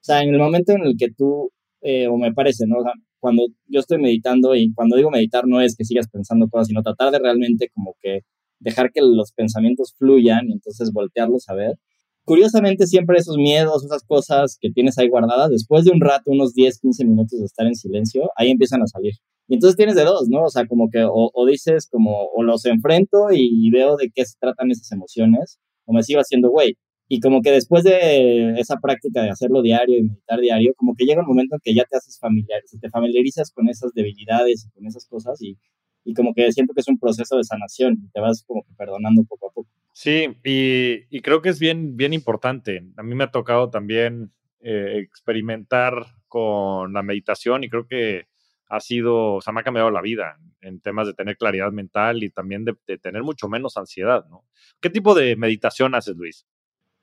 O 0.00 0.04
sea, 0.06 0.22
en 0.22 0.34
el 0.34 0.38
momento 0.38 0.72
en 0.72 0.82
el 0.82 0.96
que 0.96 1.10
tú, 1.10 1.50
eh, 1.82 2.06
o 2.08 2.16
me 2.16 2.32
parece, 2.32 2.66
¿no? 2.66 2.78
O 2.78 2.82
sea, 2.82 2.92
cuando 3.20 3.46
yo 3.66 3.80
estoy 3.80 3.98
meditando 3.98 4.54
y 4.54 4.72
cuando 4.74 4.96
digo 4.96 5.10
meditar 5.10 5.46
no 5.46 5.60
es 5.60 5.76
que 5.76 5.84
sigas 5.84 6.08
pensando 6.08 6.48
cosas, 6.48 6.68
sino 6.68 6.82
tratar 6.82 7.12
de 7.12 7.18
realmente 7.18 7.68
como 7.74 7.96
que 8.00 8.20
dejar 8.60 8.90
que 8.92 9.00
los 9.02 9.32
pensamientos 9.32 9.94
fluyan 9.98 10.48
y 10.48 10.52
entonces 10.52 10.92
voltearlos 10.92 11.48
a 11.48 11.54
ver. 11.54 11.76
Curiosamente, 12.24 12.86
siempre 12.86 13.18
esos 13.18 13.36
miedos, 13.36 13.84
esas 13.84 14.02
cosas 14.04 14.58
que 14.60 14.70
tienes 14.70 14.98
ahí 14.98 15.08
guardadas, 15.08 15.50
después 15.50 15.84
de 15.84 15.92
un 15.92 16.00
rato, 16.00 16.32
unos 16.32 16.54
10, 16.54 16.80
15 16.80 17.04
minutos 17.04 17.38
de 17.38 17.46
estar 17.46 17.66
en 17.66 17.74
silencio, 17.76 18.30
ahí 18.36 18.50
empiezan 18.50 18.82
a 18.82 18.86
salir. 18.86 19.14
Y 19.48 19.54
entonces 19.54 19.76
tienes 19.76 19.94
de 19.94 20.04
dos, 20.04 20.28
¿no? 20.28 20.42
O 20.44 20.50
sea, 20.50 20.66
como 20.66 20.90
que 20.90 21.04
o, 21.04 21.30
o 21.32 21.46
dices 21.46 21.88
como, 21.88 22.26
o 22.34 22.42
los 22.42 22.64
enfrento 22.66 23.30
y, 23.32 23.48
y, 23.52 23.70
veo 23.70 23.96
de 23.96 24.10
qué 24.12 24.24
se 24.24 24.36
tratan 24.40 24.72
esas 24.72 24.90
emociones, 24.90 25.60
o 25.84 25.92
me 25.92 26.02
sigo 26.02 26.20
haciendo, 26.20 26.50
güey, 26.50 26.76
y 27.08 27.20
como 27.20 27.40
que 27.42 27.52
después 27.52 27.84
de 27.84 28.58
esa 28.58 28.76
práctica 28.78 29.22
de 29.22 29.30
hacerlo 29.30 29.62
diario 29.62 29.98
y 29.98 30.02
meditar 30.02 30.40
diario, 30.40 30.74
como 30.76 30.94
que 30.96 31.04
llega 31.04 31.22
un 31.22 31.28
momento 31.28 31.54
en 31.56 31.60
que 31.62 31.74
ya 31.74 31.84
te 31.84 31.96
haces 31.96 32.18
familiar, 32.18 32.60
te 32.80 32.90
familiarizas 32.90 33.52
con 33.52 33.68
esas 33.68 33.92
debilidades 33.94 34.66
y 34.66 34.70
con 34.70 34.86
esas 34.86 35.06
cosas 35.06 35.40
y, 35.40 35.56
y 36.04 36.14
como 36.14 36.34
que 36.34 36.50
siento 36.52 36.74
que 36.74 36.80
es 36.80 36.88
un 36.88 36.98
proceso 36.98 37.36
de 37.36 37.44
sanación 37.44 37.98
y 38.04 38.10
te 38.10 38.20
vas 38.20 38.44
como 38.46 38.62
que 38.64 38.72
perdonando 38.76 39.22
poco 39.24 39.48
a 39.48 39.52
poco. 39.52 39.68
Sí, 39.92 40.36
y, 40.44 41.04
y 41.16 41.20
creo 41.20 41.42
que 41.42 41.48
es 41.48 41.58
bien, 41.58 41.96
bien 41.96 42.12
importante. 42.12 42.84
A 42.96 43.02
mí 43.02 43.14
me 43.14 43.24
ha 43.24 43.30
tocado 43.30 43.70
también 43.70 44.32
eh, 44.60 44.98
experimentar 44.98 45.94
con 46.28 46.92
la 46.92 47.02
meditación 47.02 47.64
y 47.64 47.68
creo 47.68 47.86
que 47.86 48.26
ha 48.68 48.80
sido, 48.80 49.34
o 49.34 49.40
sea, 49.40 49.52
me 49.52 49.60
ha 49.60 49.64
cambiado 49.64 49.90
la 49.90 50.02
vida 50.02 50.38
en 50.60 50.80
temas 50.80 51.06
de 51.06 51.14
tener 51.14 51.36
claridad 51.36 51.70
mental 51.70 52.24
y 52.24 52.30
también 52.30 52.64
de, 52.64 52.74
de 52.86 52.98
tener 52.98 53.22
mucho 53.22 53.48
menos 53.48 53.76
ansiedad, 53.76 54.26
¿no? 54.28 54.44
¿Qué 54.80 54.90
tipo 54.90 55.14
de 55.14 55.36
meditación 55.36 55.94
haces, 55.94 56.16
Luis? 56.16 56.46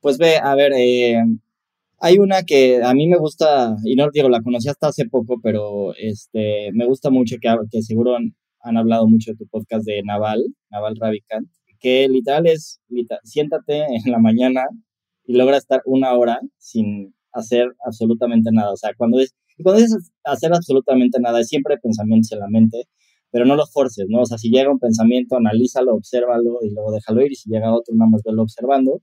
Pues 0.04 0.18
ve, 0.18 0.36
a 0.36 0.54
ver, 0.54 0.74
eh, 0.76 1.16
hay 1.98 2.18
una 2.18 2.42
que 2.42 2.82
a 2.82 2.92
mí 2.92 3.08
me 3.08 3.16
gusta, 3.16 3.74
y 3.84 3.96
no 3.96 4.10
digo, 4.12 4.28
la 4.28 4.42
conocí 4.42 4.68
hasta 4.68 4.88
hace 4.88 5.06
poco, 5.08 5.40
pero 5.42 5.94
este, 5.94 6.72
me 6.74 6.84
gusta 6.84 7.08
mucho, 7.08 7.36
que, 7.40 7.80
seguro 7.80 8.14
han, 8.14 8.36
han 8.60 8.76
hablado 8.76 9.08
mucho 9.08 9.30
de 9.32 9.38
tu 9.38 9.46
podcast 9.46 9.86
de 9.86 10.02
Naval, 10.04 10.44
Naval 10.70 10.96
Ravikant, 11.00 11.48
que 11.80 12.06
literal 12.10 12.46
es, 12.46 12.82
siéntate 13.22 13.78
en 13.78 14.12
la 14.12 14.18
mañana 14.18 14.66
y 15.24 15.38
logra 15.38 15.56
estar 15.56 15.80
una 15.86 16.12
hora 16.12 16.38
sin 16.58 17.14
hacer 17.32 17.72
absolutamente 17.86 18.50
nada. 18.52 18.72
O 18.72 18.76
sea, 18.76 18.90
cuando, 18.98 19.20
es, 19.20 19.34
cuando 19.62 19.80
dices 19.80 20.12
hacer 20.24 20.52
absolutamente 20.52 21.18
nada, 21.18 21.40
es 21.40 21.48
siempre 21.48 21.78
pensamientos 21.78 22.30
en 22.32 22.40
la 22.40 22.48
mente, 22.48 22.88
pero 23.30 23.46
no 23.46 23.56
los 23.56 23.72
forces, 23.72 24.04
¿no? 24.10 24.20
O 24.20 24.26
sea, 24.26 24.36
si 24.36 24.50
llega 24.50 24.70
un 24.70 24.78
pensamiento, 24.78 25.38
analízalo, 25.38 25.94
obsérvalo 25.94 26.58
y 26.62 26.74
luego 26.74 26.92
déjalo 26.92 27.22
ir, 27.22 27.32
y 27.32 27.36
si 27.36 27.48
llega 27.48 27.72
otro, 27.72 27.94
nada 27.94 28.10
más 28.10 28.22
verlo 28.22 28.42
observando 28.42 29.00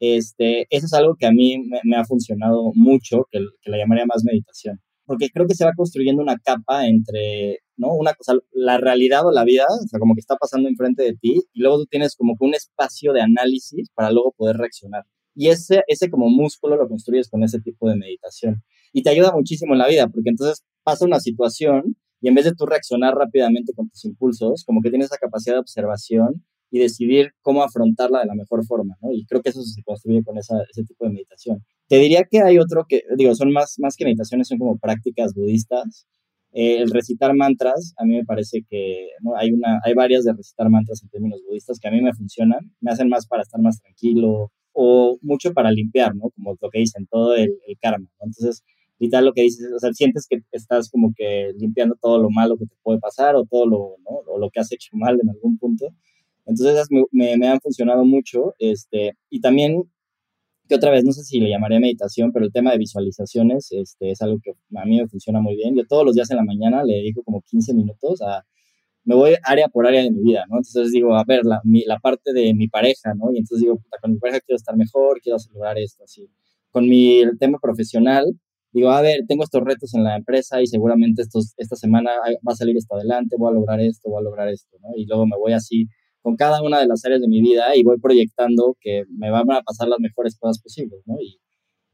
este, 0.00 0.66
eso 0.70 0.86
es 0.86 0.92
algo 0.94 1.14
que 1.16 1.26
a 1.26 1.32
mí 1.32 1.58
me, 1.84 1.96
ha 1.96 2.04
funcionado 2.04 2.72
mucho, 2.74 3.26
que, 3.30 3.38
que, 3.62 3.70
la 3.70 3.78
llamaría 3.78 4.06
más 4.06 4.24
meditación, 4.24 4.80
porque 5.04 5.28
creo 5.30 5.46
que 5.46 5.54
se 5.54 5.64
va 5.64 5.72
construyendo 5.76 6.22
una 6.22 6.38
capa 6.38 6.86
entre, 6.86 7.58
¿no? 7.76 7.94
Una 7.94 8.14
cosa, 8.14 8.34
la 8.52 8.78
realidad 8.78 9.26
o 9.26 9.30
la 9.32 9.44
vida, 9.44 9.66
o 9.68 9.88
sea, 9.88 10.00
como 10.00 10.14
que 10.14 10.20
está 10.20 10.36
pasando 10.36 10.68
enfrente 10.68 11.02
de 11.02 11.14
ti, 11.14 11.42
y 11.52 11.60
luego 11.60 11.78
tú 11.78 11.86
tienes 11.86 12.16
como 12.16 12.34
que 12.36 12.44
un 12.44 12.54
espacio 12.54 13.12
de 13.12 13.20
análisis 13.20 13.90
para 13.94 14.10
luego 14.10 14.32
poder 14.36 14.56
reaccionar. 14.56 15.04
Y 15.34 15.48
ese, 15.48 15.84
ese 15.86 16.10
como 16.10 16.28
músculo 16.28 16.76
lo 16.76 16.88
construyes 16.88 17.28
con 17.28 17.42
ese 17.44 17.60
tipo 17.60 17.88
de 17.88 17.96
meditación. 17.96 18.62
Y 18.92 19.02
te 19.02 19.10
ayuda 19.10 19.32
muchísimo 19.32 19.74
en 19.74 19.78
la 19.78 19.88
vida, 19.88 20.08
porque 20.08 20.30
entonces 20.30 20.64
pasa 20.82 21.04
una 21.04 21.20
situación 21.20 21.96
y 22.20 22.28
en 22.28 22.34
vez 22.34 22.44
de 22.44 22.54
tú 22.54 22.66
reaccionar 22.66 23.14
rápidamente 23.14 23.72
con 23.74 23.88
tus 23.88 24.04
impulsos, 24.04 24.64
como 24.64 24.82
que 24.82 24.90
tienes 24.90 25.06
esa 25.06 25.18
capacidad 25.18 25.54
de 25.54 25.60
observación 25.60 26.44
y 26.70 26.78
decidir 26.78 27.32
cómo 27.42 27.62
afrontarla 27.62 28.20
de 28.20 28.26
la 28.26 28.34
mejor 28.34 28.64
forma, 28.64 28.96
¿no? 29.02 29.12
Y 29.12 29.24
creo 29.26 29.42
que 29.42 29.50
eso 29.50 29.62
se 29.62 29.82
construye 29.82 30.22
con 30.22 30.38
esa, 30.38 30.56
ese 30.70 30.84
tipo 30.84 31.04
de 31.04 31.12
meditación. 31.12 31.64
Te 31.88 31.98
diría 31.98 32.24
que 32.30 32.40
hay 32.40 32.58
otro 32.58 32.86
que, 32.88 33.02
digo, 33.16 33.34
son 33.34 33.52
más, 33.52 33.76
más 33.78 33.96
que 33.96 34.04
meditaciones, 34.04 34.48
son 34.48 34.58
como 34.58 34.78
prácticas 34.78 35.34
budistas. 35.34 36.06
Eh, 36.52 36.78
el 36.78 36.90
recitar 36.90 37.34
mantras, 37.34 37.94
a 37.96 38.04
mí 38.04 38.16
me 38.16 38.24
parece 38.24 38.62
que 38.68 39.08
¿no? 39.20 39.36
hay, 39.36 39.52
una, 39.52 39.80
hay 39.84 39.94
varias 39.94 40.24
de 40.24 40.32
recitar 40.32 40.68
mantras 40.68 41.02
en 41.02 41.08
términos 41.08 41.40
budistas 41.46 41.78
que 41.78 41.88
a 41.88 41.92
mí 41.92 42.00
me 42.00 42.12
funcionan, 42.12 42.72
me 42.80 42.90
hacen 42.90 43.08
más 43.08 43.26
para 43.26 43.42
estar 43.42 43.60
más 43.60 43.80
tranquilo 43.80 44.50
o 44.72 45.18
mucho 45.22 45.52
para 45.52 45.70
limpiar, 45.70 46.14
¿no? 46.14 46.30
Como 46.30 46.56
lo 46.60 46.70
que 46.70 46.80
dicen, 46.80 47.06
todo 47.08 47.34
el, 47.34 47.50
el 47.66 47.78
karma, 47.80 48.08
¿no? 48.18 48.26
Entonces, 48.26 48.64
tal 49.08 49.24
lo 49.24 49.32
que 49.32 49.42
dices, 49.42 49.72
o 49.74 49.78
sea, 49.78 49.92
sientes 49.92 50.26
que 50.28 50.42
estás 50.52 50.90
como 50.90 51.12
que 51.16 51.52
limpiando 51.58 51.96
todo 52.00 52.18
lo 52.20 52.28
malo 52.30 52.58
que 52.58 52.66
te 52.66 52.76
puede 52.82 52.98
pasar 52.98 53.36
o 53.36 53.44
todo 53.44 53.66
lo, 53.66 53.96
¿no? 54.04 54.16
o 54.26 54.38
lo 54.38 54.50
que 54.50 54.60
has 54.60 54.70
hecho 54.72 54.90
mal 54.92 55.18
en 55.20 55.30
algún 55.30 55.56
punto 55.56 55.86
entonces 56.46 56.74
esas 56.74 56.88
me, 56.90 57.04
me, 57.12 57.36
me, 57.36 57.48
han 57.48 57.60
funcionado 57.60 58.04
mucho. 58.04 58.54
Este, 58.58 59.12
y 59.28 59.40
también, 59.40 59.84
que 60.68 60.74
otra 60.76 60.90
vez, 60.90 61.04
no 61.04 61.12
sé 61.12 61.22
si 61.24 61.40
le 61.40 61.50
llamaré 61.50 61.80
meditación, 61.80 62.32
pero 62.32 62.44
el 62.44 62.52
tema 62.52 62.72
de 62.72 62.78
visualizaciones 62.78 63.70
este, 63.72 64.10
es 64.12 64.22
algo 64.22 64.38
que 64.42 64.52
a 64.76 64.84
mí 64.84 64.98
me 64.98 65.08
funciona 65.08 65.40
muy 65.40 65.56
bien. 65.56 65.76
Yo 65.76 65.86
todos 65.86 66.04
los 66.04 66.14
días 66.14 66.30
en 66.30 66.38
la 66.38 66.44
mañana 66.44 66.84
le 66.84 66.94
dedico 66.94 67.22
como 67.22 67.42
15 67.42 67.74
minutos 67.74 68.22
a... 68.22 68.44
Me 69.04 69.14
voy 69.14 69.34
área 69.44 69.68
por 69.68 69.86
área 69.86 70.02
de 70.02 70.10
mi 70.10 70.22
vida, 70.22 70.44
¿no? 70.48 70.58
Entonces 70.58 70.92
digo, 70.92 71.16
a 71.16 71.24
ver, 71.24 71.44
la, 71.44 71.60
mi, 71.64 71.84
la 71.84 71.98
parte 71.98 72.32
de 72.34 72.52
mi 72.54 72.68
pareja, 72.68 73.14
¿no? 73.14 73.32
Y 73.32 73.38
entonces 73.38 73.60
digo, 73.62 73.76
puta, 73.76 73.96
con 74.00 74.12
mi 74.12 74.18
pareja 74.18 74.40
quiero 74.40 74.56
estar 74.56 74.76
mejor, 74.76 75.20
quiero 75.22 75.38
celebrar 75.38 75.78
esto, 75.78 76.04
así. 76.04 76.28
Con 76.70 76.88
mi 76.88 77.20
el 77.20 77.38
tema 77.38 77.58
profesional, 77.60 78.26
digo, 78.72 78.90
a 78.90 79.00
ver, 79.00 79.24
tengo 79.26 79.44
estos 79.44 79.62
retos 79.62 79.94
en 79.94 80.04
la 80.04 80.16
empresa 80.16 80.60
y 80.62 80.66
seguramente 80.66 81.22
estos, 81.22 81.54
esta 81.56 81.76
semana 81.76 82.10
va 82.46 82.52
a 82.52 82.56
salir 82.56 82.76
esto 82.76 82.94
adelante, 82.94 83.36
voy 83.38 83.50
a 83.50 83.54
lograr 83.54 83.80
esto, 83.80 84.10
voy 84.10 84.20
a 84.20 84.24
lograr 84.24 84.48
esto, 84.48 84.76
¿no? 84.80 84.90
Y 84.96 85.06
luego 85.06 85.26
me 85.26 85.36
voy 85.36 85.52
así 85.52 85.88
con 86.22 86.36
cada 86.36 86.62
una 86.62 86.80
de 86.80 86.86
las 86.86 87.04
áreas 87.04 87.20
de 87.20 87.28
mi 87.28 87.40
vida 87.40 87.74
y 87.74 87.82
voy 87.82 87.98
proyectando 87.98 88.76
que 88.80 89.04
me 89.16 89.30
van 89.30 89.50
a 89.50 89.62
pasar 89.62 89.88
las 89.88 90.00
mejores 90.00 90.36
cosas 90.38 90.60
posibles, 90.62 91.00
¿no? 91.06 91.16
Y, 91.20 91.38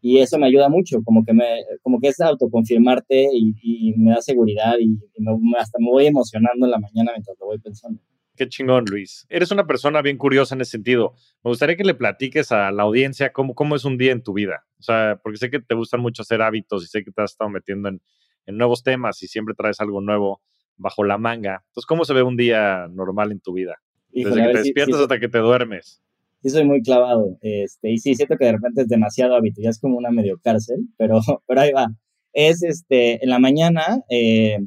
y 0.00 0.18
eso 0.18 0.38
me 0.38 0.46
ayuda 0.46 0.68
mucho, 0.68 1.02
como 1.04 1.24
que, 1.24 1.32
me, 1.32 1.64
como 1.82 1.98
que 2.00 2.08
es 2.08 2.20
autoconfirmarte 2.20 3.28
y, 3.32 3.54
y 3.62 3.94
me 3.96 4.12
da 4.12 4.20
seguridad 4.20 4.74
y, 4.78 4.88
me, 5.18 5.58
hasta 5.58 5.78
me 5.80 5.90
voy 5.90 6.06
emocionando 6.06 6.66
en 6.66 6.70
la 6.70 6.78
mañana 6.78 7.12
mientras 7.12 7.36
lo 7.40 7.46
voy 7.46 7.58
pensando. 7.58 8.00
Qué 8.36 8.48
chingón, 8.48 8.84
Luis. 8.90 9.26
Eres 9.30 9.50
una 9.50 9.66
persona 9.66 10.02
bien 10.02 10.18
curiosa 10.18 10.54
en 10.54 10.60
ese 10.60 10.72
sentido. 10.72 11.14
Me 11.42 11.50
gustaría 11.50 11.76
que 11.76 11.84
le 11.84 11.94
platiques 11.94 12.52
a 12.52 12.70
la 12.70 12.82
audiencia 12.82 13.32
cómo, 13.32 13.54
cómo 13.54 13.74
es 13.74 13.84
un 13.86 13.96
día 13.96 14.12
en 14.12 14.22
tu 14.22 14.34
vida. 14.34 14.66
O 14.78 14.82
sea, 14.82 15.18
porque 15.22 15.38
sé 15.38 15.50
que 15.50 15.60
te 15.60 15.74
gustan 15.74 16.00
mucho 16.00 16.20
hacer 16.20 16.42
hábitos 16.42 16.84
y 16.84 16.86
sé 16.86 17.02
que 17.02 17.10
te 17.10 17.22
has 17.22 17.32
estado 17.32 17.48
metiendo 17.48 17.88
en, 17.88 18.02
en 18.44 18.58
nuevos 18.58 18.82
temas 18.82 19.22
y 19.22 19.26
siempre 19.26 19.54
traes 19.54 19.80
algo 19.80 20.02
nuevo 20.02 20.42
bajo 20.76 21.02
la 21.02 21.16
manga. 21.18 21.62
Entonces, 21.68 21.86
¿cómo 21.86 22.04
se 22.04 22.12
ve 22.12 22.22
un 22.22 22.36
día 22.36 22.86
normal 22.90 23.32
en 23.32 23.40
tu 23.40 23.54
vida? 23.54 23.76
Desde 24.24 24.42
que 24.42 24.52
te 24.52 24.58
despiertas 24.58 25.00
hasta 25.00 25.20
que 25.20 25.28
te 25.28 25.38
duermes. 25.38 26.02
Sí, 26.42 26.50
soy 26.50 26.64
muy 26.64 26.82
clavado. 26.82 27.38
Este, 27.40 27.90
y 27.90 27.98
sí, 27.98 28.14
siento 28.14 28.36
que 28.36 28.44
de 28.46 28.52
repente 28.52 28.82
es 28.82 28.88
demasiado 28.88 29.34
hábito. 29.34 29.60
Ya 29.62 29.70
es 29.70 29.80
como 29.80 29.96
una 29.96 30.10
medio 30.10 30.38
cárcel, 30.42 30.80
pero, 30.98 31.20
pero 31.46 31.60
ahí 31.60 31.72
va. 31.72 31.88
Es 32.32 32.62
este, 32.62 33.22
en 33.22 33.30
la 33.30 33.38
mañana, 33.38 34.02
eh, 34.10 34.58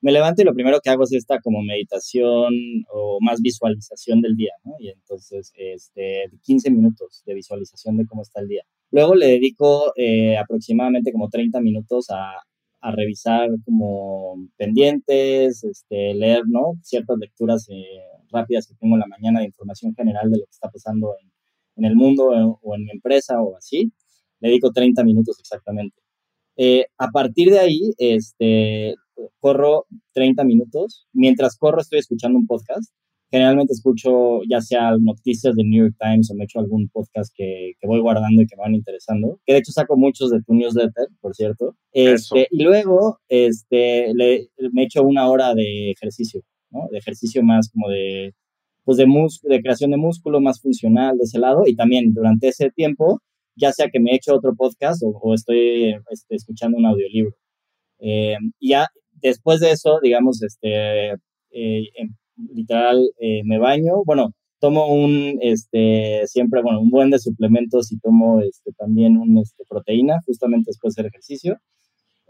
me 0.00 0.12
levanto 0.12 0.40
y 0.40 0.44
lo 0.46 0.54
primero 0.54 0.80
que 0.80 0.90
hago 0.90 1.04
es 1.04 1.12
esta 1.12 1.38
como 1.40 1.62
meditación 1.62 2.54
o 2.92 3.18
más 3.20 3.40
visualización 3.42 4.22
del 4.22 4.34
día, 4.36 4.52
¿no? 4.64 4.72
Y 4.78 4.88
entonces, 4.88 5.52
este, 5.54 6.30
15 6.42 6.70
minutos 6.70 7.22
de 7.26 7.34
visualización 7.34 7.98
de 7.98 8.06
cómo 8.06 8.22
está 8.22 8.40
el 8.40 8.48
día. 8.48 8.62
Luego 8.90 9.14
le 9.14 9.26
dedico 9.26 9.92
eh, 9.96 10.36
aproximadamente 10.38 11.12
como 11.12 11.28
30 11.28 11.60
minutos 11.60 12.06
a, 12.10 12.32
a, 12.80 12.90
revisar 12.92 13.50
como 13.64 14.48
pendientes, 14.56 15.62
este, 15.64 16.14
leer, 16.14 16.42
¿no? 16.46 16.78
Ciertas 16.82 17.18
lecturas 17.18 17.68
eh, 17.70 17.84
rápidas 18.30 18.66
que 18.66 18.74
tengo 18.74 18.94
en 18.96 19.00
la 19.00 19.06
mañana 19.06 19.40
de 19.40 19.46
información 19.46 19.94
general 19.94 20.30
de 20.30 20.38
lo 20.38 20.44
que 20.44 20.52
está 20.52 20.70
pasando 20.70 21.14
en, 21.20 21.30
en 21.76 21.84
el 21.84 21.96
mundo 21.96 22.28
o, 22.28 22.60
o 22.62 22.74
en 22.76 22.84
mi 22.84 22.90
empresa 22.90 23.40
o 23.42 23.56
así. 23.56 23.92
Le 24.40 24.48
dedico 24.48 24.72
30 24.72 25.04
minutos 25.04 25.38
exactamente. 25.38 26.00
Eh, 26.56 26.84
a 26.98 27.08
partir 27.08 27.50
de 27.50 27.58
ahí, 27.58 27.92
este, 27.96 28.94
corro 29.38 29.86
30 30.12 30.44
minutos. 30.44 31.06
Mientras 31.12 31.56
corro 31.56 31.80
estoy 31.80 32.00
escuchando 32.00 32.38
un 32.38 32.46
podcast. 32.46 32.92
Generalmente 33.30 33.72
escucho 33.72 34.40
ya 34.46 34.60
sea 34.60 34.96
noticias 34.98 35.54
del 35.54 35.70
New 35.70 35.84
York 35.84 35.96
Times 35.98 36.30
o 36.30 36.34
me 36.34 36.44
echo 36.44 36.58
algún 36.58 36.88
podcast 36.88 37.32
que, 37.34 37.74
que, 37.80 37.86
voy 37.86 38.00
guardando 38.00 38.42
y 38.42 38.46
que 38.46 38.56
me 38.56 38.62
van 38.62 38.74
interesando. 38.74 39.40
Que 39.46 39.52
de 39.52 39.60
hecho 39.60 39.72
saco 39.72 39.96
muchos 39.96 40.30
de 40.30 40.42
tu 40.42 40.52
newsletter, 40.52 41.08
por 41.20 41.34
cierto. 41.34 41.76
Este, 41.92 42.48
y 42.50 42.62
luego 42.62 43.20
este, 43.28 44.12
le, 44.14 44.50
me 44.72 44.82
echo 44.82 45.02
una 45.04 45.30
hora 45.30 45.54
de 45.54 45.92
ejercicio, 45.92 46.42
¿no? 46.70 46.88
De 46.90 46.98
ejercicio 46.98 47.42
más 47.42 47.70
como 47.70 47.88
de, 47.88 48.34
pues 48.84 48.98
de, 48.98 49.06
de 49.44 49.60
creación 49.60 49.90
de 49.90 49.96
músculo, 49.96 50.40
más 50.40 50.60
funcional 50.60 51.16
de 51.18 51.24
ese 51.24 51.38
lado. 51.38 51.64
Y 51.66 51.76
también 51.76 52.12
durante 52.12 52.48
ese 52.48 52.70
tiempo, 52.70 53.20
ya 53.56 53.72
sea 53.72 53.88
que 53.90 54.00
me 54.00 54.14
echo 54.14 54.34
otro 54.34 54.54
podcast 54.54 55.02
o, 55.04 55.34
estoy 55.34 55.94
este, 56.10 56.36
escuchando 56.36 56.78
un 56.78 56.86
audiolibro. 56.86 57.36
Eh, 57.98 58.36
ya 58.60 58.88
después 59.20 59.60
de 59.60 59.72
eso, 59.72 60.00
digamos, 60.02 60.42
este, 60.42 61.12
eh, 61.50 61.88
literal, 62.54 63.10
eh, 63.18 63.42
me 63.44 63.58
baño, 63.58 64.02
bueno, 64.04 64.32
tomo 64.60 64.88
un, 64.88 65.38
este, 65.42 66.26
siempre, 66.26 66.62
bueno, 66.62 66.80
un 66.80 66.90
buen 66.90 67.10
de 67.10 67.18
suplementos 67.18 67.92
y 67.92 67.98
tomo 67.98 68.40
este, 68.40 68.72
también 68.72 69.16
un, 69.16 69.38
este, 69.38 69.64
proteína, 69.68 70.20
justamente 70.26 70.68
después 70.68 70.94
del 70.94 71.06
ejercicio. 71.06 71.58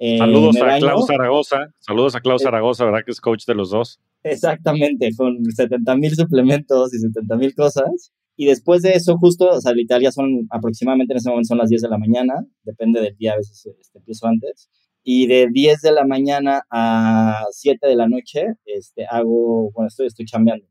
Eh, 0.02 0.16
saludos 0.16 0.56
a 0.56 0.78
Klaus 0.78 1.06
Zaragoza, 1.06 1.74
saludos 1.78 2.14
a 2.16 2.20
Klaus 2.20 2.42
Zaragoza, 2.42 2.86
¿verdad 2.86 3.04
que 3.04 3.10
es 3.10 3.20
coach 3.20 3.44
de 3.44 3.54
los 3.54 3.70
dos? 3.70 4.00
Exactamente, 4.22 5.10
con 5.14 5.44
70 5.44 5.94
mil 5.96 6.14
suplementos 6.14 6.94
y 6.94 6.98
70 6.98 7.36
mil 7.36 7.54
cosas. 7.54 8.12
Y 8.34 8.46
después 8.46 8.80
de 8.80 8.92
eso, 8.92 9.18
justo, 9.18 9.50
o 9.50 9.60
sea, 9.60 9.74
literal 9.74 10.02
ya 10.02 10.10
son 10.10 10.46
aproximadamente 10.50 11.12
en 11.12 11.18
ese 11.18 11.28
momento 11.28 11.48
son 11.48 11.58
las 11.58 11.68
10 11.68 11.82
de 11.82 11.88
la 11.90 11.98
mañana, 11.98 12.34
depende 12.62 13.00
del 13.02 13.14
día, 13.16 13.34
a 13.34 13.36
veces 13.36 13.66
este, 13.78 13.98
empiezo 13.98 14.26
antes 14.26 14.70
y 15.02 15.26
de 15.26 15.48
10 15.50 15.80
de 15.80 15.92
la 15.92 16.04
mañana 16.04 16.62
a 16.70 17.44
7 17.50 17.86
de 17.86 17.96
la 17.96 18.08
noche 18.08 18.54
este, 18.64 19.06
hago, 19.08 19.70
bueno, 19.72 19.88
estoy, 19.88 20.06
estoy 20.06 20.26
chambeando. 20.26 20.66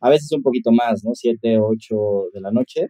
A 0.00 0.10
veces 0.10 0.30
un 0.32 0.42
poquito 0.42 0.70
más, 0.72 1.04
¿no? 1.04 1.14
7, 1.14 1.58
8 1.58 1.96
de 2.32 2.40
la 2.40 2.50
noche. 2.50 2.88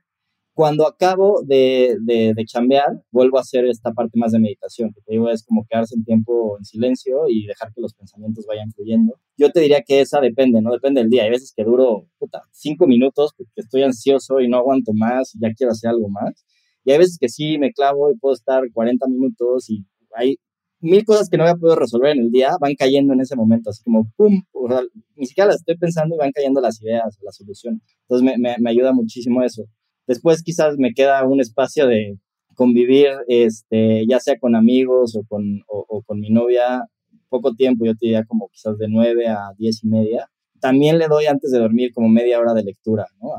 Cuando 0.54 0.86
acabo 0.86 1.42
de, 1.44 1.96
de, 2.02 2.32
de, 2.32 2.44
chambear, 2.44 3.02
vuelvo 3.10 3.38
a 3.38 3.40
hacer 3.40 3.66
esta 3.66 3.92
parte 3.92 4.16
más 4.18 4.30
de 4.30 4.38
meditación, 4.38 4.92
que 4.92 5.00
te 5.00 5.12
digo 5.12 5.28
es 5.28 5.44
como 5.44 5.66
quedarse 5.68 5.96
en 5.96 6.04
tiempo 6.04 6.56
en 6.58 6.64
silencio 6.64 7.22
y 7.28 7.46
dejar 7.46 7.72
que 7.74 7.80
los 7.80 7.92
pensamientos 7.92 8.46
vayan 8.46 8.70
fluyendo. 8.70 9.18
Yo 9.36 9.50
te 9.50 9.58
diría 9.60 9.82
que 9.82 10.00
esa 10.00 10.20
depende, 10.20 10.62
¿no? 10.62 10.70
Depende 10.70 11.00
del 11.00 11.10
día. 11.10 11.24
Hay 11.24 11.30
veces 11.30 11.52
que 11.56 11.64
duro, 11.64 12.06
puta, 12.18 12.42
5 12.52 12.86
minutos 12.86 13.32
porque 13.36 13.52
estoy 13.56 13.82
ansioso 13.82 14.40
y 14.40 14.48
no 14.48 14.58
aguanto 14.58 14.92
más 14.94 15.34
y 15.34 15.40
ya 15.40 15.52
quiero 15.54 15.72
hacer 15.72 15.90
algo 15.90 16.08
más. 16.08 16.44
Y 16.84 16.92
hay 16.92 16.98
veces 16.98 17.18
que 17.18 17.28
sí 17.28 17.58
me 17.58 17.72
clavo 17.72 18.12
y 18.12 18.16
puedo 18.16 18.34
estar 18.34 18.62
40 18.72 19.08
minutos 19.08 19.68
y 19.70 19.84
hay 20.14 20.36
mil 20.80 21.04
cosas 21.04 21.28
que 21.28 21.36
no 21.36 21.44
había 21.44 21.56
podido 21.56 21.76
resolver 21.76 22.12
en 22.12 22.24
el 22.24 22.30
día 22.30 22.50
van 22.60 22.74
cayendo 22.74 23.14
en 23.14 23.20
ese 23.20 23.36
momento, 23.36 23.70
así 23.70 23.82
como 23.82 24.12
pum, 24.16 24.42
o 24.52 24.68
sea, 24.68 24.82
ni 25.16 25.26
siquiera 25.26 25.48
las 25.48 25.56
estoy 25.56 25.76
pensando 25.78 26.14
y 26.14 26.18
van 26.18 26.30
cayendo 26.30 26.60
las 26.60 26.80
ideas, 26.82 27.18
la 27.22 27.32
solución. 27.32 27.80
Entonces 28.02 28.24
me, 28.24 28.36
me, 28.38 28.56
me, 28.60 28.70
ayuda 28.70 28.92
muchísimo 28.92 29.42
eso. 29.42 29.64
Después 30.06 30.42
quizás 30.42 30.76
me 30.78 30.92
queda 30.92 31.24
un 31.26 31.40
espacio 31.40 31.86
de 31.86 32.18
convivir, 32.54 33.10
este, 33.28 34.06
ya 34.06 34.20
sea 34.20 34.38
con 34.38 34.54
amigos 34.54 35.16
o 35.16 35.24
con, 35.28 35.62
o, 35.66 36.02
con 36.02 36.20
mi 36.20 36.30
novia, 36.30 36.84
poco 37.28 37.54
tiempo, 37.54 37.84
yo 37.84 37.92
te 37.92 38.06
diría 38.06 38.24
como 38.24 38.48
quizás 38.48 38.78
de 38.78 38.88
nueve 38.88 39.28
a 39.28 39.52
diez 39.58 39.82
y 39.82 39.88
media. 39.88 40.28
También 40.60 40.98
le 40.98 41.08
doy 41.08 41.26
antes 41.26 41.50
de 41.50 41.58
dormir 41.58 41.92
como 41.92 42.08
media 42.08 42.38
hora 42.38 42.54
de 42.54 42.62
lectura, 42.62 43.06
¿no? 43.20 43.30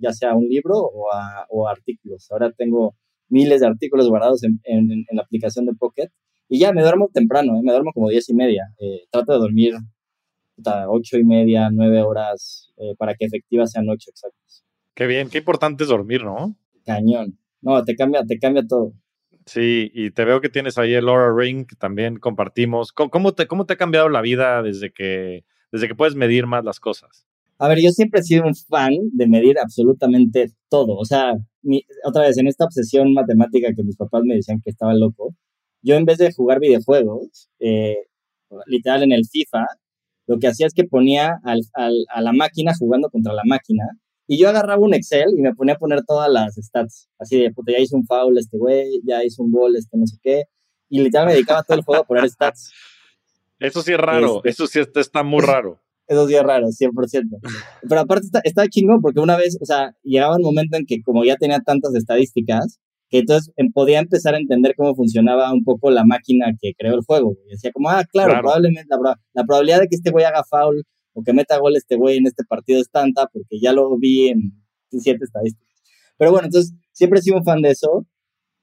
Ya 0.00 0.12
sea 0.12 0.34
un 0.34 0.48
libro 0.48 0.74
o, 0.76 1.06
o 1.50 1.68
artículos. 1.68 2.30
Ahora 2.30 2.50
tengo 2.50 2.94
miles 3.28 3.60
de 3.60 3.66
artículos 3.66 4.08
guardados 4.08 4.42
en, 4.44 4.60
en, 4.64 5.04
la 5.10 5.22
aplicación 5.22 5.66
de 5.66 5.74
Pocket 5.74 6.08
y 6.48 6.58
ya 6.58 6.72
me 6.72 6.82
duermo 6.82 7.08
temprano, 7.12 7.56
¿eh? 7.56 7.62
me 7.62 7.72
duermo 7.72 7.92
como 7.92 8.08
diez 8.08 8.28
y 8.28 8.34
media. 8.34 8.64
Eh, 8.78 9.04
trato 9.10 9.32
de 9.32 9.38
dormir 9.38 9.74
hasta 10.58 10.90
ocho 10.90 11.18
y 11.18 11.24
media, 11.24 11.70
nueve 11.70 12.02
horas 12.02 12.72
eh, 12.76 12.94
para 12.98 13.14
que 13.14 13.24
efectivas 13.24 13.70
sean 13.72 13.88
ocho 13.88 14.10
exactas. 14.10 14.64
Qué 14.94 15.06
bien, 15.06 15.28
qué 15.28 15.38
importante 15.38 15.84
es 15.84 15.90
dormir, 15.90 16.24
¿no? 16.24 16.56
Cañón. 16.84 17.38
No, 17.60 17.82
te 17.84 17.96
cambia, 17.96 18.24
te 18.24 18.38
cambia 18.38 18.64
todo. 18.66 18.92
Sí, 19.46 19.90
y 19.92 20.10
te 20.10 20.24
veo 20.24 20.40
que 20.40 20.48
tienes 20.48 20.78
ahí 20.78 20.94
el 20.94 21.08
Aura 21.08 21.34
Ring 21.36 21.66
que 21.66 21.76
también 21.76 22.18
compartimos. 22.18 22.92
¿Cómo 22.92 23.32
te, 23.32 23.46
cómo 23.46 23.66
te 23.66 23.74
ha 23.74 23.76
cambiado 23.76 24.08
la 24.08 24.22
vida 24.22 24.62
desde 24.62 24.92
que, 24.92 25.44
desde 25.72 25.88
que 25.88 25.94
puedes 25.94 26.14
medir 26.14 26.46
más 26.46 26.64
las 26.64 26.80
cosas? 26.80 27.26
A 27.58 27.68
ver, 27.68 27.80
yo 27.80 27.90
siempre 27.90 28.20
he 28.20 28.24
sido 28.24 28.44
un 28.44 28.54
fan 28.54 28.94
de 29.12 29.26
medir 29.26 29.58
absolutamente 29.58 30.52
todo. 30.68 30.96
O 30.96 31.04
sea, 31.04 31.34
mi, 31.62 31.84
otra 32.04 32.22
vez, 32.22 32.38
en 32.38 32.48
esta 32.48 32.64
obsesión 32.64 33.12
matemática 33.12 33.72
que 33.74 33.84
mis 33.84 33.96
papás 33.96 34.22
me 34.24 34.34
decían 34.36 34.60
que 34.62 34.70
estaba 34.70 34.94
loco, 34.94 35.34
yo 35.82 35.96
en 35.96 36.04
vez 36.04 36.18
de 36.18 36.32
jugar 36.32 36.60
videojuegos, 36.60 37.50
eh, 37.58 37.96
literal 38.66 39.02
en 39.02 39.12
el 39.12 39.26
FIFA, 39.26 39.66
lo 40.26 40.38
que 40.38 40.48
hacía 40.48 40.66
es 40.66 40.74
que 40.74 40.84
ponía 40.84 41.40
al, 41.44 41.60
al, 41.74 41.94
a 42.08 42.22
la 42.22 42.32
máquina 42.32 42.72
jugando 42.78 43.10
contra 43.10 43.34
la 43.34 43.42
máquina 43.44 43.84
y 44.26 44.38
yo 44.38 44.48
agarraba 44.48 44.80
un 44.80 44.94
Excel 44.94 45.30
y 45.36 45.40
me 45.40 45.54
ponía 45.54 45.74
a 45.74 45.78
poner 45.78 46.02
todas 46.04 46.30
las 46.30 46.54
stats, 46.54 47.08
así 47.18 47.40
de, 47.40 47.52
puta, 47.52 47.72
ya 47.72 47.78
hizo 47.78 47.96
un 47.96 48.06
foul 48.06 48.38
este 48.38 48.56
güey, 48.58 49.00
ya 49.04 49.24
hizo 49.24 49.42
un 49.42 49.52
gol 49.52 49.76
este 49.76 49.96
no 49.96 50.06
sé 50.06 50.16
qué, 50.22 50.44
y 50.88 51.00
literal 51.00 51.26
me 51.26 51.32
dedicaba 51.34 51.62
todo 51.62 51.78
el 51.78 51.84
juego 51.84 52.02
a 52.02 52.06
poner 52.06 52.28
stats. 52.28 52.72
Eso 53.58 53.82
sí 53.82 53.92
es 53.92 53.98
raro, 53.98 54.38
este, 54.38 54.48
eso 54.50 54.66
sí 54.66 54.80
está, 54.80 55.00
está 55.00 55.22
muy 55.22 55.40
raro. 55.40 55.80
Eso 56.06 56.28
sí 56.28 56.34
es 56.34 56.42
raro, 56.42 56.66
100%. 56.66 56.92
Pero 57.88 58.00
aparte 58.00 58.26
está, 58.26 58.40
está 58.44 58.68
chingón 58.68 59.00
porque 59.00 59.20
una 59.20 59.38
vez, 59.38 59.56
o 59.58 59.64
sea, 59.64 59.96
llegaba 60.02 60.36
un 60.36 60.42
momento 60.42 60.76
en 60.76 60.84
que 60.84 61.00
como 61.02 61.24
ya 61.24 61.36
tenía 61.36 61.60
tantas 61.60 61.94
estadísticas, 61.94 62.78
que 63.08 63.20
entonces 63.20 63.52
em, 63.56 63.70
podía 63.72 64.00
empezar 64.00 64.34
a 64.34 64.38
entender 64.38 64.74
cómo 64.76 64.94
funcionaba 64.94 65.52
un 65.52 65.64
poco 65.64 65.90
la 65.90 66.04
máquina 66.04 66.46
que 66.60 66.72
creó 66.76 66.94
el 66.94 67.02
juego. 67.06 67.36
Y 67.46 67.52
decía 67.52 67.70
como, 67.72 67.88
ah, 67.88 68.04
claro, 68.10 68.30
claro. 68.30 68.42
probablemente 68.42 68.88
la, 68.90 69.16
la, 69.32 69.44
probabilidad 69.44 69.80
de 69.80 69.88
que 69.88 69.96
este 69.96 70.10
güey 70.10 70.24
haga 70.24 70.44
foul 70.44 70.84
o 71.14 71.22
que 71.22 71.32
meta 71.32 71.58
gol 71.58 71.76
este 71.76 71.96
güey 71.96 72.18
en 72.18 72.26
este 72.26 72.44
partido 72.44 72.80
es 72.80 72.90
tanta 72.90 73.26
porque 73.28 73.58
ya 73.60 73.72
lo 73.72 73.96
vi 73.96 74.28
en 74.28 74.52
siete 74.90 75.24
estadísticas. 75.24 75.74
Pero 76.18 76.30
bueno, 76.30 76.46
entonces 76.46 76.74
siempre 76.92 77.18
he 77.20 77.22
sido 77.22 77.38
un 77.38 77.44
fan 77.44 77.62
de 77.62 77.70
eso. 77.70 78.06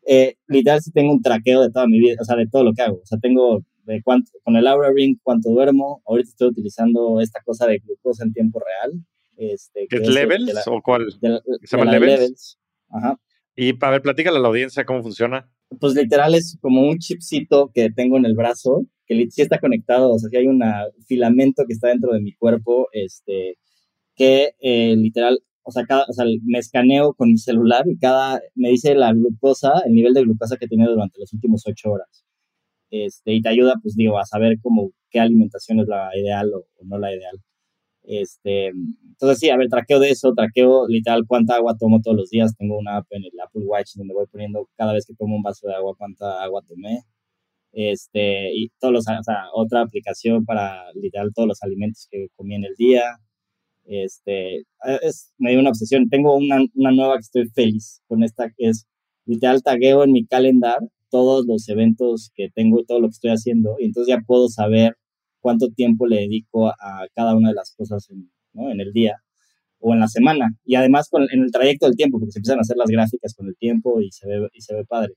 Eh, 0.06 0.36
literal, 0.48 0.82
sí 0.82 0.92
tengo 0.92 1.12
un 1.12 1.22
traqueo 1.22 1.62
de 1.62 1.72
toda 1.72 1.88
mi 1.88 2.00
vida, 2.00 2.18
o 2.20 2.26
sea, 2.26 2.36
de 2.36 2.48
todo 2.48 2.64
lo 2.64 2.74
que 2.74 2.82
hago. 2.82 2.98
O 2.98 3.06
sea, 3.06 3.20
tengo 3.20 3.64
de 3.86 4.02
cuánto, 4.04 4.32
con 4.44 4.56
el 4.56 4.68
Aura 4.68 4.92
Ring 4.94 5.18
cuánto 5.22 5.50
duermo. 5.50 6.02
Ahorita 6.06 6.30
estoy 6.30 6.50
utilizando 6.50 7.20
esta 7.20 7.42
cosa 7.44 7.68
de 7.68 7.80
glucosa 7.80 8.24
en 8.24 8.34
tiempo 8.34 8.60
real. 8.60 8.94
Este, 9.38 9.88
¿Qué 9.90 9.98
es 9.98 10.08
Levels 10.08 10.46
de 10.46 10.54
la, 10.54 10.62
o 10.68 10.82
cuál? 10.82 11.08
De 11.20 11.30
la, 11.30 11.42
¿Se 11.64 11.78
llama 11.78 11.92
levels? 11.92 12.20
levels? 12.20 12.60
Ajá. 12.90 13.20
Y 13.56 13.74
para 13.74 13.94
ver, 13.94 14.02
platícale 14.02 14.38
a 14.38 14.42
la 14.42 14.48
audiencia 14.48 14.86
cómo 14.86 15.04
funciona. 15.04 15.50
Pues 15.80 15.94
literal 15.94 16.36
es 16.36 16.58
como 16.62 16.88
un 16.88 16.98
chipcito 17.00 17.72
que 17.74 17.90
tengo 17.90 18.18
en 18.18 18.26
el 18.26 18.36
brazo, 18.36 18.86
que 19.18 19.32
sí 19.32 19.42
está 19.42 19.60
conectado, 19.60 20.12
o 20.14 20.20
sea, 20.20 20.30
sí 20.30 20.38
hay 20.38 20.48
un 20.48 20.62
filamento 21.08 21.64
que 21.68 21.74
está 21.74 21.90
dentro 21.90 22.14
de 22.14 22.22
mi 22.22 22.34
cuerpo, 22.34 22.88
este, 22.94 23.58
que 24.16 24.54
eh, 24.60 24.96
literal, 24.98 25.40
o 25.64 25.72
sea, 25.72 25.86
cada, 25.86 26.06
o 26.10 26.14
sea, 26.14 26.26
me 26.46 26.60
escaneo 26.60 27.14
con 27.14 27.30
mi 27.32 27.38
celular 27.38 27.86
y 27.88 27.98
cada, 27.98 28.42
me 28.56 28.70
dice 28.70 28.96
la 28.96 29.14
glucosa, 29.14 29.82
el 29.86 29.94
nivel 29.94 30.14
de 30.14 30.24
glucosa 30.24 30.58
que 30.58 30.68
tenido 30.68 30.92
durante 30.94 31.20
las 31.20 31.34
últimas 31.34 31.64
ocho 31.68 31.92
horas. 31.92 32.26
Este, 32.92 33.34
y 33.34 33.42
te 33.42 33.50
ayuda, 33.50 33.76
pues 33.82 33.96
digo, 33.96 34.20
a 34.20 34.26
saber 34.26 34.58
como 34.62 34.92
qué 35.10 35.20
alimentación 35.20 35.80
es 35.80 35.88
la 35.88 36.10
ideal 36.16 36.54
o, 36.54 36.60
o 36.60 36.86
no 36.86 37.00
la 37.00 37.14
ideal. 37.16 37.38
Este, 38.04 38.68
entonces 38.68 39.40
sí, 39.40 39.50
a 39.50 39.58
ver, 39.58 39.70
traqueo 39.70 40.00
de 40.00 40.10
eso, 40.10 40.34
traqueo 40.34 40.88
literal 40.88 41.24
cuánta 41.28 41.56
agua 41.56 41.78
tomo 41.78 42.02
todos 42.02 42.18
los 42.18 42.30
días. 42.30 42.56
Tengo 42.58 42.78
una 42.78 42.98
app 42.98 43.08
en 43.12 43.24
el 43.24 43.40
Apple 43.44 43.64
Watch 43.66 43.96
donde 43.96 44.14
voy 44.14 44.26
poniendo 44.28 44.68
cada 44.76 44.94
vez 44.94 45.06
que 45.06 45.14
tomo 45.16 45.36
un 45.36 45.44
vaso 45.44 45.68
de 45.68 45.76
agua 45.76 45.96
cuánta 45.98 46.42
agua 46.44 46.62
tomé. 46.68 47.02
Este, 47.74 48.54
y 48.54 48.70
todos 48.80 48.94
los, 48.94 49.06
o 49.08 49.24
sea, 49.24 49.46
otra 49.54 49.82
aplicación 49.82 50.46
para 50.46 50.92
literal 50.94 51.32
todos 51.34 51.48
los 51.48 51.64
alimentos 51.64 52.08
que 52.12 52.28
comí 52.36 52.56
en 52.56 52.66
el 52.66 52.76
día. 52.76 53.04
Este, 53.86 54.64
es 55.02 55.34
medio 55.38 55.60
una 55.60 55.70
obsesión. 55.70 56.10
Tengo 56.10 56.36
una, 56.36 56.60
una 56.76 56.92
nueva 56.92 57.16
que 57.16 57.22
estoy 57.22 57.48
feliz 57.50 58.02
con 58.08 58.24
esta, 58.24 58.50
que 58.56 58.70
es 58.70 58.88
literal 59.26 59.64
tagueo 59.64 60.04
en 60.04 60.12
mi 60.12 60.26
calendar 60.26 60.80
todos 61.12 61.46
los 61.46 61.68
eventos 61.70 62.32
que 62.36 62.50
tengo 62.56 62.80
y 62.80 62.86
todo 62.86 63.00
lo 63.00 63.08
que 63.08 63.14
estoy 63.14 63.32
haciendo, 63.32 63.76
y 63.80 63.86
entonces 63.86 64.16
ya 64.16 64.22
puedo 64.26 64.48
saber 64.48 64.96
cuánto 65.42 65.70
tiempo 65.70 66.08
le 66.08 66.22
dedico 66.22 66.70
a, 66.70 67.08
cada 67.14 67.36
una 67.36 67.50
de 67.50 67.56
las 67.56 67.76
cosas 67.76 68.10
en, 68.10 68.32
en, 68.54 68.80
el 68.80 68.94
día 68.94 69.18
o 69.80 69.94
en 69.94 70.00
la 70.00 70.08
semana. 70.08 70.56
Y 70.64 70.76
además 70.76 71.10
con, 71.10 71.24
en 71.32 71.42
el 71.42 71.52
trayecto 71.52 71.88
del 71.88 71.96
tiempo, 71.96 72.20
porque 72.20 72.32
se 72.32 72.40
empiezan 72.40 72.60
a 72.60 72.62
hacer 72.62 72.78
las 72.78 72.90
gráficas 72.90 73.34
con 73.36 73.48
el 73.48 73.56
tiempo 73.58 74.00
y 74.02 74.12
se 74.12 74.28
ve, 74.28 74.48
y 74.54 74.62
se 74.62 74.74
ve 74.76 74.86
padre. 74.86 75.14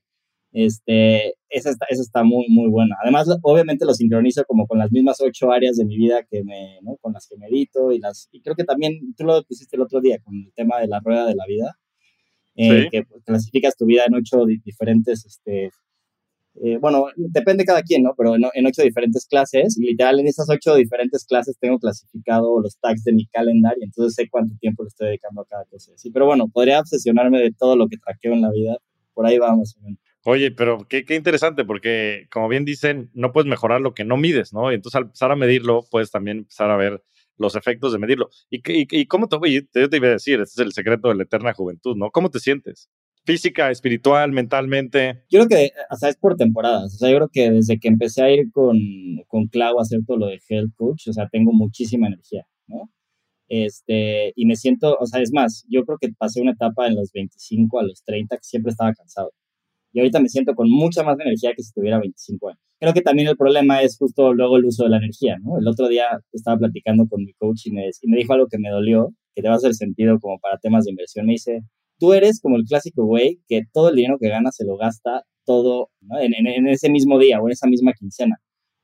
Este, 0.57 1.33
esa 1.49 1.69
está, 1.69 1.85
esa 1.89 2.01
está 2.01 2.23
muy, 2.23 2.45
muy 2.47 2.69
buena. 2.69 2.95
Además, 3.03 3.27
obviamente 3.41 3.83
lo 3.83 3.93
sincronizo 3.93 4.45
como 4.45 4.65
con 4.67 4.79
las 4.79 4.89
mismas 4.89 5.19
ocho 5.19 5.51
áreas 5.51 5.75
de 5.75 5.83
mi 5.83 5.97
vida 5.97 6.23
que 6.23 6.45
me, 6.45 6.79
¿no? 6.81 6.95
con 7.01 7.11
las 7.11 7.27
que 7.27 7.35
medito 7.35 7.91
y 7.91 7.99
las, 7.99 8.29
y 8.31 8.41
creo 8.41 8.55
que 8.55 8.63
también 8.63 9.13
tú 9.17 9.25
lo 9.25 9.43
pusiste 9.43 9.75
el 9.75 9.81
otro 9.81 9.99
día 9.99 10.17
con 10.23 10.33
el 10.33 10.53
tema 10.53 10.79
de 10.79 10.87
la 10.87 11.01
rueda 11.03 11.25
de 11.25 11.35
la 11.35 11.45
vida, 11.45 11.77
eh, 12.55 12.87
que 12.89 13.03
clasificas 13.25 13.75
tu 13.75 13.85
vida 13.85 14.05
en 14.07 14.15
ocho 14.15 14.45
diferentes 14.45 15.25
este, 15.25 15.71
eh, 16.63 16.77
bueno, 16.77 17.07
depende 17.17 17.65
cada 17.65 17.81
quien, 17.81 18.03
¿no? 18.03 18.13
Pero 18.17 18.35
en, 18.35 18.65
ocho 18.65 18.81
diferentes 18.81 19.25
clases, 19.25 19.77
y 19.77 19.87
literal 19.87 20.21
en 20.21 20.27
esas 20.27 20.49
ocho 20.49 20.75
diferentes 20.75 21.25
clases 21.25 21.57
tengo 21.59 21.79
clasificado 21.79 22.61
los 22.61 22.79
tags 22.79 23.03
de 23.03 23.11
mi 23.11 23.25
calendario, 23.25 23.83
entonces 23.83 24.15
sé 24.15 24.29
cuánto 24.29 24.55
tiempo 24.61 24.83
le 24.83 24.87
estoy 24.87 25.07
dedicando 25.07 25.41
a 25.41 25.45
cada 25.45 25.65
cosa. 25.65 25.91
Sí, 25.97 26.11
pero 26.11 26.25
bueno, 26.25 26.47
podría 26.47 26.79
obsesionarme 26.79 27.41
de 27.41 27.51
todo 27.51 27.75
lo 27.75 27.89
que 27.89 27.97
traqueo 27.97 28.31
en 28.31 28.41
la 28.41 28.51
vida, 28.51 28.77
por 29.13 29.25
ahí 29.25 29.37
vamos. 29.37 29.75
Oye, 30.25 30.51
pero 30.51 30.87
qué, 30.89 31.05
interesante, 31.09 31.65
porque 31.65 32.27
como 32.31 32.49
bien 32.49 32.65
dicen, 32.65 33.11
no 33.13 33.31
puedes 33.31 33.49
mejorar 33.49 33.81
lo 33.81 33.93
que 33.93 34.03
no 34.03 34.17
mides, 34.17 34.53
¿no? 34.53 34.71
Y 34.71 34.75
entonces 34.75 34.95
al 34.95 35.03
empezar 35.03 35.31
a 35.31 35.35
medirlo, 35.35 35.85
puedes 35.89 36.11
también 36.11 36.39
empezar 36.39 36.71
a 36.71 36.77
ver 36.77 37.03
los 37.37 37.55
efectos 37.55 37.93
de 37.93 37.99
medirlo. 37.99 38.29
¿Y, 38.49 38.57
y, 38.57 38.87
y 38.89 39.05
cómo 39.05 39.29
te, 39.29 39.35
oye, 39.35 39.67
yo 39.73 39.89
te 39.89 39.97
iba 39.97 40.07
a 40.07 40.11
decir, 40.11 40.41
este 40.41 40.61
es 40.61 40.65
el 40.67 40.73
secreto 40.73 41.09
de 41.09 41.15
la 41.15 41.23
eterna 41.23 41.53
juventud, 41.53 41.95
¿no? 41.95 42.09
¿Cómo 42.11 42.29
te 42.29 42.39
sientes? 42.39 42.89
física, 43.25 43.71
espiritual, 43.71 44.31
mentalmente? 44.31 45.23
Yo 45.29 45.45
creo 45.45 45.47
que, 45.47 45.71
o 45.89 45.95
sea, 45.95 46.09
es 46.09 46.17
por 46.17 46.35
temporadas. 46.35 46.95
O 46.95 46.97
sea, 46.97 47.09
yo 47.09 47.17
creo 47.17 47.29
que 47.29 47.51
desde 47.51 47.79
que 47.79 47.87
empecé 47.87 48.23
a 48.23 48.31
ir 48.31 48.51
con, 48.51 48.77
con 49.27 49.47
Clau 49.47 49.79
a 49.79 49.81
hacer 49.81 50.01
todo 50.05 50.17
lo 50.17 50.27
de 50.27 50.39
Health 50.47 50.73
Coach, 50.75 51.07
o 51.09 51.13
sea, 51.13 51.27
tengo 51.29 51.51
muchísima 51.51 52.07
energía, 52.07 52.45
¿no? 52.67 52.91
Este, 53.47 54.33
y 54.35 54.45
me 54.45 54.55
siento, 54.55 54.97
o 54.99 55.05
sea, 55.05 55.21
es 55.21 55.31
más, 55.33 55.65
yo 55.69 55.85
creo 55.85 55.97
que 55.99 56.11
pasé 56.17 56.41
una 56.41 56.51
etapa 56.51 56.87
en 56.87 56.95
los 56.95 57.11
25 57.11 57.79
a 57.79 57.83
los 57.83 58.03
30 58.03 58.37
que 58.37 58.43
siempre 58.43 58.71
estaba 58.71 58.93
cansado. 58.93 59.31
Y 59.95 59.99
ahorita 59.99 60.19
me 60.19 60.27
siento 60.27 60.53
con 60.55 60.69
mucha 60.69 61.03
más 61.03 61.17
energía 61.21 61.53
que 61.55 61.63
si 61.63 61.71
tuviera 61.71 61.97
25 61.99 62.49
años. 62.49 62.59
Creo 62.81 62.93
que 62.93 63.01
también 63.01 63.29
el 63.29 63.37
problema 63.37 63.81
es 63.81 63.97
justo 63.97 64.33
luego 64.33 64.57
el 64.57 64.65
uso 64.65 64.83
de 64.83 64.89
la 64.89 64.97
energía, 64.97 65.37
¿no? 65.41 65.57
El 65.57 65.65
otro 65.69 65.87
día 65.87 66.03
estaba 66.33 66.57
platicando 66.57 67.07
con 67.07 67.23
mi 67.23 67.31
coach 67.31 67.67
y 67.67 67.71
me, 67.71 67.87
y 67.87 68.09
me 68.09 68.17
dijo 68.17 68.33
algo 68.33 68.47
que 68.47 68.57
me 68.57 68.69
dolió, 68.69 69.13
que 69.33 69.41
te 69.41 69.47
va 69.47 69.53
a 69.53 69.57
hacer 69.57 69.73
sentido 69.73 70.19
como 70.19 70.37
para 70.39 70.57
temas 70.57 70.83
de 70.83 70.91
inversión. 70.91 71.25
Me 71.25 71.31
dice, 71.31 71.61
tú 71.97 72.11
eres 72.11 72.41
como 72.41 72.57
el 72.57 72.65
clásico 72.65 73.05
güey 73.05 73.39
que 73.47 73.61
todo 73.71 73.87
el 73.87 73.95
dinero 73.95 74.17
que 74.19 74.27
gana 74.27 74.51
se 74.51 74.65
lo 74.65 74.75
gasta 74.75 75.23
todo 75.45 75.91
en, 76.19 76.67
ese 76.67 76.89
mismo 76.89 77.17
día 77.17 77.39
o 77.39 77.47
en 77.47 77.53
esa 77.53 77.67
misma 77.67 77.93
quincena. 77.93 78.35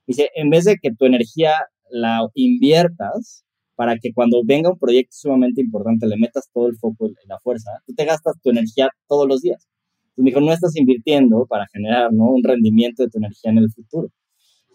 Dice, 0.07 0.29
en 0.33 0.49
vez 0.49 0.63
de 0.63 0.77
que 0.81 0.93
tu 0.93 1.03
energía 1.03 1.55
la 1.89 2.25
inviertas 2.35 3.43
para 3.75 3.97
que 3.97 4.13
cuando 4.13 4.43
venga 4.45 4.69
un 4.69 4.79
proyecto 4.79 5.11
sumamente 5.11 5.59
importante 5.59 6.07
le 6.07 6.15
metas 6.15 6.49
todo 6.53 6.67
el 6.67 6.77
foco 6.77 7.09
y 7.09 7.27
la 7.27 7.37
fuerza, 7.39 7.71
tú 7.85 7.93
te 7.93 8.05
gastas 8.05 8.39
tu 8.41 8.49
energía 8.49 8.89
todos 9.09 9.27
los 9.27 9.41
días. 9.41 9.67
Entonces 10.11 10.23
me 10.23 10.29
dijo, 10.31 10.41
no 10.41 10.53
estás 10.53 10.75
invirtiendo 10.75 11.45
para 11.45 11.67
generar 11.67 12.11
¿no? 12.11 12.31
un 12.31 12.43
rendimiento 12.43 13.03
de 13.03 13.09
tu 13.09 13.17
energía 13.17 13.51
en 13.51 13.57
el 13.59 13.71
futuro. 13.71 14.09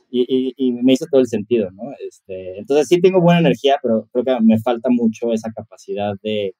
Y, 0.08 0.54
y, 0.56 0.72
me 0.72 0.94
hizo 0.94 1.04
todo 1.10 1.20
el 1.20 1.26
sentido, 1.26 1.70
¿no? 1.72 1.82
Este, 2.08 2.58
entonces 2.58 2.86
sí 2.88 3.00
tengo 3.02 3.20
buena 3.20 3.40
energía, 3.40 3.78
pero 3.82 4.08
creo 4.12 4.24
que 4.24 4.40
me 4.40 4.58
falta 4.60 4.88
mucho 4.88 5.32
esa 5.32 5.50
capacidad 5.52 6.14
de, 6.22 6.54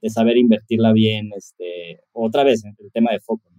de 0.00 0.10
saber 0.10 0.36
invertirla 0.36 0.92
bien, 0.92 1.30
este, 1.36 2.00
otra 2.12 2.44
vez, 2.44 2.62
el 2.64 2.92
tema 2.92 3.12
de 3.12 3.20
foco. 3.20 3.50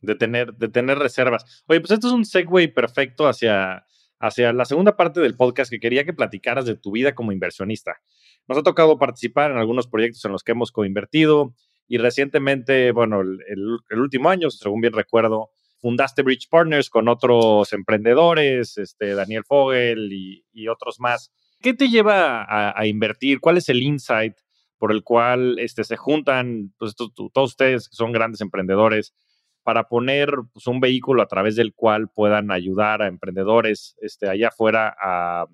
De, 0.00 0.14
tener, 0.14 0.54
de 0.54 0.68
tener 0.68 0.98
reservas. 0.98 1.64
Oye, 1.68 1.80
pues 1.80 1.92
esto 1.92 2.08
es 2.08 2.12
un 2.12 2.24
segue 2.24 2.68
perfecto 2.68 3.28
hacia, 3.28 3.84
hacia 4.18 4.52
la 4.52 4.64
segunda 4.64 4.96
parte 4.96 5.20
del 5.20 5.36
podcast 5.36 5.70
que 5.70 5.78
quería 5.78 6.04
que 6.04 6.12
platicaras 6.12 6.64
de 6.64 6.76
tu 6.76 6.92
vida 6.92 7.14
como 7.14 7.32
inversionista. 7.32 8.00
Nos 8.48 8.58
ha 8.58 8.62
tocado 8.62 8.98
participar 8.98 9.50
en 9.50 9.58
algunos 9.58 9.86
proyectos 9.86 10.24
en 10.24 10.32
los 10.32 10.42
que 10.42 10.52
hemos 10.52 10.72
coinvertido 10.72 11.54
y 11.88 11.98
recientemente, 11.98 12.92
bueno, 12.92 13.20
el, 13.20 14.00
último 14.00 14.30
año, 14.30 14.50
según 14.50 14.80
bien 14.80 14.92
recuerdo, 14.92 15.50
fundaste 15.80 16.22
Bridge 16.22 16.48
Partners 16.48 16.88
con 16.88 17.08
otros 17.08 17.72
emprendedores, 17.72 18.78
este, 18.78 19.14
Daniel 19.14 19.44
Fogel 19.44 20.10
y, 20.12 20.68
otros 20.68 21.00
más. 21.00 21.32
¿Qué 21.60 21.74
te 21.74 21.88
lleva 21.88 22.46
a, 22.48 22.86
invertir? 22.86 23.40
¿Cuál 23.40 23.58
es 23.58 23.68
el 23.68 23.82
insight 23.82 24.34
por 24.78 24.90
el 24.90 25.04
cual 25.04 25.58
este, 25.58 25.84
se 25.84 25.96
juntan 25.96 26.72
pues, 26.78 26.94
todos 26.96 27.50
ustedes 27.50 27.88
que 27.88 27.94
son 27.94 28.12
grandes 28.12 28.40
emprendedores 28.40 29.14
para 29.62 29.88
poner 29.88 30.34
pues, 30.52 30.66
un 30.66 30.80
vehículo 30.80 31.22
a 31.22 31.28
través 31.28 31.56
del 31.56 31.72
cual 31.74 32.08
puedan 32.08 32.50
ayudar 32.50 33.02
a 33.02 33.06
emprendedores 33.06 33.96
este, 34.00 34.28
allá 34.28 34.48
afuera 34.48 34.94
a, 35.00 35.46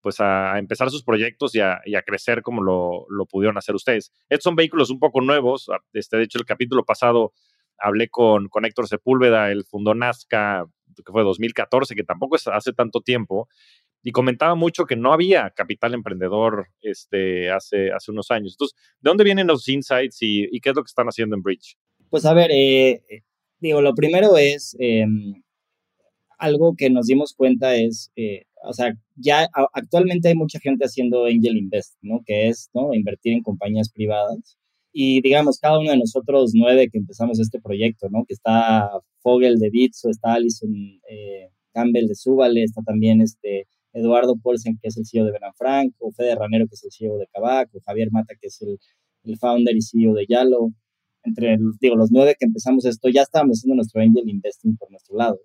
pues 0.00 0.20
a 0.20 0.58
empezar 0.58 0.90
sus 0.90 1.04
proyectos 1.04 1.54
y 1.54 1.60
a, 1.60 2.02
crecer 2.04 2.42
como 2.42 2.62
lo, 2.62 3.26
pudieron 3.26 3.58
hacer 3.58 3.74
ustedes. 3.74 4.12
Estos 4.28 4.44
son 4.44 4.56
vehículos 4.56 4.90
un 4.90 4.98
poco 4.98 5.20
nuevos. 5.20 5.70
Este, 5.92 6.16
de 6.16 6.24
hecho, 6.24 6.38
el 6.38 6.46
capítulo 6.46 6.84
pasado 6.84 7.32
hablé 7.78 8.08
con, 8.08 8.48
con 8.48 8.64
Héctor 8.64 8.88
Sepúlveda, 8.88 9.50
el 9.50 9.64
fundó 9.64 9.94
Nazca, 9.94 10.66
que 10.96 11.12
fue 11.12 11.22
2014, 11.22 11.94
que 11.94 12.04
tampoco 12.04 12.36
es 12.36 12.46
hace 12.48 12.72
tanto 12.72 13.00
tiempo, 13.00 13.48
y 14.02 14.12
comentaba 14.12 14.54
mucho 14.54 14.86
que 14.86 14.96
no 14.96 15.12
había 15.12 15.50
capital 15.50 15.94
emprendedor 15.94 16.68
este, 16.80 17.50
hace, 17.50 17.92
hace 17.92 18.10
unos 18.10 18.30
años. 18.30 18.54
Entonces, 18.54 18.76
¿de 19.00 19.08
dónde 19.10 19.24
vienen 19.24 19.46
los 19.46 19.68
insights 19.68 20.18
y, 20.20 20.60
qué 20.60 20.70
es 20.70 20.76
lo 20.76 20.82
que 20.82 20.88
están 20.88 21.06
haciendo 21.06 21.36
en 21.36 21.42
Bridge? 21.42 21.76
Pues 22.08 22.24
a 22.24 22.34
ver, 22.34 22.50
eh, 22.50 23.02
eh, 23.08 23.22
digo, 23.58 23.80
lo 23.82 23.94
primero 23.94 24.36
es 24.36 24.76
em, 24.78 25.42
algo 26.40 26.74
que 26.76 26.90
nos 26.90 27.06
dimos 27.06 27.34
cuenta 27.34 27.76
es, 27.76 28.10
eh, 28.16 28.44
o 28.64 28.72
sea, 28.72 28.94
ya 29.16 29.48
actualmente 29.74 30.28
hay 30.28 30.34
mucha 30.34 30.58
gente 30.60 30.84
haciendo 30.84 31.26
angel 31.26 31.56
invest, 31.56 31.94
¿no? 32.02 32.22
Que 32.26 32.48
es, 32.48 32.70
¿no? 32.74 32.94
Invertir 32.94 33.34
en 33.34 33.42
compañías 33.42 33.90
privadas. 33.90 34.58
Y 34.92 35.20
digamos, 35.22 35.58
cada 35.60 35.78
uno 35.78 35.90
de 35.90 35.98
nosotros 35.98 36.52
nueve 36.54 36.88
que 36.90 36.98
empezamos 36.98 37.38
este 37.40 37.60
proyecto, 37.60 38.08
¿no? 38.10 38.24
Que 38.26 38.34
está 38.34 38.90
Fogel 39.22 39.58
de 39.58 39.70
Bitso, 39.70 40.10
está 40.10 40.34
Alison 40.34 40.72
Campbell 41.72 42.08
de 42.08 42.14
Súbale, 42.14 42.64
está 42.64 42.82
también 42.82 43.20
este 43.20 43.66
Eduardo 43.92 44.36
Polsen, 44.36 44.78
que 44.80 44.88
es 44.88 44.96
el 44.96 45.06
CEO 45.06 45.24
de 45.24 45.32
Frank, 45.56 45.94
o 45.98 46.12
Fede 46.12 46.34
Ranero, 46.36 46.66
que 46.68 46.74
es 46.74 46.84
el 46.84 46.92
CEO 46.92 47.18
de 47.18 47.26
Cabac, 47.26 47.74
o 47.74 47.80
Javier 47.80 48.10
Mata, 48.10 48.34
que 48.40 48.48
es 48.48 48.60
el, 48.62 48.78
el 49.24 49.38
founder 49.38 49.76
y 49.76 49.82
CEO 49.82 50.14
de 50.14 50.26
Yalo. 50.26 50.72
Entre 51.22 51.58
digo, 51.80 51.96
los 51.96 52.10
nueve 52.10 52.36
que 52.38 52.46
empezamos 52.46 52.84
esto, 52.84 53.08
ya 53.08 53.22
estábamos 53.22 53.58
haciendo 53.58 53.76
nuestro 53.76 54.00
angel 54.00 54.28
investing 54.28 54.76
por 54.76 54.90
nuestro 54.90 55.16
lado. 55.16 55.40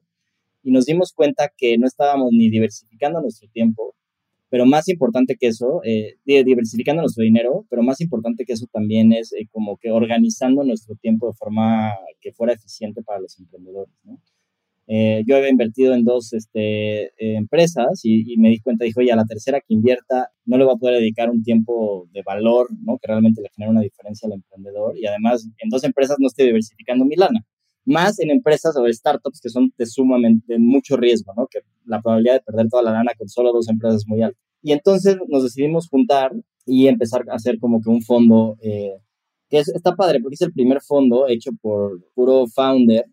Y 0.66 0.72
nos 0.72 0.86
dimos 0.86 1.14
cuenta 1.14 1.52
que 1.56 1.78
no 1.78 1.86
estábamos 1.86 2.32
ni 2.32 2.50
diversificando 2.50 3.22
nuestro 3.22 3.48
tiempo, 3.50 3.96
pero 4.50 4.66
más 4.66 4.90
importante 4.90 5.36
que 5.40 5.46
eso, 5.46 5.82
eh, 5.84 6.16
diversificando 6.26 7.04
nuestro 7.04 7.24
dinero, 7.24 7.68
pero 7.70 7.84
más 7.84 8.02
importante 8.02 8.46
que 8.46 8.54
eso 8.54 8.66
también 8.74 9.14
es 9.14 9.32
eh, 9.34 9.48
como 9.52 9.78
que 9.78 9.92
organizando 9.92 10.64
nuestro 10.64 10.96
tiempo 10.96 11.28
de 11.28 11.34
forma 11.34 11.94
que 12.20 12.34
fuera 12.34 12.54
eficiente 12.54 13.04
para 13.04 13.20
los 13.20 13.38
emprendedores. 13.38 13.94
¿no? 14.06 14.20
Eh, 14.88 15.24
yo 15.28 15.36
había 15.38 15.50
invertido 15.50 15.94
en 15.94 16.04
dos 16.04 16.34
este, 16.34 17.12
empresas 17.38 18.02
y, 18.04 18.36
me 18.38 18.50
di 18.50 18.60
cuenta, 18.60 18.86
dije, 18.86 19.00
oye, 19.00 19.12
a 19.12 19.16
la 19.16 19.26
tercera 19.26 19.60
que 19.60 19.74
invierta 19.76 20.30
no 20.46 20.58
le 20.58 20.66
voy 20.66 20.74
a 20.74 20.80
poder 20.80 20.96
dedicar 21.00 21.30
un 21.30 21.44
tiempo 21.44 22.08
de 22.12 22.24
valor, 22.24 22.70
¿no? 22.84 22.98
Que 22.98 23.08
realmente 23.08 23.42
le 23.42 23.50
genere 23.56 23.72
una 23.72 23.82
diferencia 23.82 24.26
al 24.28 24.34
emprendedor. 24.34 24.98
Y 24.98 25.06
además, 25.06 25.48
en 25.60 25.70
dos 25.70 25.84
empresas 25.84 26.18
no 26.20 26.28
estoy 26.28 26.48
diversificando 26.48 27.06
mi 27.06 27.16
lana. 27.16 27.46
Más 27.86 28.20
en 28.20 28.32
empresas 28.32 28.76
o 28.78 28.92
startups 28.92 29.40
que 29.40 29.50
son 29.50 29.72
de 29.78 29.86
sumamente 29.86 30.58
mucho 30.58 30.98
riesgo, 30.98 31.34
¿no? 31.36 31.48
Que 31.48 31.60
la 31.86 32.02
probabilidad 32.02 32.36
de 32.36 32.42
perder 32.42 32.68
toda 32.70 32.84
la 32.84 32.92
lana 32.92 33.12
con 33.18 33.30
solo 33.30 33.54
dos 33.54 33.70
empresas 33.70 34.02
es 34.02 34.08
muy 34.08 34.22
alta. 34.24 34.40
Y 34.62 34.72
entonces 34.72 35.18
nos 35.28 35.44
decidimos 35.44 35.88
juntar 35.88 36.32
y 36.66 36.88
empezar 36.88 37.24
a 37.30 37.36
hacer 37.36 37.60
como 37.60 37.82
que 37.82 37.90
un 37.90 38.02
fondo 38.02 38.58
eh, 38.62 38.98
que 39.50 39.60
está 39.60 39.96
padre 39.96 40.20
porque 40.20 40.34
es 40.36 40.42
el 40.42 40.52
primer 40.52 40.82
fondo 40.82 41.28
hecho 41.28 41.52
por 41.62 42.04
puro 42.16 42.48
founder 42.48 43.06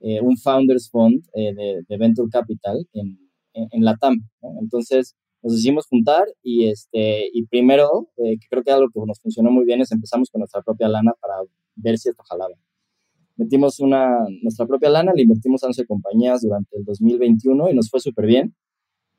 eh, 0.00 0.20
un 0.20 0.36
Founders 0.36 0.90
Fund 0.90 1.24
eh, 1.34 1.54
de, 1.88 1.96
Venture 1.96 2.28
Capital 2.30 2.86
en, 2.92 3.18
en, 3.54 3.84
la 3.84 3.96
TAM. 3.96 4.14
Entonces 4.60 5.16
nos 5.42 5.54
decidimos 5.54 5.86
juntar 5.86 6.26
y, 6.42 6.68
este, 6.68 7.28
y 7.32 7.46
primero, 7.46 8.08
eh, 8.18 8.36
que 8.38 8.46
creo 8.50 8.62
que 8.62 8.72
algo 8.72 8.88
que 8.92 9.00
nos 9.06 9.20
funcionó 9.20 9.50
muy 9.50 9.64
bien 9.64 9.80
es 9.80 9.92
empezamos 9.92 10.30
con 10.30 10.40
nuestra 10.40 10.62
propia 10.62 10.88
lana 10.88 11.12
para 11.20 11.34
ver 11.76 11.98
si 11.98 12.10
esto 12.10 12.22
jalaba. 12.28 12.54
Metimos 13.36 13.80
una, 13.80 14.18
nuestra 14.42 14.66
propia 14.66 14.90
lana, 14.90 15.12
le 15.14 15.22
invertimos 15.22 15.62
a 15.62 15.66
11 15.66 15.86
compañías 15.86 16.40
durante 16.42 16.76
el 16.76 16.84
2021 16.84 17.70
y 17.70 17.74
nos 17.74 17.90
fue 17.90 18.00
súper 18.00 18.26
bien. 18.26 18.54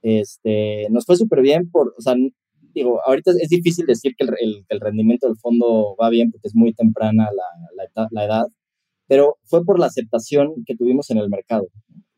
Este, 0.02 0.88
nos 0.90 1.06
fue 1.06 1.16
súper 1.16 1.42
bien 1.42 1.70
por, 1.70 1.94
o 1.98 2.02
sea, 2.02 2.16
digo, 2.74 3.00
ahorita 3.06 3.32
es, 3.40 3.50
difícil 3.50 3.86
decir 3.86 4.14
que 4.18 4.26
el, 4.26 4.66
el, 4.70 4.80
rendimiento 4.80 5.28
del 5.28 5.38
fondo 5.38 5.96
va 6.02 6.10
bien 6.10 6.32
porque 6.32 6.48
es 6.48 6.56
muy 6.56 6.74
temprana 6.74 7.28
la, 7.36 7.88
la, 7.96 8.08
la 8.12 8.26
edad, 8.26 8.46
pero 9.08 9.38
fue 9.44 9.64
por 9.66 9.80
la 9.80 9.88
aceptación 9.88 10.64
que 10.66 10.76
tuvimos 10.76 11.10
en 11.10 11.18
el 11.18 11.30
mercado. 11.30 11.68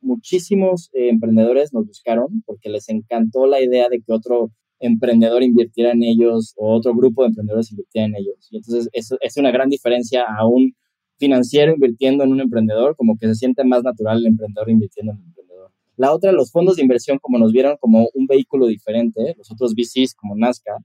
Muchísimos 0.02 0.90
eh, 0.94 1.10
emprendedores 1.10 1.74
nos 1.74 1.86
buscaron 1.86 2.44
porque 2.46 2.70
les 2.70 2.90
encantó 2.90 3.48
la 3.48 3.62
idea 3.62 3.88
de 3.90 4.02
que 4.02 4.12
otro 4.14 4.52
emprendedor 4.80 5.44
invirtiera 5.44 5.92
en 5.92 6.04
ellos 6.04 6.54
o 6.58 6.74
otro 6.76 6.96
grupo 6.96 7.24
de 7.24 7.30
emprendedores 7.30 7.72
invirtiera 7.72 8.08
en 8.08 8.16
ellos. 8.16 8.48
Y 8.50 8.58
entonces 8.58 8.90
eso 8.94 9.18
es 9.22 9.38
una 9.38 9.52
gran 9.52 9.70
diferencia 9.70 10.24
a 10.24 10.48
un 10.48 10.74
financiero 11.20 11.74
invirtiendo 11.74 12.24
en 12.24 12.32
un 12.32 12.42
emprendedor, 12.42 12.96
como 12.96 13.18
que 13.18 13.28
se 13.28 13.36
siente 13.36 13.64
más 13.64 13.84
natural 13.84 14.20
el 14.20 14.28
emprendedor 14.28 14.70
invirtiendo 14.70 15.12
en 15.12 15.20
un 15.20 15.26
emprendedor. 15.26 15.72
La 15.98 16.14
otra, 16.14 16.32
los 16.32 16.52
fondos 16.52 16.78
de 16.78 16.82
inversión, 16.82 17.20
como 17.20 17.38
nos 17.38 17.52
vieron 17.52 17.78
como 17.78 18.10
un 18.14 18.26
vehículo 18.26 18.68
diferente, 18.68 19.36
los 19.38 19.52
otros 19.52 19.74
VCs 19.76 20.16
como 20.16 20.36
Nazca, 20.36 20.78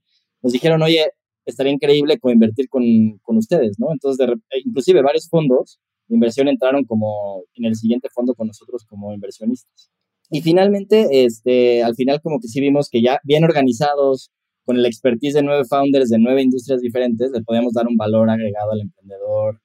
nos 0.43 0.53
dijeron, 0.53 0.83
oye, 0.83 1.11
estaría 1.47 1.73
increíble 1.73 2.19
coinvertir 2.19 2.69
con, 2.69 2.83
con 3.23 3.37
ustedes, 3.37 3.79
¿no? 3.79 3.93
Entonces, 3.93 4.27
de, 4.27 4.35
inclusive 4.65 5.03
varios 5.03 5.29
fondos 5.29 5.79
de 6.09 6.17
inversión 6.17 6.49
entraron 6.49 6.85
como 6.85 7.43
en 7.55 7.65
el 7.67 7.77
siguiente 7.77 8.09
fondo 8.13 8.35
con 8.35 8.49
nosotros 8.49 8.85
como 8.85 9.15
inversionistas. 9.15 9.91
Y 10.31 10.41
finalmente, 10.41 11.25
este, 11.25 11.83
al 11.83 11.95
final 11.95 12.21
como 12.21 12.41
que 12.41 12.49
sí 12.49 12.61
vimos 12.61 12.89
que 12.89 13.03
ya 13.03 13.21
bien 13.25 13.45
organizados, 13.45 14.31
con 14.65 14.77
el 14.77 14.87
expertise 14.87 15.35
de 15.35 15.43
nueve 15.43 15.65
founders 15.69 16.09
de 16.09 16.19
nueve 16.19 16.43
industrias 16.43 16.81
diferentes, 16.81 17.31
le 17.31 17.43
podíamos 17.43 17.75
dar 17.75 17.87
un 17.87 17.97
valor 17.97 18.31
agregado 18.31 18.73
al 18.73 18.81
emprendedor, 18.81 19.61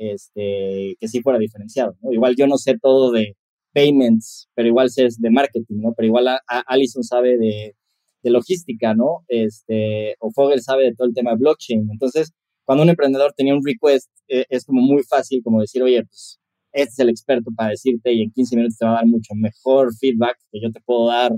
este, 0.00 0.96
que 0.98 1.08
sí 1.08 1.20
fuera 1.20 1.38
diferenciado. 1.38 1.94
Igual 2.10 2.34
yo 2.36 2.46
no 2.46 2.56
sé 2.56 2.78
todo 2.80 3.12
de 3.12 3.36
payments, 3.72 4.48
pero 4.54 4.68
igual 4.68 4.90
sé 4.90 5.08
de 5.18 5.30
marketing, 5.30 5.80
¿no? 5.80 5.94
Pero 5.96 6.06
igual 6.06 6.28
a, 6.28 6.40
Alison 6.66 7.04
sabe 7.04 7.36
de, 7.38 7.76
de, 8.22 8.30
logística, 8.30 8.94
¿no? 8.94 9.24
Este, 9.28 10.16
o 10.20 10.30
Fogel 10.32 10.62
sabe 10.62 10.84
de 10.84 10.94
todo 10.94 11.06
el 11.06 11.14
tema 11.14 11.32
de 11.32 11.38
blockchain. 11.38 11.88
Entonces, 11.90 12.32
cuando 12.64 12.82
un 12.82 12.90
emprendedor 12.90 13.32
tenía 13.36 13.54
un 13.54 13.64
request, 13.64 14.10
eh, 14.28 14.46
es 14.48 14.64
como 14.64 14.80
muy 14.80 15.02
fácil 15.04 15.42
como 15.44 15.60
decir, 15.60 15.82
oye, 15.82 16.02
pues 16.04 16.40
este 16.72 16.92
es 16.92 16.98
el 17.00 17.08
experto 17.10 17.50
para 17.54 17.70
decirte 17.70 18.12
y 18.12 18.22
en 18.22 18.30
15 18.30 18.56
minutos 18.56 18.78
te 18.78 18.84
va 18.84 18.92
a 18.92 18.94
dar 18.94 19.06
mucho 19.06 19.34
mejor 19.34 19.94
feedback 19.96 20.38
que 20.50 20.60
yo 20.60 20.70
te 20.72 20.80
puedo 20.80 21.08
dar, 21.08 21.32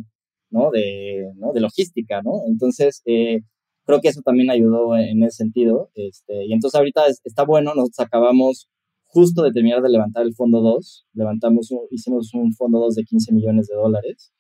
¿no? 0.50 0.70
De, 0.70 1.32
¿no? 1.36 1.52
de 1.52 1.60
logística, 1.60 2.22
¿no? 2.22 2.42
Entonces, 2.46 3.02
eh, 3.06 3.40
creo 3.84 4.00
que 4.00 4.08
eso 4.08 4.22
también 4.22 4.50
ayudó 4.50 4.96
en 4.96 5.22
ese 5.22 5.38
sentido. 5.38 5.90
Este, 5.94 6.46
y 6.46 6.52
entonces 6.52 6.78
ahorita 6.78 7.02
está 7.24 7.44
bueno, 7.44 7.74
nosotros 7.74 8.00
acabamos 8.00 8.68
justo 9.04 9.42
de 9.42 9.52
terminar 9.52 9.82
de 9.82 9.90
levantar 9.90 10.24
el 10.24 10.34
fondo 10.34 10.60
2, 10.62 11.06
levantamos, 11.12 11.70
hicimos 11.90 12.32
un 12.32 12.54
fondo 12.54 12.78
2 12.80 12.94
de 12.94 13.04
15 13.04 13.32
millones 13.32 13.66
de 13.68 13.74
dólares 13.74 14.32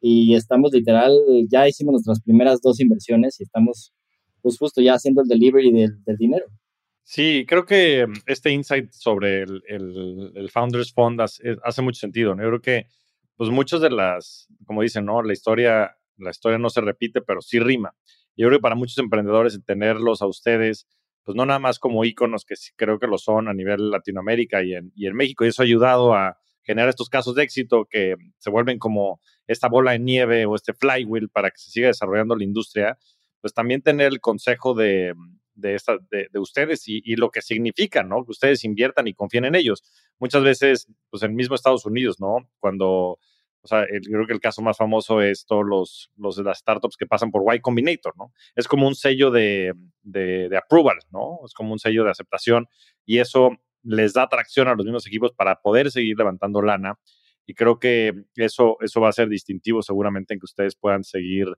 y 0.00 0.34
estamos 0.34 0.72
literal, 0.72 1.12
ya 1.50 1.68
hicimos 1.68 1.92
nuestras 1.92 2.22
primeras 2.22 2.60
dos 2.62 2.78
inversiones 2.80 3.40
y 3.40 3.42
estamos 3.42 3.92
pues 4.40 4.56
justo 4.56 4.80
ya 4.80 4.94
haciendo 4.94 5.22
el 5.22 5.28
delivery 5.28 5.72
del, 5.72 6.02
del 6.04 6.16
dinero. 6.16 6.46
Sí, 7.02 7.44
creo 7.46 7.66
que 7.66 8.06
mm, 8.06 8.12
este 8.26 8.50
insight 8.52 8.92
sobre 8.92 9.42
el, 9.42 9.62
el, 9.66 10.48
Founders 10.50 10.92
Fund 10.92 11.20
hace, 11.20 11.56
hace, 11.64 11.82
mucho 11.82 11.98
sentido. 11.98 12.34
¿no? 12.34 12.42
Yo 12.42 12.48
creo 12.48 12.60
que, 12.60 12.86
pues, 13.36 13.50
muchas 13.50 13.80
de 13.80 13.90
las, 13.90 14.46
como 14.64 14.82
dicen, 14.82 15.04
¿no? 15.04 15.20
La 15.20 15.32
historia, 15.32 15.96
la 16.18 16.30
historia 16.30 16.58
no 16.58 16.70
se 16.70 16.80
repite, 16.80 17.20
pero 17.20 17.40
sí 17.40 17.58
rima. 17.58 17.94
Yo 18.36 18.48
creo 18.48 18.58
que 18.58 18.62
para 18.62 18.74
muchos 18.74 18.98
emprendedores, 18.98 19.58
tenerlos 19.64 20.22
a 20.22 20.26
ustedes, 20.26 20.86
pues 21.24 21.36
no 21.36 21.46
nada 21.46 21.58
más 21.58 21.78
como 21.78 22.04
íconos, 22.04 22.44
que 22.44 22.54
creo 22.76 22.98
que 22.98 23.06
lo 23.06 23.18
son 23.18 23.48
a 23.48 23.54
nivel 23.54 23.90
Latinoamérica 23.90 24.62
y 24.62 24.74
en, 24.74 24.92
y 24.94 25.06
en 25.06 25.14
México, 25.14 25.44
y 25.44 25.48
eso 25.48 25.62
ha 25.62 25.64
ayudado 25.64 26.14
a 26.14 26.38
generar 26.62 26.88
estos 26.88 27.08
casos 27.08 27.34
de 27.34 27.42
éxito 27.42 27.86
que 27.88 28.16
se 28.38 28.50
vuelven 28.50 28.78
como 28.78 29.20
esta 29.46 29.68
bola 29.68 29.92
de 29.92 29.98
nieve 29.98 30.46
o 30.46 30.54
este 30.54 30.72
flywheel 30.72 31.28
para 31.28 31.50
que 31.50 31.58
se 31.58 31.70
siga 31.70 31.88
desarrollando 31.88 32.36
la 32.36 32.44
industria, 32.44 32.98
pues 33.40 33.52
también 33.54 33.82
tener 33.82 34.12
el 34.12 34.20
consejo 34.20 34.74
de, 34.74 35.14
de, 35.54 35.74
esta, 35.74 35.98
de, 36.10 36.28
ustedes 36.38 36.82
y, 36.86 37.16
lo 37.16 37.30
que 37.30 37.42
significa, 37.42 38.02
¿no? 38.02 38.24
Que 38.24 38.32
ustedes 38.32 38.64
inviertan 38.64 39.08
y 39.08 39.14
confíen 39.14 39.44
en 39.44 39.54
ellos. 39.54 39.82
Muchas 40.18 40.42
veces, 40.42 40.86
pues 41.10 41.22
en 41.22 41.34
mismo 41.34 41.54
Estados 41.54 41.86
Unidos, 41.86 42.20
¿no? 42.20 42.48
Cuando, 42.58 43.18
o 43.62 43.68
sea, 43.68 43.86
creo 43.86 44.26
que 44.26 44.32
el 44.32 44.40
caso 44.40 44.62
más 44.62 44.76
famoso 44.76 45.20
es 45.20 45.44
todos 45.46 45.64
los, 45.66 46.10
los 46.16 46.36
de 46.36 46.44
las 46.44 46.58
startups 46.58 46.96
que 46.96 47.06
pasan 47.06 47.30
por 47.30 47.54
Y 47.54 47.60
Combinator, 47.60 48.14
¿no? 48.16 48.32
Es 48.54 48.66
como 48.66 48.86
un 48.88 48.94
sello 48.94 49.30
de, 49.30 49.74
de, 50.02 50.48
de 50.48 50.56
approval, 50.56 50.98
¿no? 51.10 51.40
Es 51.44 51.52
como 51.52 51.72
un 51.72 51.78
sello 51.78 52.04
de 52.04 52.10
aceptación 52.10 52.68
y 53.04 53.18
eso 53.18 53.50
les 53.82 54.12
da 54.14 54.22
atracción 54.22 54.68
a 54.68 54.74
los 54.74 54.84
mismos 54.84 55.06
equipos 55.06 55.32
para 55.32 55.60
poder 55.60 55.90
seguir 55.90 56.16
levantando 56.16 56.62
lana. 56.62 56.98
Y 57.46 57.54
creo 57.54 57.78
que 57.78 58.14
eso, 58.36 58.76
eso 58.80 59.00
va 59.00 59.08
a 59.08 59.12
ser 59.12 59.28
distintivo 59.28 59.82
seguramente 59.82 60.34
en 60.34 60.40
que 60.40 60.46
ustedes 60.46 60.76
puedan 60.76 61.04
seguir 61.04 61.48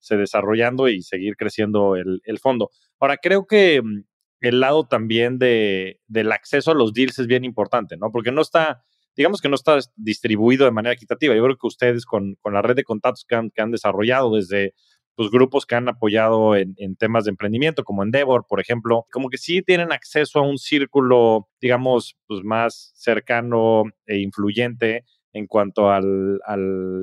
se 0.00 0.16
desarrollando 0.16 0.88
y 0.88 1.02
seguir 1.02 1.36
creciendo 1.36 1.96
el, 1.96 2.20
el 2.24 2.38
fondo. 2.38 2.70
Ahora, 3.00 3.16
creo 3.16 3.46
que 3.46 3.82
mm, 3.82 4.04
el 4.40 4.60
lado 4.60 4.86
también 4.86 5.38
de, 5.38 6.00
del 6.06 6.32
acceso 6.32 6.70
a 6.70 6.74
los 6.74 6.92
deals 6.92 7.18
es 7.18 7.26
bien 7.26 7.44
importante, 7.44 7.96
¿no? 7.96 8.12
Porque 8.12 8.32
no 8.32 8.42
está, 8.42 8.84
digamos 9.18 9.40
que 9.40 9.48
no 9.48 9.56
está 9.56 9.76
distribuido 9.96 10.64
de 10.64 10.70
manera 10.70 10.94
equitativa. 10.94 11.34
Yo 11.34 11.42
creo 11.42 11.56
que 11.56 11.66
ustedes 11.66 12.06
con, 12.06 12.36
con 12.40 12.54
la 12.54 12.62
red 12.62 12.76
de 12.76 12.84
contactos 12.84 13.26
que 13.26 13.60
han, 13.60 13.70
desarrollado 13.72 14.36
desde 14.36 14.74
pues, 15.16 15.28
grupos 15.28 15.66
que 15.66 15.74
han 15.74 15.88
apoyado 15.88 16.54
en, 16.54 16.76
temas 16.96 17.24
de 17.24 17.30
emprendimiento, 17.30 17.82
como 17.82 18.04
Endeavor, 18.04 18.46
por 18.48 18.60
ejemplo, 18.60 19.06
como 19.10 19.28
que 19.28 19.36
sí 19.36 19.60
tienen 19.60 19.90
acceso 19.90 20.38
a 20.38 20.42
un 20.42 20.56
círculo, 20.56 21.48
digamos, 21.60 22.16
pues 22.28 22.44
más 22.44 22.92
cercano 22.94 23.82
e 24.06 24.18
influyente 24.18 25.04
en 25.32 25.48
cuanto 25.48 25.90
al, 25.90 26.38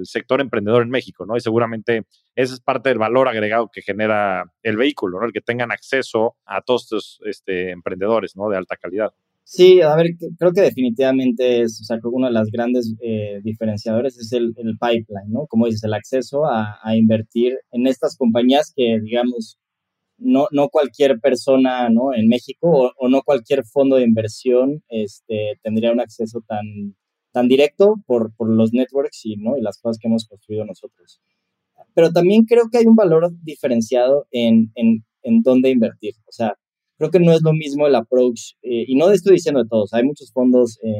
sector 0.03 0.39
emprendedor 0.39 0.83
en 0.83 0.89
México, 0.89 1.25
¿no? 1.25 1.35
Y 1.35 1.41
seguramente 1.41 2.05
ese 2.33 2.53
es 2.53 2.61
parte 2.61 2.87
del 2.87 2.97
valor 2.97 3.27
agregado 3.27 3.69
que 3.69 3.81
genera 3.81 4.45
el 4.63 4.77
vehículo, 4.77 5.19
¿no? 5.19 5.25
El 5.25 5.33
que 5.33 5.41
tengan 5.41 5.73
acceso 5.73 6.37
a 6.45 6.61
todos 6.61 6.83
estos 6.83 7.19
este, 7.25 7.71
emprendedores, 7.71 8.37
¿no? 8.37 8.47
De 8.47 8.55
alta 8.55 8.77
calidad. 8.77 9.13
Sí, 9.47 9.79
a 9.81 9.95
ver, 9.95 10.07
creo 10.39 10.53
que 10.53 10.61
definitivamente 10.61 11.61
es, 11.61 11.79
o 11.79 11.83
sea, 11.83 11.99
creo 11.99 12.11
que 12.11 12.17
uno 12.17 12.27
de 12.27 12.33
las 12.33 12.49
grandes 12.49 12.95
eh, 12.99 13.41
diferenciadores 13.43 14.17
es 14.17 14.31
el, 14.33 14.55
pipeline, 14.55 15.31
¿no? 15.31 15.45
Como 15.47 15.67
dices, 15.67 15.83
el 15.83 15.93
acceso 15.93 16.45
a, 16.45 16.79
invertir 16.95 17.59
en 17.71 17.85
estas 17.85 18.17
compañías 18.17 18.73
que, 18.75 18.99
digamos, 18.99 19.59
no, 20.17 20.47
no 20.51 20.69
cualquier 20.69 21.19
persona, 21.19 21.89
¿no? 21.89 22.13
En 22.13 22.27
México 22.27 22.69
o, 22.71 22.91
o 22.97 23.07
no 23.09 23.21
cualquier 23.23 23.65
fondo 23.65 23.97
de 23.97 24.03
inversión 24.03 24.83
este, 24.89 25.59
tendría 25.61 25.91
un 25.91 25.99
acceso 25.99 26.41
tan, 26.47 26.95
tan 27.35 27.47
directo 27.47 27.97
por, 28.07 28.33
por 28.35 28.49
los 28.49 28.73
networks 28.73 29.25
y, 29.25 29.35
¿no? 29.35 29.57
y 29.57 29.61
las 29.61 29.77
cosas 29.77 29.99
que 29.99 30.07
hemos 30.07 30.25
construido 30.25 30.65
nosotros. 30.65 31.21
Pero 31.93 32.11
también 32.11 32.45
creo 32.45 32.69
que 32.71 32.77
hay 32.79 32.87
un 32.87 32.95
valor 32.95 33.29
diferenciado 33.43 34.25
en, 34.31 34.71
en, 34.75 35.05
en 35.21 35.41
dónde 35.43 35.69
invertir. 35.69 36.15
O 36.27 36.31
sea, 36.31 36.57
creo 36.97 37.11
que 37.11 37.19
no 37.19 37.33
es 37.33 37.41
lo 37.41 37.53
mismo 37.53 37.87
el 37.87 37.95
approach, 37.95 38.53
eh, 38.61 38.85
y 38.87 38.95
no 38.95 39.11
estoy 39.11 39.33
diciendo 39.33 39.63
de 39.63 39.69
todos, 39.69 39.93
hay 39.93 40.03
muchos 40.03 40.31
fondos 40.31 40.79
eh, 40.83 40.91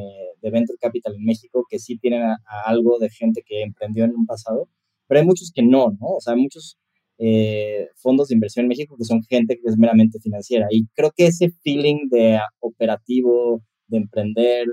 de 0.42 0.52
venture 0.52 0.78
capital 0.80 1.16
en 1.16 1.26
México 1.26 1.66
que 1.70 1.80
sí 1.80 1.98
tienen 1.98 2.22
algo 2.66 3.00
de 3.00 3.10
gente 3.10 3.44
que 3.46 3.62
emprendió 3.62 4.06
en 4.06 4.16
un 4.16 4.26
pasado, 4.26 4.70
pero 5.08 5.20
hay 5.20 5.26
muchos 5.26 5.52
que 5.54 5.64
no, 5.64 5.92
¿no? 6.00 6.08
O 6.18 6.22
sea, 6.22 6.34
hay 6.34 6.42
muchos 6.42 6.78
eh, 7.18 7.88
fondos 7.96 8.28
de 8.28 8.36
inversión 8.36 8.66
en 8.66 8.70
México 8.70 8.96
que 8.98 9.06
son 9.06 9.24
gente 9.24 9.56
que 9.56 9.70
es 9.70 9.78
meramente 9.78 10.20
financiera, 10.20 10.68
y 10.72 10.88
creo 10.96 11.12
que 11.16 11.28
ese 11.28 11.52
feeling 11.64 12.10
de 12.10 12.40
operativo, 12.60 13.62
de 13.88 13.98
emprender, 13.98 14.66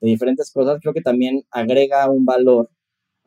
de 0.00 0.08
diferentes 0.08 0.50
cosas, 0.52 0.78
creo 0.80 0.94
que 0.94 1.02
también 1.02 1.42
agrega 1.50 2.08
un 2.10 2.24
valor 2.24 2.70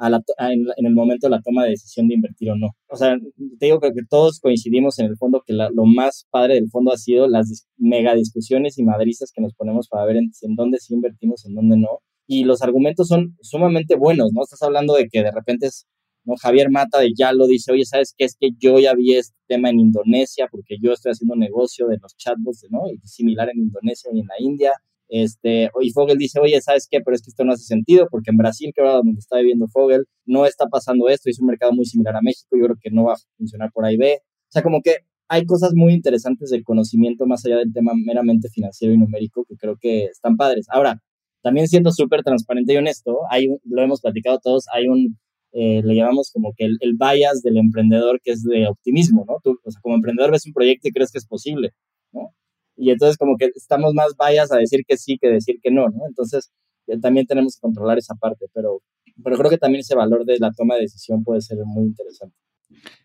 a 0.03 0.09
la, 0.09 0.21
en, 0.49 0.65
el 0.75 0.93
momento 0.93 1.27
de 1.27 1.31
la 1.31 1.41
toma 1.41 1.63
de 1.63 1.69
decisión 1.69 2.09
de 2.09 2.15
invertir 2.15 2.51
o 2.51 2.57
no. 2.57 2.71
O 2.89 2.97
sea, 2.97 3.15
te 3.57 3.65
digo 3.65 3.79
que, 3.79 3.91
todos 4.09 4.41
coincidimos 4.41 4.99
en 4.99 5.05
el 5.05 5.15
fondo 5.15 5.41
que 5.47 5.53
lo 5.53 5.85
más 5.85 6.27
padre 6.29 6.55
del 6.55 6.69
fondo 6.69 6.91
ha 6.91 6.97
sido 6.97 7.29
las 7.29 7.67
mega 7.77 8.13
discusiones 8.13 8.77
y 8.77 8.83
madrizas 8.83 9.31
que 9.33 9.41
nos 9.41 9.53
ponemos 9.53 9.87
para 9.87 10.05
ver 10.05 10.17
en, 10.17 10.31
dónde 10.55 10.79
sí 10.79 10.93
invertimos, 10.93 11.45
en 11.45 11.55
dónde 11.55 11.77
no. 11.77 11.99
Y 12.27 12.43
los 12.43 12.61
argumentos 12.61 13.07
son 13.07 13.37
sumamente 13.41 13.95
buenos, 13.95 14.33
¿no? 14.33 14.43
Estás 14.43 14.61
hablando 14.61 14.93
de 14.93 15.07
que 15.07 15.23
de 15.23 15.31
repente 15.31 15.67
es, 15.67 15.87
¿no? 16.25 16.35
Javier 16.35 16.69
Mata 16.69 16.99
de 16.99 17.13
ya 17.17 17.31
lo 17.31 17.47
dice, 17.47 17.71
oye, 17.71 17.85
¿sabes 17.85 18.13
qué? 18.17 18.25
Es 18.25 18.35
que 18.37 18.49
yo 18.57 18.79
ya 18.79 18.93
vi 18.95 19.15
este 19.15 19.37
tema 19.47 19.69
en 19.69 19.79
Indonesia 19.79 20.49
porque 20.51 20.75
yo 20.81 20.91
estoy 20.91 21.13
haciendo 21.13 21.37
negocio 21.37 21.87
de 21.87 21.97
los 22.01 22.17
chatbots, 22.17 22.65
¿no? 22.69 22.81
Y 22.91 22.97
similar 23.07 23.49
en 23.49 23.59
Indonesia 23.59 24.11
y 24.13 24.19
en 24.19 24.27
la 24.27 24.35
India 24.39 24.73
este, 25.09 25.69
y 25.81 25.91
Fogel 25.91 26.17
dice, 26.17 26.39
oye, 26.39 26.59
¿sabes 26.61 26.87
qué? 26.89 26.99
Pero 27.01 27.15
es 27.15 27.21
que 27.21 27.29
esto 27.29 27.43
no 27.43 27.53
hace 27.53 27.63
sentido 27.63 28.07
porque 28.09 28.31
en 28.31 28.37
Brasil, 28.37 28.71
que 28.73 28.81
ahora 28.81 28.95
donde 28.95 29.19
está 29.19 29.37
viviendo 29.37 29.67
Fogel, 29.67 30.05
no 30.25 30.45
está 30.45 30.67
pasando 30.67 31.09
esto, 31.09 31.29
es 31.29 31.39
un 31.39 31.47
mercado 31.47 31.73
muy 31.73 31.85
similar 31.85 32.15
a 32.15 32.21
México, 32.21 32.55
yo 32.57 32.65
creo 32.65 32.77
que 32.81 32.89
no 32.91 33.05
va 33.05 33.13
a 33.13 33.17
funcionar 33.37 33.71
por 33.71 33.85
ahí 33.85 33.97
B. 33.97 34.19
O 34.21 34.51
sea, 34.51 34.63
como 34.63 34.81
que 34.81 34.97
hay 35.27 35.45
cosas 35.45 35.73
muy 35.75 35.93
interesantes 35.93 36.49
del 36.49 36.63
conocimiento 36.63 37.25
más 37.25 37.45
allá 37.45 37.57
del 37.57 37.73
tema 37.73 37.93
meramente 37.95 38.49
financiero 38.49 38.93
y 38.93 38.97
numérico 38.97 39.45
que 39.47 39.55
creo 39.55 39.77
que 39.79 40.05
están 40.05 40.37
padres. 40.37 40.67
Ahora, 40.69 40.99
también 41.41 41.67
siendo 41.67 41.91
súper 41.91 42.23
transparente 42.23 42.73
y 42.73 42.77
honesto, 42.77 43.19
hay, 43.29 43.47
lo 43.65 43.81
hemos 43.81 44.01
platicado 44.01 44.39
todos, 44.39 44.65
hay 44.73 44.87
un, 44.87 45.17
eh, 45.51 45.81
le 45.83 45.95
llamamos 45.95 46.31
como 46.33 46.53
que 46.57 46.65
el, 46.65 46.77
el, 46.79 46.93
bias 46.97 47.41
del 47.41 47.57
emprendedor 47.57 48.19
que 48.23 48.31
es 48.31 48.43
de 48.43 48.67
optimismo, 48.67 49.25
¿no? 49.27 49.37
Tú, 49.43 49.59
o 49.63 49.71
sea, 49.71 49.81
como 49.81 49.95
emprendedor 49.95 50.31
ves 50.31 50.45
un 50.45 50.53
proyecto 50.53 50.87
y 50.87 50.91
crees 50.91 51.11
que 51.11 51.19
es 51.19 51.27
posible, 51.27 51.71
¿no? 52.11 52.33
Y 52.75 52.91
entonces 52.91 53.17
como 53.17 53.37
que 53.37 53.51
estamos 53.55 53.93
más 53.93 54.15
vallas 54.15 54.51
a 54.51 54.57
decir 54.57 54.81
que 54.87 54.97
sí 54.97 55.17
que 55.17 55.29
decir 55.29 55.59
que 55.61 55.71
no, 55.71 55.89
¿no? 55.89 56.07
Entonces 56.07 56.51
eh, 56.87 56.99
también 56.99 57.25
tenemos 57.25 57.55
que 57.55 57.61
controlar 57.61 57.97
esa 57.97 58.15
parte, 58.15 58.47
pero, 58.53 58.81
pero 59.23 59.37
creo 59.37 59.49
que 59.49 59.57
también 59.57 59.81
ese 59.81 59.95
valor 59.95 60.25
de 60.25 60.39
la 60.39 60.51
toma 60.51 60.75
de 60.75 60.81
decisión 60.81 61.23
puede 61.23 61.41
ser 61.41 61.57
muy 61.65 61.85
interesante. 61.85 62.35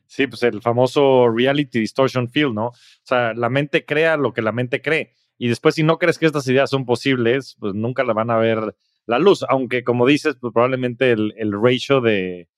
Sí, 0.07 0.27
pues 0.27 0.43
el 0.43 0.63
famoso 0.63 1.29
reality 1.29 1.81
distortion 1.81 2.29
field, 2.31 2.55
¿no? 2.55 2.69
O 2.69 2.75
sea, 3.05 3.35
la 3.35 3.51
mente 3.51 3.85
crea 3.85 4.17
lo 4.17 4.33
que 4.33 4.41
la 4.41 4.53
mente 4.53 4.81
cree. 4.81 5.13
Y 5.37 5.49
después, 5.49 5.75
si 5.75 5.83
no 5.83 5.99
crees 5.99 6.19
que 6.19 6.27
estas 6.27 6.49
ideas 6.49 6.71
son 6.71 6.87
posibles, 6.87 7.57
pues 7.61 7.75
nunca 7.75 8.03
la 8.05 8.15
van 8.15 8.31
a 8.31 8.39
ver 8.39 8.75
la 9.07 9.19
luz. 9.19 9.45
Aunque, 9.49 9.85
como 9.85 10.07
dices, 10.07 10.37
pues 10.41 10.53
probablemente 10.53 11.13
el, 11.13 11.35
el 11.37 11.53
ratio 11.53 12.01
de, 12.01 12.49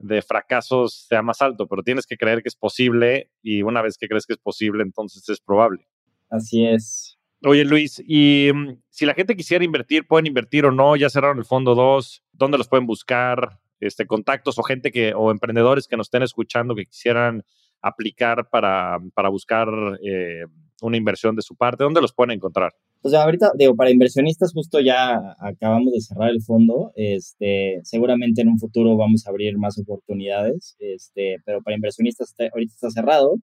de 0.00 0.22
fracasos 0.22 1.06
sea 1.08 1.22
más 1.22 1.42
alto, 1.42 1.68
pero 1.68 1.82
tienes 1.82 2.06
que 2.06 2.16
creer 2.16 2.42
que 2.42 2.48
es 2.48 2.56
posible 2.56 3.30
y 3.42 3.62
una 3.62 3.82
vez 3.82 3.98
que 3.98 4.08
crees 4.08 4.24
que 4.24 4.32
es 4.32 4.38
posible, 4.38 4.82
entonces 4.82 5.28
es 5.28 5.40
probable. 5.40 5.86
Así 6.30 6.64
es. 6.64 7.18
Oye, 7.44 7.64
Luis, 7.64 8.02
y 8.06 8.50
mm, 8.52 8.82
si 8.88 9.06
la 9.06 9.14
gente 9.14 9.36
quisiera 9.36 9.64
invertir, 9.64 10.06
¿pueden 10.06 10.26
invertir 10.26 10.64
o 10.66 10.70
no? 10.70 10.96
Ya 10.96 11.10
cerraron 11.10 11.38
el 11.38 11.44
fondo 11.44 11.74
2, 11.74 12.22
¿dónde 12.32 12.58
los 12.58 12.68
pueden 12.68 12.86
buscar? 12.86 13.60
Este, 13.80 14.06
contactos 14.06 14.58
o 14.58 14.62
gente 14.62 14.92
que, 14.92 15.14
o 15.14 15.30
emprendedores 15.30 15.88
que 15.88 15.96
nos 15.96 16.08
estén 16.08 16.22
escuchando 16.22 16.74
que 16.74 16.84
quisieran 16.84 17.42
aplicar 17.80 18.50
para, 18.50 18.98
para 19.14 19.30
buscar 19.30 19.68
eh, 20.04 20.44
una 20.82 20.98
inversión 20.98 21.34
de 21.34 21.40
su 21.40 21.56
parte, 21.56 21.84
¿dónde 21.84 22.02
los 22.02 22.12
pueden 22.12 22.32
encontrar? 22.32 22.74
Pues 23.00 23.14
ahorita, 23.14 23.52
digo, 23.56 23.74
para 23.74 23.90
inversionistas 23.90 24.52
justo 24.52 24.80
ya 24.80 25.34
acabamos 25.38 25.92
de 25.92 26.00
cerrar 26.02 26.28
el 26.28 26.42
fondo, 26.42 26.92
este, 26.94 27.80
seguramente 27.82 28.42
en 28.42 28.48
un 28.48 28.58
futuro 28.58 28.96
vamos 28.98 29.26
a 29.26 29.30
abrir 29.30 29.56
más 29.56 29.78
oportunidades, 29.78 30.76
este, 30.78 31.38
pero 31.46 31.62
para 31.62 31.76
inversionistas 31.76 32.34
ahorita 32.52 32.74
está 32.74 32.90
cerrado. 32.90 33.36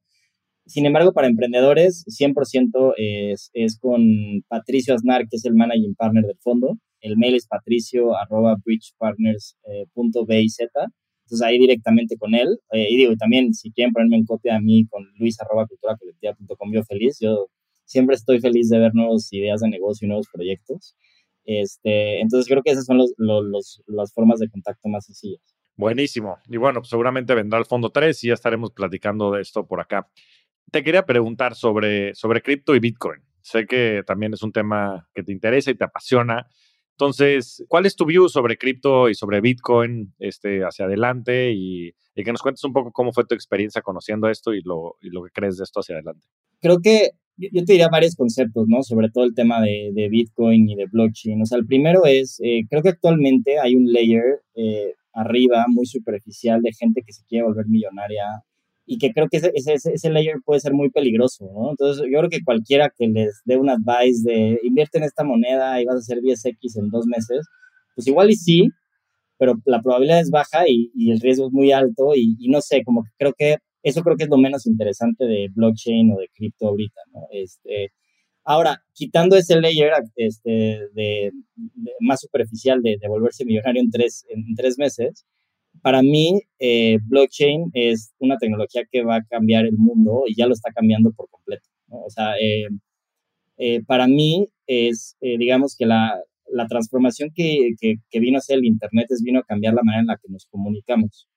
Sin 0.68 0.86
embargo, 0.86 1.14
para 1.14 1.28
emprendedores, 1.28 2.04
100% 2.08 2.94
es, 2.98 3.50
es 3.54 3.80
con 3.80 4.02
Patricio 4.50 4.94
Aznar, 4.94 5.22
que 5.30 5.38
es 5.38 5.46
el 5.46 5.56
managing 5.56 5.96
partner 5.96 6.26
del 6.26 6.38
fondo. 6.40 6.78
El 7.00 7.18
mail 7.18 7.36
es 7.36 7.48
patricio 7.48 8.12
bridgepartners.biz. 8.66 10.58
Entonces 10.60 11.46
ahí 11.46 11.58
directamente 11.58 12.18
con 12.18 12.36
él. 12.36 12.60
Eh, 12.72 12.88
y 12.90 12.98
digo, 12.98 13.14
también 13.18 13.54
si 13.54 13.72
quieren 13.72 13.94
ponerme 13.94 14.18
en 14.18 14.26
copia 14.26 14.58
a 14.58 14.60
mí 14.60 14.86
con 14.90 15.06
luis 15.18 15.38
yo 16.74 16.84
feliz. 16.84 17.18
Yo 17.22 17.48
siempre 17.86 18.16
estoy 18.16 18.40
feliz 18.40 18.70
de 18.70 18.80
ver 18.80 18.94
nuevas 18.94 19.32
ideas 19.32 19.62
de 19.62 19.70
negocio 19.70 20.06
y 20.06 20.10
nuevos 20.10 20.28
proyectos. 20.32 20.98
Este, 21.46 22.20
entonces 22.20 22.50
creo 22.50 22.62
que 22.62 22.72
esas 22.72 22.86
son 22.86 22.98
los, 22.98 23.14
las 23.88 24.14
formas 24.14 24.40
de 24.40 24.50
contacto 24.50 24.90
más 24.90 25.06
sencillas. 25.06 25.42
Buenísimo. 25.78 26.38
Y 26.50 26.58
bueno, 26.58 26.82
pues 26.82 26.90
seguramente 26.90 27.36
vendrá 27.36 27.60
el 27.60 27.66
fondo 27.66 27.92
3 27.92 28.22
y 28.24 28.28
ya 28.28 28.34
estaremos 28.34 28.72
platicando 28.72 29.32
de 29.32 29.42
esto 29.42 29.66
por 29.66 29.80
acá 29.80 30.10
te 30.72 30.84
quería 30.84 31.06
preguntar 31.06 31.56
sobre, 31.56 32.14
sobre 32.16 32.42
cripto 32.42 32.76
y 32.76 32.80
Bitcoin. 32.80 33.22
Sé 33.42 33.66
que 33.66 34.04
también 34.06 34.34
es 34.34 34.44
un 34.44 34.52
tema 34.52 35.08
que 35.14 35.24
te 35.24 35.32
interesa 35.32 35.72
y 35.72 35.76
te 35.76 35.86
apasiona. 35.86 36.48
Entonces, 36.92 37.64
¿cuál 37.68 37.86
es 37.86 37.96
tu 37.96 38.06
view 38.06 38.28
sobre 38.28 38.58
cripto 38.58 39.08
y 39.10 39.16
sobre 39.16 39.40
Bitcoin 39.40 40.14
este, 40.20 40.64
hacia 40.64 40.86
adelante? 40.86 41.54
Y, 41.54 41.94
que 42.16 42.32
nos 42.32 42.42
cuentes 42.42 42.64
un 42.64 42.74
poco 42.74 42.92
cómo 42.92 43.14
fue 43.14 43.26
tu 43.26 43.36
experiencia 43.36 43.84
conociendo 43.84 44.28
esto 44.28 44.52
y 44.52 44.62
lo, 44.64 44.96
y 45.02 45.12
lo 45.12 45.24
que 45.24 45.30
crees 45.30 45.58
de 45.58 45.64
esto 45.64 45.82
hacia 45.82 45.94
adelante. 45.94 46.26
Creo 46.60 46.80
que 46.82 47.12
yo 47.38 47.64
te 47.64 47.74
diría 47.74 47.90
varios 47.90 48.16
conceptos, 48.16 48.66
¿no? 48.68 48.82
Sobre 48.82 49.10
todo 49.12 49.24
el 49.24 49.36
tema 49.36 49.62
de, 49.62 49.92
de 49.94 50.10
Bitcoin 50.10 50.68
y 50.68 50.76
de 50.76 50.88
blockchain. 50.88 51.40
O 51.44 51.46
sea, 51.46 51.60
el 51.60 51.68
primero 51.68 52.06
es, 52.06 52.40
eh, 52.44 52.64
creo 52.68 52.82
que 52.82 52.90
actualmente 52.90 53.60
hay 53.60 53.76
un 53.76 53.94
layer 53.94 54.42
eh, 54.56 54.96
arriba 55.14 55.66
muy 55.68 55.86
superficial 55.86 56.64
de 56.64 56.74
gente 56.74 57.04
que 57.06 57.14
se 57.14 57.24
quiere 57.26 57.46
volver 57.46 57.68
millonaria 57.68 58.24
y 58.90 58.98
que 58.98 59.12
creo 59.12 59.28
que 59.28 59.38
ese, 59.38 59.52
ese, 59.54 59.74
ese, 59.94 60.10
layer 60.10 60.38
puede 60.46 60.62
ser 60.62 60.74
muy 60.74 60.90
peligroso, 60.90 61.52
¿no? 61.54 61.72
Entonces, 61.72 62.06
yo 62.10 62.20
creo 62.20 62.30
que 62.30 62.44
cualquiera 62.44 62.90
que 62.98 63.08
les 63.08 63.42
dé 63.44 63.58
un 63.58 63.70
advice 63.70 64.24
de 64.24 64.60
invierte 64.64 64.98
en 64.98 65.04
esta 65.04 65.26
moneda 65.26 65.82
y 65.82 65.86
vas 65.86 65.96
a 65.96 66.00
hacer 66.00 66.20
10x 66.20 66.80
en 66.80 66.90
dos 66.90 67.06
meses, 67.06 67.46
pues 67.96 68.08
igual 68.08 68.32
y 68.32 68.36
sí, 68.36 68.70
pero 69.38 69.56
la 69.66 69.82
probabilidad 69.82 70.22
es 70.22 70.32
baja 70.32 70.68
y, 70.70 70.90
y 70.96 71.12
el 71.12 71.20
riesgo 71.20 71.48
es 71.48 71.52
muy 71.52 71.74
alto 71.74 72.16
y, 72.16 72.38
y, 72.40 72.50
no 72.50 72.62
sé, 72.62 72.84
como 72.86 73.04
que 73.04 73.10
creo 73.18 73.34
que 73.38 73.58
eso 73.84 74.02
creo 74.04 74.16
que 74.16 74.24
es 74.24 74.30
lo 74.30 74.38
menos 74.38 74.66
interesante 74.66 75.26
de 75.26 75.50
blockchain 75.54 76.14
o 76.14 76.18
de 76.20 76.30
cripto 76.34 76.68
ahorita, 76.68 77.02
¿no? 77.14 77.28
Este, 77.32 77.92
ahora, 78.46 78.82
quitando 78.94 79.36
ese 79.36 79.60
layer 79.60 79.92
este, 80.16 80.52
de, 80.94 81.32
de 81.56 81.92
más 82.00 82.22
superficial 82.22 82.82
de, 82.82 82.98
de, 83.02 83.08
volverse 83.10 83.44
millonario 83.44 83.82
en 83.82 83.92
tres, 83.92 84.26
en 84.30 84.56
tres 84.56 84.78
meses, 84.78 85.26
para 85.88 86.02
mí, 86.02 86.42
eh, 86.60 86.98
blockchain 87.02 87.72
es 87.74 88.14
una 88.20 88.38
tecnología 88.38 88.84
que 88.92 89.06
va 89.06 89.16
a 89.16 89.24
cambiar 89.24 89.66
el 89.66 89.78
mundo 89.78 90.24
y 90.28 90.36
ya 90.36 90.46
lo 90.46 90.52
está 90.54 90.74
cambiando 90.74 91.14
por 91.14 91.30
completo. 91.30 91.70
O 91.88 92.10
sea, 92.10 92.36
eh, 92.42 92.68
eh, 93.58 93.82
para 93.86 94.06
mí 94.06 94.50
es, 94.66 95.16
digamos 95.22 95.78
que 95.78 95.86
la, 95.86 96.22
la 96.52 96.68
transformación 96.68 97.32
que, 97.34 97.76
que, 97.80 97.96
que, 98.10 98.20
vino 98.20 98.38
a 98.38 98.40
hacer 98.40 98.58
el 98.58 98.66
Internet 98.66 99.08
es 99.12 99.24
vino 99.24 99.40
a 99.40 99.44
cambiar 99.44 99.76
la 99.76 99.82
manera 99.82 100.02
en 100.02 100.08
la 100.08 100.18
que 100.18 100.28
nos 100.28 100.46
comunicamos. 100.48 101.30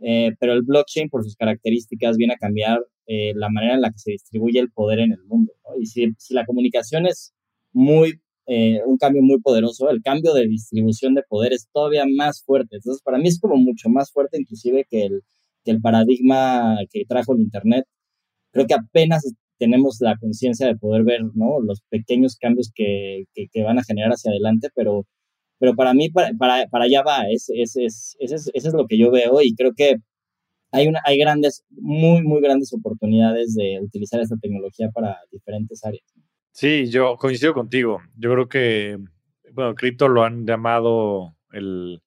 pero 0.00 0.52
el 0.52 0.62
blockchain, 0.62 1.08
por 1.08 1.22
sus 1.22 1.36
características, 1.36 2.16
viene 2.16 2.34
a 2.34 2.38
cambiar 2.38 2.80
la 3.06 3.48
manera 3.50 3.74
en 3.74 3.82
la 3.82 3.92
que 3.92 3.98
se 3.98 4.10
distribuye 4.10 4.58
el 4.58 4.72
poder 4.72 4.98
en 4.98 5.12
el 5.12 5.22
mundo. 5.26 5.52
Y 5.80 5.86
si, 5.86 6.12
si 6.18 6.34
la 6.34 6.44
comunicación 6.44 7.06
es 7.06 7.36
muy 7.72 8.20
eh, 8.46 8.80
un 8.86 8.96
cambio 8.98 9.22
muy 9.22 9.40
poderoso. 9.40 9.90
El 9.90 10.02
cambio 10.02 10.34
de 10.34 10.46
distribución 10.48 11.14
de 11.14 11.22
poder 11.28 11.52
es 11.52 11.68
todavía 11.72 12.04
más 12.16 12.42
fuerte. 12.44 12.76
Entonces, 12.76 13.02
para 13.02 13.18
mí 13.18 13.28
es 13.28 13.40
como 13.40 13.56
mucho 13.56 13.88
más 13.88 14.12
fuerte 14.12 14.38
inclusive 14.40 14.86
que 14.88 15.06
el, 15.06 15.22
que 15.64 15.72
el 15.72 15.80
paradigma 15.80 16.78
que 16.90 17.04
trajo 17.06 17.34
el 17.34 17.42
Internet. 17.42 17.86
Creo 18.52 18.66
que 18.66 18.74
apenas 18.74 19.24
tenemos 19.58 19.98
la 20.00 20.16
conciencia 20.18 20.66
de 20.66 20.76
poder 20.76 21.04
ver 21.04 21.22
¿no? 21.34 21.60
los 21.60 21.82
pequeños 21.90 22.36
cambios 22.36 22.70
que, 22.74 23.24
que, 23.34 23.62
van 23.62 23.78
a 23.78 23.84
generar 23.84 24.10
hacia 24.12 24.30
adelante, 24.30 24.68
pero, 24.74 25.06
pero 25.58 25.74
para 25.74 25.94
mí, 25.94 26.10
para, 26.10 26.32
para, 26.38 26.66
para 26.68 26.84
allá 26.84 27.02
va, 27.02 27.22
es, 27.30 27.50
es, 27.54 27.76
es, 27.76 28.16
eso 28.18 28.50
es 28.54 28.74
lo 28.74 28.86
que 28.86 28.98
yo 28.98 29.10
veo 29.10 29.42
y 29.42 29.54
creo 29.54 29.72
que 29.74 29.96
hay, 30.72 30.88
una, 30.88 31.00
hay 31.04 31.18
grandes, 31.18 31.64
muy, 31.70 32.22
muy 32.22 32.40
grandes 32.40 32.72
oportunidades 32.72 33.54
de 33.54 33.80
utilizar 33.82 34.20
esta 34.20 34.36
tecnología 34.36 34.90
para 34.90 35.18
diferentes 35.30 35.84
áreas. 35.84 36.04
Sí, 36.56 36.90
yo 36.90 37.18
coincido 37.18 37.52
contigo. 37.52 38.00
Yo 38.16 38.32
creo 38.32 38.48
que, 38.48 38.96
bueno, 39.52 39.74
cripto 39.74 40.08
lo 40.08 40.24
han 40.24 40.46
llamado 40.46 41.36
el, 41.52 42.02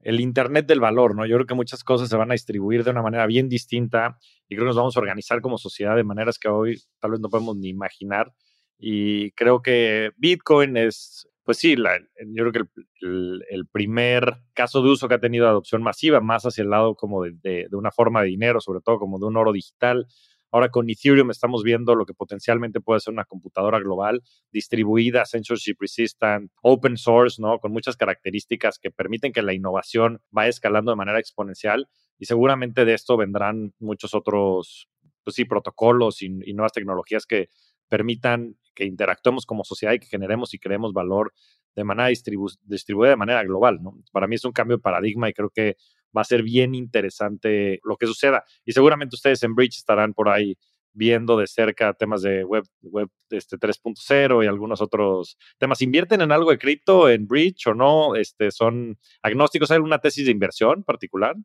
el 0.00 0.20
Internet 0.20 0.66
del 0.66 0.80
valor, 0.80 1.14
¿no? 1.14 1.24
Yo 1.26 1.36
creo 1.36 1.46
que 1.46 1.54
muchas 1.54 1.84
cosas 1.84 2.08
se 2.08 2.16
van 2.16 2.32
a 2.32 2.34
distribuir 2.34 2.82
de 2.82 2.90
una 2.90 3.02
manera 3.02 3.24
bien 3.28 3.48
distinta 3.48 4.18
y 4.48 4.56
creo 4.56 4.64
que 4.64 4.70
nos 4.70 4.76
vamos 4.76 4.96
a 4.96 5.00
organizar 5.00 5.40
como 5.40 5.58
sociedad 5.58 5.94
de 5.94 6.02
maneras 6.02 6.40
que 6.40 6.48
hoy 6.48 6.82
tal 6.98 7.12
vez 7.12 7.20
no 7.20 7.28
podemos 7.28 7.56
ni 7.56 7.68
imaginar. 7.68 8.32
Y 8.80 9.30
creo 9.32 9.62
que 9.62 10.10
Bitcoin 10.16 10.76
es, 10.76 11.28
pues 11.44 11.58
sí, 11.58 11.76
la, 11.76 11.96
yo 12.00 12.50
creo 12.50 12.52
que 12.52 12.62
el, 13.00 13.44
el, 13.48 13.68
primer 13.68 14.38
caso 14.54 14.82
de 14.82 14.90
uso 14.90 15.06
que 15.06 15.14
ha 15.14 15.20
tenido 15.20 15.46
adopción 15.46 15.84
masiva, 15.84 16.20
más 16.20 16.42
hacia 16.44 16.62
el 16.62 16.70
lado 16.70 16.96
como 16.96 17.22
de, 17.22 17.34
de, 17.44 17.68
de 17.70 17.76
una 17.76 17.92
forma 17.92 18.22
de 18.22 18.26
dinero, 18.26 18.60
sobre 18.60 18.80
todo 18.80 18.98
como 18.98 19.20
de 19.20 19.26
un 19.26 19.36
oro 19.36 19.52
digital 19.52 20.08
Ahora 20.54 20.68
con 20.68 20.88
Ethereum 20.88 21.32
estamos 21.32 21.64
viendo 21.64 21.96
lo 21.96 22.06
que 22.06 22.14
potencialmente 22.14 22.80
puede 22.80 23.00
ser 23.00 23.12
una 23.12 23.24
computadora 23.24 23.80
global 23.80 24.22
distribuida, 24.52 25.26
censorship 25.26 25.74
resistant, 25.80 26.48
open 26.62 26.96
source, 26.96 27.42
¿no? 27.42 27.58
Con 27.58 27.72
muchas 27.72 27.96
características 27.96 28.78
que 28.78 28.92
permiten 28.92 29.32
que 29.32 29.42
la 29.42 29.52
innovación 29.52 30.20
vaya 30.30 30.50
escalando 30.50 30.92
de 30.92 30.96
manera 30.96 31.18
exponencial 31.18 31.88
y 32.20 32.26
seguramente 32.26 32.84
de 32.84 32.94
esto 32.94 33.16
vendrán 33.16 33.74
muchos 33.80 34.14
otros, 34.14 34.88
pues 35.24 35.34
sí, 35.34 35.44
protocolos 35.44 36.22
y, 36.22 36.28
nuevas 36.28 36.70
tecnologías 36.70 37.26
que 37.26 37.48
permitan 37.88 38.56
que 38.76 38.84
interactuemos 38.84 39.46
como 39.46 39.64
sociedad 39.64 39.94
y 39.94 39.98
que 39.98 40.06
generemos 40.06 40.54
y 40.54 40.60
creemos 40.60 40.92
valor 40.92 41.32
de 41.74 41.82
manera 41.82 42.10
distribu 42.10 42.48
distribuida 42.62 43.10
de 43.10 43.16
manera 43.16 43.42
global, 43.42 43.82
¿no? 43.82 43.96
Para 44.12 44.28
mí 44.28 44.36
es 44.36 44.44
un 44.44 44.52
cambio 44.52 44.76
de 44.76 44.82
paradigma 44.82 45.28
y 45.28 45.32
creo 45.32 45.50
que 45.50 45.74
va 46.16 46.22
a 46.22 46.24
ser 46.24 46.42
bien 46.42 46.74
interesante 46.74 47.80
lo 47.84 47.96
que 47.96 48.06
suceda. 48.06 48.44
Y 48.64 48.72
seguramente 48.72 49.16
ustedes 49.16 49.42
en 49.42 49.54
Bridge 49.54 49.76
estarán 49.76 50.14
por 50.14 50.28
ahí 50.28 50.56
viendo 50.94 51.36
de 51.36 51.46
cerca 51.46 51.92
temas 51.92 52.22
de 52.22 52.44
web, 52.44 52.64
web 52.82 53.08
este 53.30 53.58
3.0 53.58 54.44
y 54.44 54.46
algunos 54.46 54.80
otros 54.80 55.36
temas. 55.58 55.82
¿Invierten 55.82 56.20
en 56.20 56.32
algo 56.32 56.50
de 56.50 56.58
cripto 56.58 57.10
en 57.10 57.26
Bridge 57.26 57.66
o 57.66 57.74
no? 57.74 58.14
Este, 58.14 58.50
¿Son 58.50 58.96
agnósticos? 59.22 59.70
¿Hay 59.70 59.76
alguna 59.76 59.98
tesis 59.98 60.24
de 60.24 60.32
inversión 60.32 60.84
particular? 60.84 61.36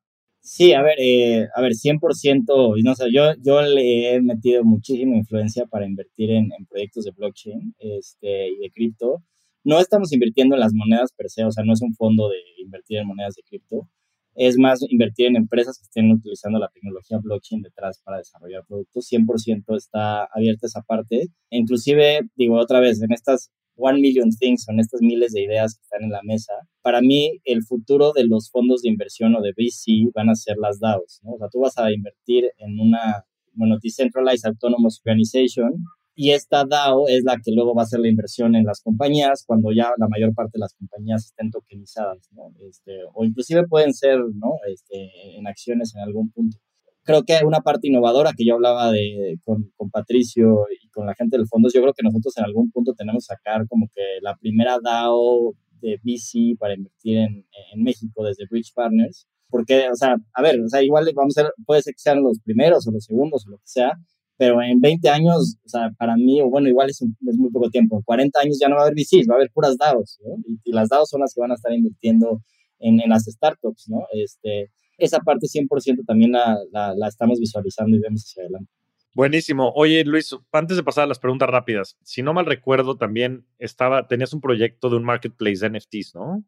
Sí, 0.42 0.72
a 0.72 0.82
ver, 0.82 0.96
eh, 1.00 1.48
a 1.54 1.62
ver, 1.62 1.74
100%, 1.74 2.82
no 2.82 2.96
sé, 2.96 3.12
yo, 3.12 3.34
yo 3.44 3.62
le 3.62 4.14
he 4.14 4.22
metido 4.22 4.64
muchísima 4.64 5.18
influencia 5.18 5.66
para 5.66 5.86
invertir 5.86 6.32
en, 6.32 6.50
en 6.58 6.66
proyectos 6.66 7.04
de 7.04 7.12
blockchain 7.12 7.76
este, 7.80 8.48
y 8.48 8.58
de 8.60 8.72
cripto. 8.72 9.22
No 9.66 9.80
estamos 9.80 10.14
invirtiendo 10.14 10.56
en 10.56 10.62
las 10.62 10.74
monedas 10.74 11.12
per 11.12 11.30
se, 11.30 11.44
o 11.44 11.52
sea, 11.52 11.66
no 11.66 11.74
es 11.74 11.82
un 11.82 11.94
fondo 11.94 12.30
de 12.30 12.38
invertir 12.58 13.00
en 13.00 13.08
monedas 13.08 13.36
de 13.36 13.44
cripto 13.44 13.90
es 14.36 14.58
más 14.58 14.80
invertir 14.90 15.28
en 15.28 15.36
empresas 15.36 15.78
que 15.78 15.84
estén 15.84 16.12
utilizando 16.12 16.60
la 16.60 16.70
tecnología 16.70 17.20
blockchain 17.22 17.62
detrás 17.62 18.02
para 18.04 18.18
desarrollar 18.18 18.64
productos. 18.68 19.08
100% 19.12 19.76
está 19.76 20.26
abierta 20.26 20.68
esa 20.68 20.82
parte. 20.82 21.28
inclusive, 21.50 22.22
digo 22.36 22.58
otra 22.58 22.80
vez, 22.80 23.02
en 23.02 23.12
estas 23.12 23.52
one 23.76 24.00
million 24.00 24.30
things, 24.30 24.68
en 24.68 24.80
estas 24.80 25.02
miles 25.02 25.32
de 25.32 25.44
ideas 25.44 25.76
que 25.76 25.82
están 25.84 26.04
en 26.04 26.12
la 26.12 26.22
mesa, 26.24 26.54
para 26.82 27.02
mí 27.02 27.40
el 27.46 27.64
futuro 27.64 28.12
de 28.14 28.28
los 28.28 28.50
fondos 28.52 28.82
de 28.82 28.90
inversión 28.90 29.36
o 29.36 29.42
de 29.42 29.52
VC 29.52 30.12
van 30.14 30.30
a 30.30 30.36
ser 30.36 30.58
las 30.58 30.80
DAOs, 30.80 31.22
¿no? 31.24 31.34
O 31.34 31.38
sea, 31.38 31.48
tú 31.50 31.62
vas 31.62 31.78
a 31.78 31.92
invertir 31.92 32.52
en 32.58 32.80
una, 32.80 33.26
bueno, 33.54 33.78
Decentralized 33.82 34.48
Autonomous 34.48 35.02
Organization, 35.06 35.86
y 36.22 36.32
esta 36.32 36.66
DAO 36.66 37.08
es 37.08 37.24
la 37.24 37.38
que 37.42 37.54
luego 37.54 37.74
va 37.74 37.84
a 37.84 37.86
hacer 37.86 38.02
la 38.02 38.10
inversión 38.10 38.54
en 38.54 38.66
las 38.66 38.82
compañías 38.82 39.46
cuando 39.48 39.72
ya 39.72 39.94
la 39.98 40.10
mayor 40.10 40.34
parte 40.34 40.52
de 40.56 40.60
las 40.60 40.74
compañías 40.74 41.28
estén 41.28 41.50
tokenizadas, 41.50 42.28
¿no? 42.34 42.52
Este, 42.70 43.00
o 43.14 43.24
inclusive 43.24 43.66
pueden 43.70 43.94
ser, 43.94 44.20
¿no? 44.34 44.56
Este, 44.68 45.38
en 45.38 45.48
acciones 45.48 45.96
en 45.96 46.02
algún 46.02 46.30
punto. 46.30 46.58
Creo 47.04 47.24
que 47.24 47.40
una 47.46 47.62
parte 47.62 47.88
innovadora 47.88 48.34
que 48.36 48.44
yo 48.46 48.56
hablaba 48.56 48.92
de, 48.92 49.40
con, 49.46 49.72
con, 49.78 49.92
Patricio 49.92 50.66
y 50.84 50.90
con 50.90 51.06
la 51.06 51.16
gente 51.16 51.38
del 51.38 51.48
fondo, 51.48 51.70
yo 51.74 51.82
creo 51.82 51.94
que 51.94 52.04
nosotros 52.04 52.38
en 52.38 52.44
algún 52.44 52.70
punto 52.70 52.94
tenemos 52.96 53.26
que 53.26 53.36
sacar 53.36 53.66
como 53.70 53.88
que 53.96 54.20
la 54.22 54.36
primera 54.36 54.78
DAO 54.84 55.54
de 55.80 56.02
VC 56.04 56.58
para 56.60 56.74
invertir 56.74 57.20
en, 57.20 57.46
en 57.74 57.82
México 57.82 58.26
desde 58.26 58.44
Bridge 58.52 58.74
Partners, 58.76 59.26
porque, 59.48 59.88
o 59.90 59.96
sea, 59.96 60.18
a 60.34 60.42
ver, 60.42 60.60
o 60.60 60.68
sea, 60.68 60.84
igual 60.84 61.10
vamos 61.16 61.38
a 61.38 61.44
ser, 61.44 61.54
puede 61.66 61.82
ser 61.82 61.94
que 61.94 62.00
sean 62.00 62.22
los 62.22 62.42
primeros 62.42 62.86
o 62.86 62.92
los 62.92 63.06
segundos 63.06 63.48
o 63.48 63.52
lo 63.52 63.58
que 63.60 63.68
sea, 63.68 63.98
pero 64.40 64.62
en 64.62 64.80
20 64.80 65.10
años, 65.10 65.58
o 65.66 65.70
sea, 65.70 65.92
para 65.98 66.16
mí, 66.16 66.42
o 66.42 66.50
bueno, 66.50 66.70
igual 66.70 66.90
es, 66.90 67.02
es 67.02 67.38
muy 67.38 67.52
poco 67.52 67.70
tiempo, 67.70 67.98
en 67.98 68.04
40 68.04 68.40
años 68.40 68.58
ya 68.58 68.70
no 68.70 68.76
va 68.76 68.84
a 68.84 68.86
haber 68.86 68.96
VCs, 68.96 69.28
va 69.30 69.34
a 69.34 69.36
haber 69.36 69.52
puras 69.52 69.78
DAOs, 69.78 70.18
¿no? 70.24 70.38
y, 70.64 70.72
las 70.72 70.88
DAOs 70.88 71.10
son 71.10 71.20
las 71.20 71.34
que 71.34 71.42
van 71.42 71.52
a 71.52 71.56
estar 71.56 71.74
invirtiendo 71.74 72.42
en, 72.80 73.02
en 73.02 73.10
las 73.10 73.26
startups, 73.26 73.90
¿no? 73.90 74.08
Este, 74.14 74.72
esa 74.98 75.20
parte 75.20 75.48
100% 75.48 76.06
también 76.08 76.32
la, 76.32 76.58
la, 76.72 76.96
la 76.96 77.08
estamos 77.10 77.38
visualizando 77.38 77.98
y 77.98 78.00
vemos 78.00 78.24
hacia 78.24 78.44
adelante. 78.44 78.72
Buenísimo. 79.14 79.74
Oye, 79.76 80.06
Luis, 80.06 80.34
antes 80.54 80.78
de 80.78 80.84
pasar 80.84 81.04
a 81.04 81.08
las 81.08 81.20
preguntas 81.20 81.50
rápidas, 81.50 81.98
si 82.04 82.22
no 82.22 82.34
mal 82.34 82.46
recuerdo, 82.46 82.96
también 82.96 83.46
estaba, 83.58 84.08
tenías 84.08 84.34
un 84.34 84.40
proyecto 84.40 84.90
de 84.90 84.96
un 84.96 85.04
marketplace 85.04 85.68
de 85.68 85.78
NFTs, 85.78 86.16
¿no? 86.16 86.46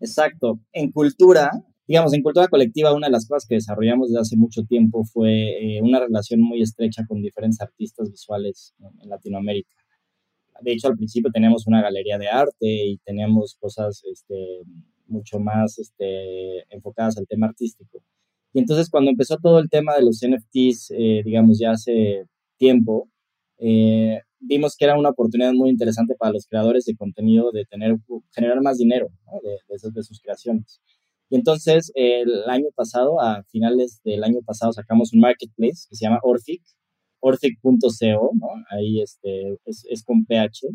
Exacto. 0.00 0.58
En 0.72 0.90
cultura, 0.90 1.52
digamos, 1.86 2.12
en 2.14 2.22
cultura 2.22 2.48
colectiva, 2.48 2.94
una 2.94 3.08
de 3.08 3.12
las 3.12 3.26
cosas 3.26 3.46
que 3.48 3.56
desarrollamos 3.56 4.08
desde 4.08 4.20
hace 4.20 4.36
mucho 4.36 4.62
tiempo 4.64 5.04
fue 5.04 5.76
eh, 5.76 5.82
una 5.82 6.00
relación 6.00 6.40
muy 6.40 6.62
estrecha 6.62 7.04
con 7.06 7.20
diferentes 7.20 7.60
artistas 7.60 8.10
visuales 8.10 8.74
en 9.02 9.08
Latinoamérica. 9.08 9.74
De 10.60 10.72
hecho, 10.72 10.88
al 10.88 10.96
principio 10.96 11.30
teníamos 11.32 11.66
una 11.66 11.82
galería 11.82 12.18
de 12.18 12.28
arte 12.28 12.66
y 12.66 12.98
teníamos 12.98 13.56
cosas 13.58 14.02
este, 14.10 14.62
mucho 15.06 15.38
más 15.40 15.78
este, 15.78 16.72
enfocadas 16.74 17.18
al 17.18 17.26
tema 17.26 17.46
artístico. 17.48 18.02
Y 18.52 18.60
entonces 18.60 18.90
cuando 18.90 19.10
empezó 19.10 19.38
todo 19.38 19.58
el 19.58 19.70
tema 19.70 19.94
de 19.96 20.02
los 20.02 20.20
NFTs, 20.22 20.92
eh, 20.92 21.22
digamos, 21.24 21.58
ya 21.58 21.72
hace 21.72 22.26
tiempo, 22.58 23.08
eh, 23.58 24.20
vimos 24.40 24.76
que 24.76 24.84
era 24.84 24.98
una 24.98 25.10
oportunidad 25.10 25.52
muy 25.52 25.70
interesante 25.70 26.14
para 26.18 26.32
los 26.32 26.46
creadores 26.46 26.84
de 26.84 26.96
contenido 26.96 27.50
de 27.52 27.64
tener, 27.64 27.96
generar 28.34 28.60
más 28.60 28.78
dinero 28.78 29.08
de, 29.42 29.90
de, 29.90 30.02
sus 30.02 30.20
creaciones. 30.20 30.80
Y 31.32 31.36
entonces 31.36 31.90
el 31.94 32.44
año 32.46 32.66
pasado, 32.74 33.18
a 33.18 33.42
finales 33.44 34.02
del 34.04 34.22
año 34.22 34.40
pasado, 34.44 34.70
sacamos 34.74 35.14
un 35.14 35.20
marketplace 35.20 35.86
que 35.88 35.96
se 35.96 36.04
llama 36.04 36.20
Orfic, 36.22 36.60
orfic.co, 37.20 38.30
¿no? 38.34 38.48
ahí 38.68 39.00
este, 39.00 39.56
es, 39.64 39.86
es 39.88 40.04
con 40.04 40.26
PH, 40.26 40.68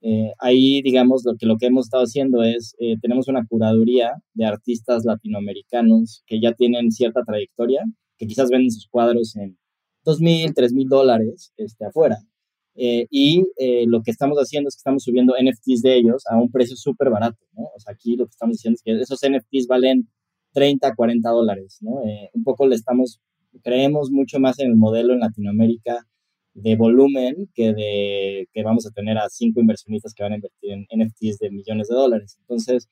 eh, 0.00 0.32
ahí, 0.38 0.80
digamos, 0.80 1.22
lo 1.26 1.36
que, 1.36 1.44
lo 1.44 1.58
que 1.58 1.66
hemos 1.66 1.84
estado 1.84 2.04
haciendo 2.04 2.42
es, 2.42 2.74
eh, 2.78 2.96
tenemos 3.02 3.28
una 3.28 3.46
curaduría 3.46 4.14
de 4.32 4.46
artistas 4.46 5.04
latinoamericanos 5.04 6.22
que 6.26 6.40
ya 6.40 6.54
tienen 6.54 6.90
cierta 6.90 7.22
trayectoria, 7.22 7.84
que 8.16 8.26
quizás 8.26 8.48
venden 8.48 8.70
sus 8.70 8.88
cuadros 8.88 9.36
en 9.36 9.58
dos 10.02 10.18
mil, 10.18 10.54
tres 10.54 10.72
mil 10.72 10.88
dólares 10.88 11.52
este, 11.58 11.84
afuera. 11.84 12.16
Eh, 12.76 13.06
y 13.10 13.44
lo 13.86 14.02
que 14.02 14.10
estamos 14.10 14.38
haciendo 14.38 14.68
es 14.68 14.74
que 14.74 14.80
estamos 14.80 15.04
subiendo 15.04 15.34
NFTs 15.40 15.82
de 15.82 15.96
ellos 15.96 16.24
a 16.28 16.36
un 16.36 16.50
precio 16.50 16.76
súper 16.76 17.10
barato, 17.10 17.38
¿no? 17.52 17.64
O 17.74 17.78
sea, 17.78 17.94
aquí 17.94 18.16
lo 18.16 18.26
que 18.26 18.30
estamos 18.30 18.56
diciendo 18.56 18.76
es 18.76 18.82
que 18.82 19.00
esos 19.00 19.20
NFTs 19.22 19.66
valen 19.68 20.08
30, 20.52 20.94
40 20.94 21.30
dólares, 21.30 21.78
¿no? 21.80 22.02
un 22.32 22.44
poco 22.44 22.66
le 22.66 22.76
estamos, 22.76 23.20
creemos 23.62 24.10
mucho 24.10 24.38
más 24.38 24.58
en 24.60 24.68
el 24.68 24.76
modelo 24.76 25.12
en 25.12 25.20
Latinoamérica 25.20 26.06
de 26.54 26.76
volumen 26.76 27.50
que 27.52 27.74
de 27.74 28.48
que 28.52 28.62
vamos 28.62 28.86
a 28.86 28.90
tener 28.90 29.18
a 29.18 29.28
cinco 29.28 29.60
inversionistas 29.60 30.14
que 30.14 30.22
van 30.22 30.32
a 30.32 30.36
invertir 30.36 30.72
en 30.72 30.86
NFTs 30.90 31.38
de 31.38 31.50
millones 31.50 31.88
de 31.88 31.96
dólares. 31.96 32.36
Entonces, 32.40 32.88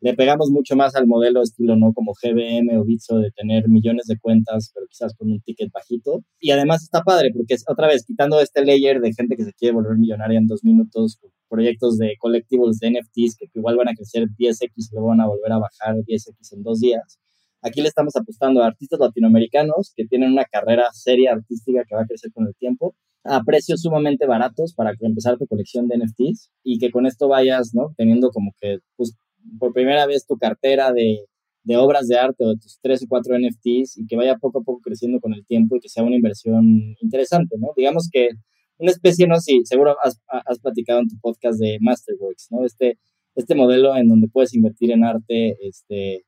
le 0.00 0.14
pegamos 0.14 0.50
mucho 0.50 0.76
más 0.76 0.94
al 0.94 1.06
modelo 1.06 1.42
estilo, 1.42 1.76
¿no? 1.76 1.92
Como 1.92 2.12
GBM 2.12 2.76
o 2.78 2.84
Bitso 2.84 3.18
de 3.18 3.30
tener 3.30 3.68
millones 3.68 4.06
de 4.06 4.18
cuentas, 4.18 4.70
pero 4.74 4.86
quizás 4.88 5.14
con 5.16 5.30
un 5.30 5.40
ticket 5.40 5.72
bajito. 5.72 6.22
Y 6.38 6.50
además 6.50 6.82
está 6.82 7.02
padre 7.02 7.30
porque 7.34 7.56
otra 7.66 7.88
vez 7.88 8.04
quitando 8.04 8.40
este 8.40 8.64
layer 8.64 9.00
de 9.00 9.12
gente 9.14 9.36
que 9.36 9.44
se 9.44 9.52
quiere 9.54 9.74
volver 9.74 9.96
millonaria 9.96 10.38
en 10.38 10.46
dos 10.46 10.64
minutos, 10.64 11.18
proyectos 11.48 11.96
de 11.98 12.14
collectibles 12.18 12.78
de 12.78 12.90
NFTs 12.90 13.36
que 13.38 13.46
igual 13.54 13.76
van 13.76 13.88
a 13.88 13.94
crecer 13.94 14.28
10x 14.38 14.70
y 14.76 14.88
luego 14.92 15.08
van 15.08 15.20
a 15.20 15.26
volver 15.26 15.52
a 15.52 15.58
bajar 15.58 15.96
10x 15.96 16.52
en 16.52 16.62
dos 16.62 16.80
días. 16.80 17.18
Aquí 17.62 17.80
le 17.80 17.88
estamos 17.88 18.14
apostando 18.16 18.62
a 18.62 18.66
artistas 18.66 19.00
latinoamericanos 19.00 19.92
que 19.96 20.04
tienen 20.06 20.32
una 20.32 20.44
carrera 20.44 20.84
seria 20.92 21.32
artística 21.32 21.84
que 21.88 21.94
va 21.94 22.02
a 22.02 22.06
crecer 22.06 22.30
con 22.32 22.46
el 22.46 22.54
tiempo 22.54 22.94
a 23.24 23.42
precios 23.42 23.82
sumamente 23.82 24.26
baratos 24.26 24.72
para 24.74 24.92
empezar 25.00 25.36
tu 25.36 25.46
colección 25.46 25.88
de 25.88 25.98
NFTs 25.98 26.50
y 26.62 26.78
que 26.78 26.90
con 26.90 27.06
esto 27.06 27.28
vayas, 27.28 27.74
¿no? 27.74 27.92
Teniendo 27.96 28.30
como 28.30 28.52
que, 28.60 28.78
pues, 28.96 29.16
por 29.58 29.72
primera 29.72 30.06
vez 30.06 30.26
tu 30.26 30.36
cartera 30.36 30.92
de, 30.92 31.20
de 31.64 31.76
obras 31.76 32.06
de 32.06 32.16
arte 32.16 32.44
o 32.44 32.50
de 32.50 32.58
tus 32.58 32.78
tres 32.80 33.02
o 33.02 33.06
cuatro 33.08 33.36
NFTs 33.36 33.98
y 33.98 34.06
que 34.06 34.16
vaya 34.16 34.36
poco 34.36 34.60
a 34.60 34.62
poco 34.62 34.80
creciendo 34.80 35.20
con 35.20 35.34
el 35.34 35.44
tiempo 35.44 35.76
y 35.76 35.80
que 35.80 35.88
sea 35.88 36.04
una 36.04 36.16
inversión 36.16 36.94
interesante, 37.00 37.56
¿no? 37.58 37.68
Digamos 37.76 38.08
que 38.10 38.30
una 38.78 38.90
especie, 38.92 39.26
no 39.26 39.40
sí, 39.40 39.62
seguro 39.64 39.96
has, 40.02 40.20
has 40.28 40.58
platicado 40.60 41.00
en 41.00 41.08
tu 41.08 41.18
podcast 41.20 41.58
de 41.58 41.78
Masterworks, 41.80 42.48
¿no? 42.50 42.64
Este, 42.64 42.98
este 43.34 43.54
modelo 43.54 43.96
en 43.96 44.08
donde 44.08 44.28
puedes 44.28 44.54
invertir 44.54 44.92
en 44.92 45.02
arte, 45.02 45.56
este, 45.66 46.24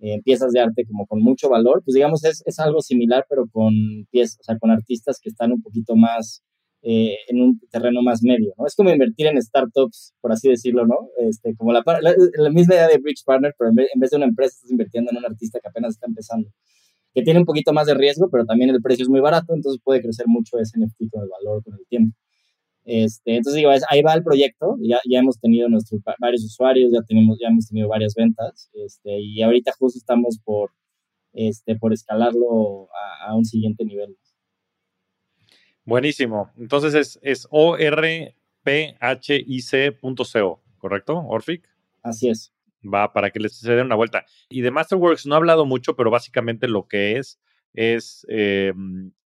en 0.00 0.22
piezas 0.22 0.52
de 0.52 0.60
arte 0.60 0.84
como 0.86 1.06
con 1.06 1.22
mucho 1.22 1.48
valor, 1.48 1.82
pues 1.84 1.94
digamos 1.94 2.24
es, 2.24 2.42
es 2.46 2.58
algo 2.58 2.80
similar, 2.80 3.26
pero 3.28 3.46
con 3.50 3.72
piezas, 4.10 4.40
o 4.40 4.42
sea, 4.42 4.58
con 4.58 4.70
artistas 4.70 5.20
que 5.22 5.28
están 5.28 5.52
un 5.52 5.62
poquito 5.62 5.94
más 5.94 6.42
eh, 6.82 7.16
en 7.28 7.40
un 7.42 7.60
terreno 7.70 8.02
más 8.02 8.22
medio, 8.22 8.54
¿no? 8.56 8.66
Es 8.66 8.74
como 8.74 8.90
invertir 8.90 9.26
en 9.26 9.40
startups, 9.40 10.14
por 10.20 10.32
así 10.32 10.48
decirlo, 10.48 10.86
¿no? 10.86 11.10
Este, 11.18 11.54
como 11.56 11.72
la, 11.72 11.82
la, 11.84 12.50
misma 12.50 12.74
idea 12.74 12.88
de 12.88 12.98
Bridge 12.98 13.22
Partner, 13.24 13.54
pero 13.58 13.70
en 13.70 13.76
vez, 13.76 13.88
en 13.94 14.00
vez, 14.00 14.10
de 14.10 14.16
una 14.16 14.26
empresa 14.26 14.54
estás 14.56 14.70
invirtiendo 14.70 15.10
en 15.10 15.18
un 15.18 15.26
artista 15.26 15.60
que 15.60 15.68
apenas 15.68 15.94
está 15.94 16.06
empezando, 16.06 16.48
que 17.14 17.22
tiene 17.22 17.40
un 17.40 17.46
poquito 17.46 17.72
más 17.72 17.86
de 17.86 17.94
riesgo, 17.94 18.30
pero 18.30 18.46
también 18.46 18.70
el 18.70 18.80
precio 18.80 19.02
es 19.02 19.08
muy 19.08 19.20
barato, 19.20 19.54
entonces 19.54 19.80
puede 19.84 20.00
crecer 20.00 20.26
mucho 20.28 20.58
ese 20.58 20.78
NFT 20.78 21.10
con 21.10 21.22
el 21.22 21.28
valor, 21.28 21.62
con 21.64 21.74
el 21.74 21.86
tiempo. 21.88 22.16
Este, 22.84 23.36
entonces 23.36 23.56
digo, 23.58 23.70
ahí 23.88 24.02
va 24.02 24.14
el 24.14 24.24
proyecto, 24.24 24.76
ya, 24.80 24.98
ya 25.08 25.18
hemos 25.18 25.38
tenido 25.38 25.68
nuestros 25.68 26.00
varios 26.18 26.44
usuarios, 26.44 26.90
ya, 26.92 27.02
tenemos, 27.02 27.38
ya 27.40 27.48
hemos 27.48 27.68
tenido 27.68 27.88
varias 27.88 28.14
ventas, 28.14 28.70
este, 28.72 29.20
y 29.20 29.42
ahorita 29.42 29.72
justo 29.78 29.98
estamos 29.98 30.38
por, 30.42 30.72
este, 31.32 31.76
por 31.76 31.92
escalarlo 31.92 32.88
a, 33.26 33.36
un 33.36 33.44
siguiente 33.44 33.84
nivel. 33.84 34.16
Buenísimo. 35.90 36.52
Entonces 36.56 36.94
es, 36.94 37.18
es 37.20 37.48
orphic.co, 37.50 38.22
¿correcto? 40.78 41.18
Orfic. 41.26 41.68
Así 42.04 42.30
es. 42.30 42.52
Va, 42.82 43.12
para 43.12 43.30
que 43.30 43.40
les 43.40 43.58
se 43.58 43.74
den 43.74 43.86
una 43.86 43.96
vuelta. 43.96 44.24
Y 44.48 44.60
de 44.60 44.70
Masterworks 44.70 45.26
no 45.26 45.34
he 45.34 45.38
hablado 45.38 45.66
mucho, 45.66 45.96
pero 45.96 46.12
básicamente 46.12 46.68
lo 46.68 46.86
que 46.86 47.16
es 47.16 47.40
es, 47.74 48.24
eh, 48.28 48.72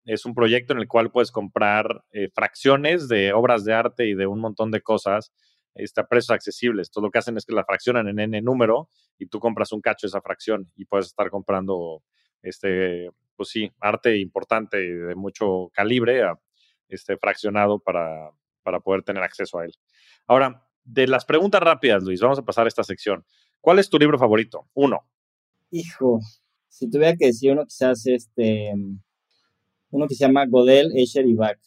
es 0.07 0.25
un 0.25 0.35
proyecto 0.35 0.73
en 0.73 0.81
el 0.81 0.89
cual 0.89 1.11
puedes 1.11 1.31
comprar 1.31 2.03
eh, 2.13 2.31
fracciones 2.35 3.09
de 3.09 3.35
obras 3.35 3.67
de 3.67 3.75
arte 3.75 4.07
y 4.07 4.15
de 4.15 4.27
un 4.27 4.41
montón 4.41 4.71
de 4.71 4.81
cosas 4.81 5.35
este, 5.75 6.01
a 6.01 6.07
precios 6.07 6.31
accesibles. 6.31 6.91
Todo 6.91 7.05
lo 7.05 7.11
que 7.11 7.19
hacen 7.19 7.37
es 7.37 7.45
que 7.45 7.53
la 7.55 7.67
fraccionan 7.67 8.09
en 8.09 8.21
N 8.21 8.41
número 8.41 8.89
y 9.19 9.27
tú 9.27 9.39
compras 9.39 9.71
un 9.73 9.83
cacho 9.83 10.07
de 10.07 10.09
esa 10.09 10.23
fracción 10.23 10.73
y 10.77 10.87
puedes 10.87 11.09
estar 11.09 11.29
comprando, 11.29 12.03
este, 12.43 13.11
pues 13.37 13.51
sí, 13.51 13.71
arte 13.81 14.17
importante 14.17 14.79
de 14.79 15.15
mucho 15.15 15.71
calibre 15.75 16.23
este, 16.95 17.17
fraccionado 17.17 17.79
para, 17.79 18.31
para 18.63 18.81
poder 18.81 19.03
tener 19.03 19.23
acceso 19.23 19.59
a 19.59 19.65
él. 19.65 19.73
Ahora, 20.27 20.67
de 20.85 21.07
las 21.07 21.25
preguntas 21.25 21.61
rápidas, 21.61 22.03
Luis, 22.03 22.21
vamos 22.21 22.39
a 22.39 22.45
pasar 22.45 22.67
a 22.67 22.69
esta 22.69 22.85
sección. 22.85 23.25
¿Cuál 23.61 23.79
es 23.79 23.89
tu 23.89 23.99
libro 23.99 24.19
favorito? 24.19 24.69
Uno. 24.75 25.01
Hijo, 25.71 26.21
si 26.69 26.91
tuviera 26.91 27.17
que 27.17 27.27
decir 27.27 27.53
uno, 27.53 27.65
quizás 27.65 28.07
este, 28.07 28.73
uno 29.91 30.07
que 30.07 30.15
se 30.15 30.25
llama 30.27 30.47
Godel, 30.47 30.93
Escher 30.97 31.27
y 31.27 31.35
Bach. 31.35 31.59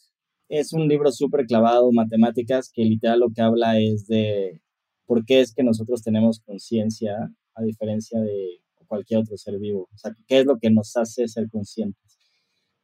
Es 0.50 0.74
un 0.74 0.88
libro 0.88 1.12
súper 1.12 1.46
clavado, 1.46 1.92
matemáticas, 1.92 2.72
que 2.72 2.84
literal 2.84 3.20
lo 3.20 3.30
que 3.34 3.42
habla 3.42 3.80
es 3.80 4.08
de 4.08 4.62
por 5.06 5.26
qué 5.26 5.42
es 5.42 5.54
que 5.54 5.64
nosotros 5.64 6.04
tenemos 6.04 6.40
conciencia 6.42 7.32
a 7.56 7.64
diferencia 7.64 8.20
de 8.20 8.62
cualquier 8.88 9.22
otro 9.22 9.38
ser 9.38 9.58
vivo. 9.60 9.90
O 9.94 9.98
sea, 9.98 10.14
qué 10.28 10.40
es 10.40 10.46
lo 10.46 10.58
que 10.58 10.70
nos 10.70 10.96
hace 10.96 11.28
ser 11.28 11.50
conscientes. 11.50 12.18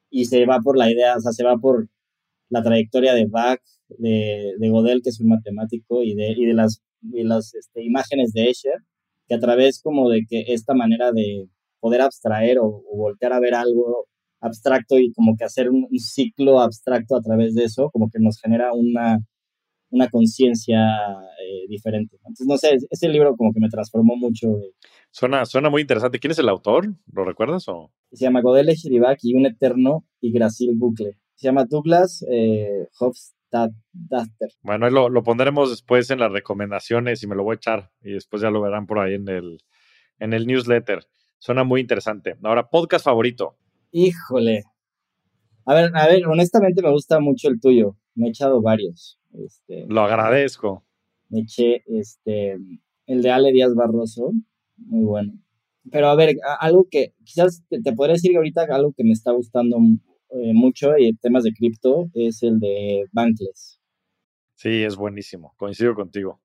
Y 0.09 0.25
se 0.25 0.45
va 0.45 0.59
por 0.59 0.77
la 0.77 0.91
idea, 0.91 1.17
o 1.17 1.21
sea, 1.21 1.31
se 1.31 1.43
va 1.43 1.57
por 1.57 1.89
la 2.53 2.63
trayectoria 2.63 3.13
de 3.13 3.25
Bach, 3.25 3.59
de, 3.89 4.53
de 4.57 4.69
Godel, 4.69 5.01
que 5.03 5.09
es 5.09 5.19
un 5.19 5.29
matemático, 5.29 6.03
y 6.03 6.15
de, 6.15 6.31
y 6.37 6.45
de 6.45 6.53
las, 6.53 6.81
y 7.01 7.23
las 7.23 7.53
este, 7.55 7.83
imágenes 7.83 8.31
de 8.33 8.49
Escher, 8.49 8.79
que 9.27 9.35
a 9.35 9.39
través 9.39 9.81
como 9.81 10.09
de 10.09 10.25
que 10.29 10.45
esta 10.47 10.73
manera 10.73 11.11
de, 11.11 11.47
poder 11.83 11.99
abstraer 11.99 12.59
o, 12.59 12.81
voltear 12.95 13.33
a 13.33 13.41
ver 13.41 13.53
algo 13.53 14.07
abstracto 14.39 14.97
y 14.97 15.11
como 15.11 15.35
que 15.35 15.43
hacer 15.43 15.69
un, 15.69 15.87
ciclo 15.99 16.61
abstracto 16.61 17.17
a 17.17 17.21
través 17.21 17.55
de 17.55 17.65
eso, 17.65 17.89
como 17.91 18.09
que 18.09 18.19
nos 18.19 18.39
genera 18.39 18.71
una, 18.73 19.19
una 19.89 20.09
conciencia 20.09 20.79
eh, 20.79 21.67
diferente. 21.67 22.15
Entonces, 22.19 22.47
no 22.47 22.57
sé, 22.57 22.77
ese 22.89 23.09
libro 23.09 23.35
como 23.35 23.51
que 23.51 23.59
me 23.59 23.67
transformó 23.67 24.15
mucho. 24.15 24.47
Suena, 25.11 25.45
suena 25.45 25.69
muy 25.69 25.81
interesante. 25.81 26.19
¿Quién 26.19 26.31
es 26.31 26.39
el 26.39 26.47
autor? 26.47 26.95
¿Lo 27.11 27.25
recuerdas? 27.25 27.67
O? 27.67 27.91
Se 28.13 28.23
llama 28.23 28.41
Godele 28.41 28.75
Shiribak 28.75 29.19
y 29.21 29.35
un 29.35 29.45
eterno 29.45 30.05
y 30.21 30.31
Gracil 30.31 30.71
Bucle. 30.75 31.17
Se 31.35 31.47
llama 31.47 31.65
Douglas 31.65 32.25
eh, 32.29 32.87
Hofstadter. 32.99 34.49
Bueno, 34.61 34.89
lo, 34.89 35.09
lo, 35.09 35.23
pondremos 35.23 35.69
después 35.69 36.09
en 36.09 36.19
las 36.19 36.31
recomendaciones 36.31 37.21
y 37.23 37.27
me 37.27 37.35
lo 37.35 37.43
voy 37.43 37.53
a 37.53 37.57
echar 37.57 37.91
y 38.01 38.13
después 38.13 38.41
ya 38.41 38.49
lo 38.49 38.61
verán 38.61 38.87
por 38.87 38.99
ahí 38.99 39.15
en 39.15 39.27
el, 39.29 39.59
en 40.19 40.33
el 40.33 40.47
newsletter. 40.47 41.05
Suena 41.37 41.63
muy 41.63 41.81
interesante. 41.81 42.35
Ahora, 42.41 42.69
podcast 42.69 43.05
favorito. 43.05 43.57
Híjole. 43.91 44.63
A 45.65 45.73
ver, 45.73 45.91
a 45.95 46.07
ver, 46.07 46.25
honestamente 46.25 46.81
me 46.81 46.91
gusta 46.91 47.19
mucho 47.19 47.49
el 47.49 47.59
tuyo. 47.59 47.97
Me 48.15 48.27
he 48.27 48.29
echado 48.29 48.61
varios. 48.61 49.19
Este, 49.33 49.85
Lo 49.87 50.01
agradezco. 50.01 50.85
Me 51.29 51.41
eché 51.41 51.83
este, 51.87 52.57
el 53.07 53.21
de 53.21 53.31
Ale 53.31 53.51
Díaz 53.51 53.73
Barroso, 53.75 54.31
muy 54.77 55.05
bueno. 55.05 55.33
pero 55.91 56.07
a 56.07 56.15
ver, 56.15 56.35
algo 56.59 56.87
que 56.89 57.13
quizás 57.23 57.63
te, 57.69 57.93
podría 57.93 58.13
decir 58.13 58.35
ahorita 58.35 58.67
algo 58.69 58.93
que 58.95 59.03
me 59.03 59.11
está 59.11 59.31
gustando 59.31 59.77
eh, 60.33 60.53
mucho 60.53 60.97
y 60.97 61.13
temas 61.13 61.43
de 61.43 61.53
cripto 61.53 62.09
es 62.13 62.43
el 62.43 62.59
de 62.59 63.05
Bankless. 63.11 63.79
Sí, 64.55 64.83
es 64.83 64.95
buenísimo, 64.95 65.53
coincido 65.57 65.93
contigo. 65.93 66.41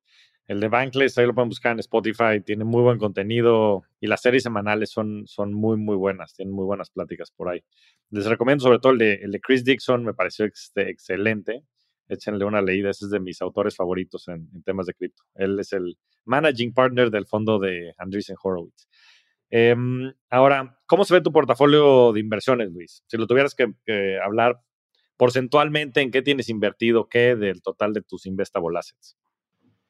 El 0.47 0.61
de 0.61 0.69
Bankless, 0.69 1.19
ahí 1.19 1.27
lo 1.27 1.35
pueden 1.35 1.51
buscar 1.51 1.73
en 1.73 1.79
Spotify, 1.81 2.41
tiene 2.45 2.65
muy 2.65 2.83
buen 2.83 2.99
contenido 2.99 3.83
y 4.01 4.07
las 4.07 4.23
series 4.23 4.43
semanales 4.43 4.91
son, 4.91 5.27
son 5.27 5.53
muy, 5.53 5.77
muy 5.77 5.95
buenas, 5.95 6.35
tienen 6.35 6.55
muy 6.55 6.65
buenas 6.65 6.91
pláticas 6.91 7.31
por 7.31 7.51
ahí. 7.51 7.63
Les 8.11 8.25
recomiendo 8.25 8.63
sobre 8.63 8.79
todo 8.79 8.93
el 8.93 8.99
de, 8.99 9.15
el 9.15 9.31
de 9.31 9.41
Chris 9.41 9.63
Dixon, 9.63 10.05
me 10.05 10.15
pareció 10.15 10.47
excelente. 10.47 11.65
Échenle 12.09 12.47
una 12.47 12.63
leída, 12.63 12.89
ese 12.89 13.05
es 13.05 13.11
de 13.11 13.21
mis 13.21 13.43
autores 13.43 13.77
favoritos 13.77 14.27
en, 14.29 14.63
temas 14.63 14.87
de 14.87 14.95
cripto. 14.95 15.23
Él 15.35 15.61
es 15.61 15.75
el 15.75 15.99
managing 16.25 16.73
partner 16.73 17.11
del 17.11 17.27
fondo 17.27 17.59
de 17.59 17.93
Andreessen 17.99 18.37
Horowitz. 18.43 18.88
Em, 19.51 20.13
ahora, 20.31 20.79
¿cómo 20.87 21.05
se 21.05 21.15
ve 21.15 21.21
tu 21.21 21.33
portafolio 21.33 22.13
de 22.13 22.21
inversiones, 22.21 22.71
Luis? 22.71 23.03
Si 23.07 23.17
lo 23.17 23.27
tuvieras 23.27 23.55
que, 23.55 24.19
hablar 24.25 24.61
porcentualmente, 25.17 26.01
¿en 26.01 26.11
qué 26.11 26.23
tienes 26.23 26.49
invertido 26.49 27.09
qué 27.09 27.35
del 27.35 27.63
total 27.63 27.93
de 27.93 28.03
tus 28.03 28.27
investable 28.27 28.79
assets? 28.79 29.17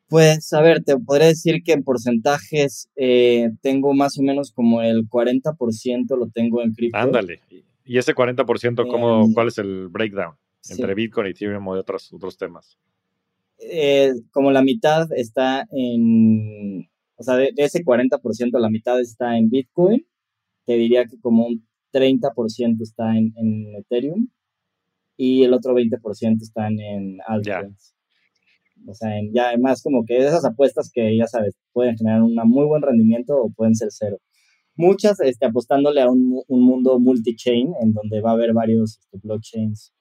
Pues, 0.09 0.53
a 0.55 0.63
ver, 0.63 0.83
te 0.83 0.97
podría 0.97 1.27
decir 1.27 1.63
que 1.63 1.73
en 1.73 1.83
porcentajes 1.83 2.89
eh, 2.97 3.51
tengo 3.61 3.93
más 3.93 4.19
o 4.19 4.23
menos 4.23 4.53
como 4.53 4.81
el 4.81 5.07
40% 5.07 6.17
lo 6.17 6.31
tengo 6.31 6.63
en 6.63 6.73
cripto. 6.73 6.97
Ándale. 6.97 7.41
¿Y 7.85 7.99
ese 7.99 8.15
40%, 8.15 8.87
cómo, 8.89 9.25
em, 9.25 9.35
cuál 9.35 9.49
es 9.49 9.59
el 9.59 9.89
breakdown 9.89 10.35
entre 10.71 10.95
Bitcoin, 10.95 11.27
Ethereum 11.27 11.65
y 11.67 11.79
otros, 11.79 12.13
otros 12.13 12.39
temas? 12.39 12.79
Eh, 13.59 14.13
como 14.31 14.51
la 14.51 14.63
mitad 14.63 15.09
está 15.13 15.67
en, 15.73 16.88
o 17.19 17.23
sea, 17.23 17.37
de, 17.37 17.53
ese 17.57 17.85
40%, 17.85 18.59
la 18.59 18.71
mitad 18.71 19.01
está 19.01 19.37
en 19.37 19.51
Bitcoin. 19.51 20.07
Te 20.65 20.75
diría 20.75 21.05
que 21.07 21.19
como 21.21 21.47
un 21.47 21.67
30% 21.93 22.81
está 22.81 23.17
en, 23.17 23.33
en, 23.37 23.75
Ethereum 23.77 24.29
y 25.17 25.43
el 25.43 25.53
otro 25.53 25.75
20% 25.75 26.43
están 26.43 26.79
en 26.79 27.19
altcoins. 27.27 27.95
O 28.87 28.95
sea, 28.95 29.19
en, 29.19 29.33
ya 29.33 29.49
además 29.49 29.83
como 29.83 30.05
que 30.05 30.17
esas 30.19 30.45
apuestas 30.45 30.91
que 30.93 31.17
ya 31.17 31.27
sabes, 31.27 31.57
pueden 31.73 31.97
generar 31.97 32.23
un 32.23 32.35
muy 32.45 32.67
buen 32.67 32.83
rendimiento 32.83 33.37
o 33.37 33.51
pueden 33.51 33.75
ser 33.75 33.89
cero. 33.91 34.19
Muchas 34.77 35.19
este, 35.21 35.47
apostándole 35.47 36.01
a 36.01 36.09
un, 36.09 36.41
un 36.47 36.63
mundo 36.63 37.01
multi-chain 37.01 37.75
en 37.81 37.93
donde 37.93 38.21
va 38.21 38.31
a 38.31 38.35
haber 38.35 38.53
varios 38.53 38.99
este, 38.99 39.19
blockchains 39.21 39.93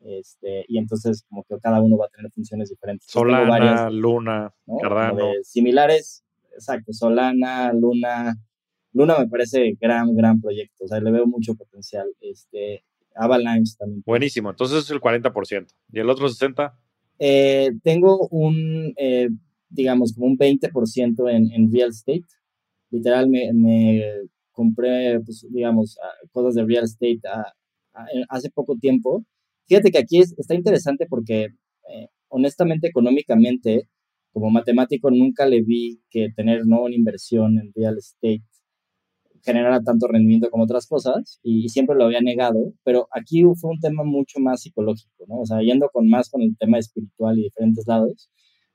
este, 0.00 0.64
y 0.68 0.78
entonces 0.78 1.24
como 1.28 1.44
que 1.44 1.58
cada 1.60 1.80
uno 1.80 1.96
va 1.96 2.06
a 2.06 2.08
tener 2.08 2.30
funciones 2.32 2.68
diferentes. 2.68 3.08
Solana, 3.08 3.88
Luna, 3.90 4.52
Cardano. 4.82 5.30
Similares, 5.42 6.23
exacto, 6.54 6.92
Solana, 6.92 7.72
Luna. 7.72 8.34
Luna 8.92 9.18
me 9.18 9.28
parece 9.28 9.76
gran, 9.80 10.14
gran 10.14 10.40
proyecto, 10.40 10.84
o 10.84 10.88
sea, 10.88 11.00
le 11.00 11.10
veo 11.10 11.26
mucho 11.26 11.54
potencial. 11.54 12.06
Este, 12.20 12.84
Avalanche 13.14 13.74
también. 13.78 14.02
Buenísimo, 14.06 14.50
entonces 14.50 14.84
es 14.84 14.90
el 14.90 15.00
40%. 15.00 15.66
¿Y 15.92 16.00
el 16.00 16.10
otro 16.10 16.28
60%? 16.28 16.72
Eh, 17.18 17.70
tengo 17.82 18.26
un, 18.28 18.92
eh, 18.96 19.28
digamos, 19.68 20.14
como 20.14 20.26
un 20.26 20.38
20% 20.38 21.30
en, 21.30 21.52
en 21.52 21.72
real 21.72 21.90
estate. 21.90 22.24
Literal, 22.90 23.28
me, 23.28 23.52
me 23.52 24.02
compré, 24.52 25.20
pues, 25.20 25.46
digamos, 25.50 25.98
cosas 26.32 26.54
de 26.54 26.64
real 26.64 26.84
estate 26.84 27.20
hace 28.28 28.50
poco 28.50 28.76
tiempo. 28.76 29.24
Fíjate 29.66 29.90
que 29.90 29.98
aquí 29.98 30.20
está 30.20 30.54
interesante 30.54 31.06
porque, 31.08 31.48
eh, 31.90 32.08
honestamente, 32.28 32.88
económicamente, 32.88 33.88
como 34.34 34.50
matemático 34.50 35.10
nunca 35.10 35.46
le 35.46 35.62
vi 35.62 36.00
que 36.10 36.28
tener 36.36 36.66
¿no? 36.66 36.82
una 36.82 36.94
inversión 36.94 37.58
en 37.58 37.72
real 37.74 37.96
estate 37.96 38.42
generara 39.44 39.82
tanto 39.82 40.08
rendimiento 40.08 40.50
como 40.50 40.64
otras 40.64 40.86
cosas 40.86 41.38
y, 41.42 41.68
siempre 41.68 41.96
lo 41.96 42.04
había 42.04 42.20
negado, 42.20 42.72
pero 42.82 43.08
aquí 43.12 43.42
fue 43.56 43.70
un 43.70 43.80
tema 43.80 44.02
mucho 44.04 44.40
más 44.40 44.62
psicológico, 44.62 45.24
¿no? 45.28 45.40
O 45.40 45.46
sea, 45.46 45.60
yendo 45.60 45.88
con 45.92 46.08
más 46.08 46.30
con 46.30 46.42
el 46.42 46.56
tema 46.58 46.78
espiritual 46.78 47.38
y 47.38 47.44
diferentes 47.44 47.84
lados, 47.86 48.30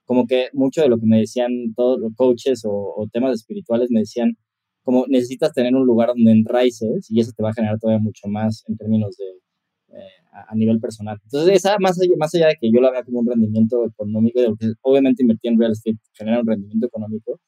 como 0.05 0.28
que 0.28 0.49
mucho 0.53 0.82
de 0.82 0.89
lo 0.89 0.99
que 0.99 1.05
me 1.07 1.20
decían 1.20 1.51
todos 1.76 1.99
los 1.99 2.14
coaches 2.16 2.64
o, 2.66 3.07
temas 3.12 3.34
espirituales 3.36 3.89
me 3.91 4.01
decían, 4.01 4.38
como 4.84 5.05
necesitas 5.07 5.53
tener 5.53 5.76
un 5.76 5.86
lugar 5.86 6.10
donde 6.10 6.32
enraices 6.32 7.10
y 7.10 7.20
eso 7.20 7.32
te 7.36 7.43
va 7.43 7.49
a 7.49 7.53
generar 7.53 7.80
todavía 7.80 8.01
mucho 8.03 8.28
más 8.28 8.64
en 8.68 8.78
términos 8.78 9.18
de, 9.18 9.26
a, 10.32 10.56
nivel 10.56 10.80
personal. 10.80 11.20
Entonces, 11.24 11.56
esa, 11.56 11.78
más, 11.80 12.00
allá, 12.00 12.12
más 12.18 12.34
allá 12.36 12.48
de 12.48 12.58
que 12.60 12.72
yo 12.72 12.80
la 12.82 12.92
vea 12.92 13.04
como 13.04 13.20
un 13.20 13.28
rendimiento 13.28 13.86
económico, 13.86 14.40
obviamente 14.82 15.24
invertir 15.24 15.52
en 15.52 15.60
real 15.60 15.72
estate 15.72 15.98
genera 16.14 16.40
un 16.40 16.48
rendimiento 16.48 16.88
económico, 16.88 17.40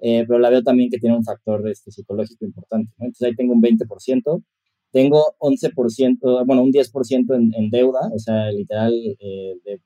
eh, 0.00 0.24
pero 0.26 0.38
la 0.38 0.50
veo 0.50 0.62
también 0.62 0.90
que 0.90 0.98
tiene 0.98 1.16
un 1.16 1.24
factor 1.24 1.68
este, 1.68 1.90
psicológico 1.90 2.44
importante. 2.44 2.92
Entonces, 2.98 3.28
ahí 3.28 3.36
tengo 3.36 3.54
un 3.54 3.62
20%, 3.62 4.42
tengo 4.92 5.34
11%, 5.38 6.46
bueno, 6.46 6.62
un 6.62 6.72
10% 6.72 7.34
en, 7.34 7.54
en, 7.54 7.70
deuda, 7.70 8.00
o 8.12 8.18
sea, 8.18 8.50
literal, 8.50 8.92
eh, 9.18 9.54
de 9.64 9.80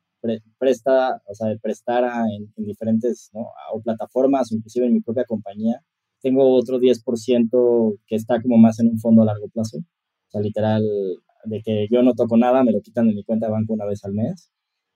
presta, 0.59 1.23
o 1.27 1.35
sea, 1.35 1.49
de 1.49 1.59
prestar 1.59 2.05
en, 2.05 2.53
en, 2.57 2.65
diferentes, 2.65 3.31
¿no? 3.33 3.47
O 3.73 3.81
plataformas, 3.81 4.53
o 4.53 4.55
inclusive 4.57 4.87
en 4.87 4.95
mi 4.95 5.01
propia 5.01 5.25
compañía. 5.25 5.83
Tengo 6.21 6.55
otro 6.55 6.79
10% 6.79 7.99
que 8.07 8.17
está 8.17 8.41
como 8.43 8.59
más 8.59 8.79
en 8.81 8.89
un 8.89 8.99
fondo 8.99 9.23
a 9.23 9.27
largo 9.27 9.49
plazo. 9.49 9.79
O 9.79 10.31
sea, 10.31 10.41
literal, 10.41 10.83
de 11.45 11.63
que 11.63 11.87
yo 11.91 12.03
no 12.03 12.15
toco 12.15 12.37
nada, 12.37 12.65
me 12.65 12.73
lo 12.73 12.81
quitan 12.81 13.09
de 13.09 13.15
mi 13.15 13.25
cuenta 13.25 13.47
de 13.47 13.53
banco 13.53 13.75
una 13.75 13.87
vez 13.87 14.05
al 14.05 14.15
mes. 14.15 14.51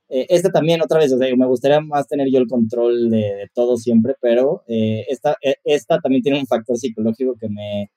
Eh, 0.09 0.27
este 0.29 0.51
también, 0.51 0.83
otra 0.83 0.99
vez, 0.99 1.13
o 1.13 1.19
sea, 1.19 1.35
me 1.37 1.47
gustaría 1.47 1.81
más 1.81 2.07
tener 2.09 2.29
yo 2.31 2.39
el 2.39 2.47
control 2.47 3.11
de, 3.11 3.49
todo 3.55 3.77
siempre, 3.77 4.15
pero 4.21 4.63
eh, 4.69 5.05
esta, 5.09 5.37
e, 5.43 5.57
esta 5.65 5.99
también 6.01 6.23
tiene 6.23 6.41
un 6.41 6.47
factor 6.47 6.77
psicológico 6.77 7.37
que 7.41 7.49
me, 7.49 7.91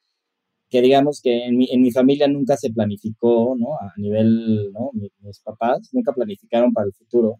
que 0.69 0.81
digamos 0.81 1.21
que 1.21 1.45
en 1.45 1.57
mi, 1.57 1.67
en 1.71 1.81
mi 1.81 1.91
familia 1.91 2.27
nunca 2.27 2.57
se 2.57 2.71
planificó, 2.71 3.55
¿no? 3.57 3.75
A 3.75 3.93
nivel, 3.97 4.71
¿no? 4.73 4.91
Mis, 4.93 5.39
papás 5.41 5.89
nunca 5.93 6.13
planificaron 6.13 6.73
para 6.73 6.87
el 6.87 6.93
futuro. 6.93 7.39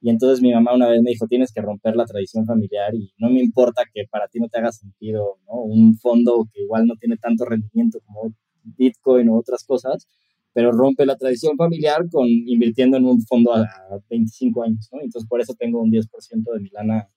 Y 0.00 0.10
entonces 0.10 0.42
mi 0.42 0.52
mamá 0.52 0.74
una 0.74 0.88
vez 0.88 1.02
me 1.02 1.10
dijo, 1.10 1.26
tienes 1.28 1.52
que 1.52 1.60
romper 1.62 1.96
la 1.96 2.06
tradición 2.06 2.46
familiar 2.46 2.94
y 2.94 3.12
no 3.18 3.30
me 3.30 3.40
importa 3.40 3.84
que 3.92 4.04
para 4.10 4.28
ti 4.28 4.40
no 4.40 4.48
te 4.48 4.58
haga 4.58 4.72
sentido, 4.72 5.38
¿no? 5.46 5.54
Un 5.62 5.96
fondo 5.98 6.46
que 6.52 6.62
igual 6.62 6.86
no 6.86 6.96
tiene 6.96 7.16
tanto 7.18 7.44
rendimiento 7.44 8.00
como 8.06 8.34
Bitcoin 8.64 9.28
o 9.30 9.38
otras 9.38 9.64
cosas, 9.64 10.08
pero 10.52 10.72
rompe 10.72 11.06
la 11.06 11.16
tradición 11.16 11.56
familiar 11.56 12.08
con 12.10 12.26
invirtiendo 12.28 12.96
en 12.96 13.06
un 13.06 13.22
fondo 13.22 13.54
a 13.54 13.66
25 14.10 14.62
años, 14.62 14.88
¿no? 14.92 15.00
Entonces, 15.00 15.28
por 15.28 15.40
eso 15.40 15.54
tengo 15.54 15.80
un 15.80 15.90
10% 15.90 16.08
de 16.52 16.60
mi 16.60 16.68
lana 16.70 17.08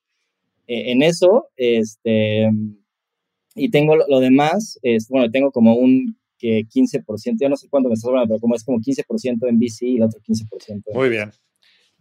eh, 0.67 0.91
en 0.91 1.03
eso, 1.03 1.49
este, 1.55 2.49
y 3.55 3.69
tengo 3.69 3.95
lo, 3.95 4.19
demás, 4.19 4.79
es, 4.81 5.07
bueno, 5.09 5.29
tengo 5.31 5.51
como 5.51 5.75
un 5.75 6.17
que 6.37 6.65
15%, 6.65 7.37
yo 7.39 7.49
no 7.49 7.55
sé 7.55 7.69
cuánto 7.69 7.89
me 7.89 7.95
está 7.95 8.09
hablando, 8.09 8.27
pero 8.29 8.41
como 8.41 8.55
es 8.55 8.63
como 8.63 8.79
15% 8.79 9.47
en 9.47 9.59
VC 9.59 9.85
y 9.85 9.95
el 9.97 10.03
otro 10.03 10.19
15%. 10.21 10.83
Muy 10.93 11.09
bien. 11.09 11.31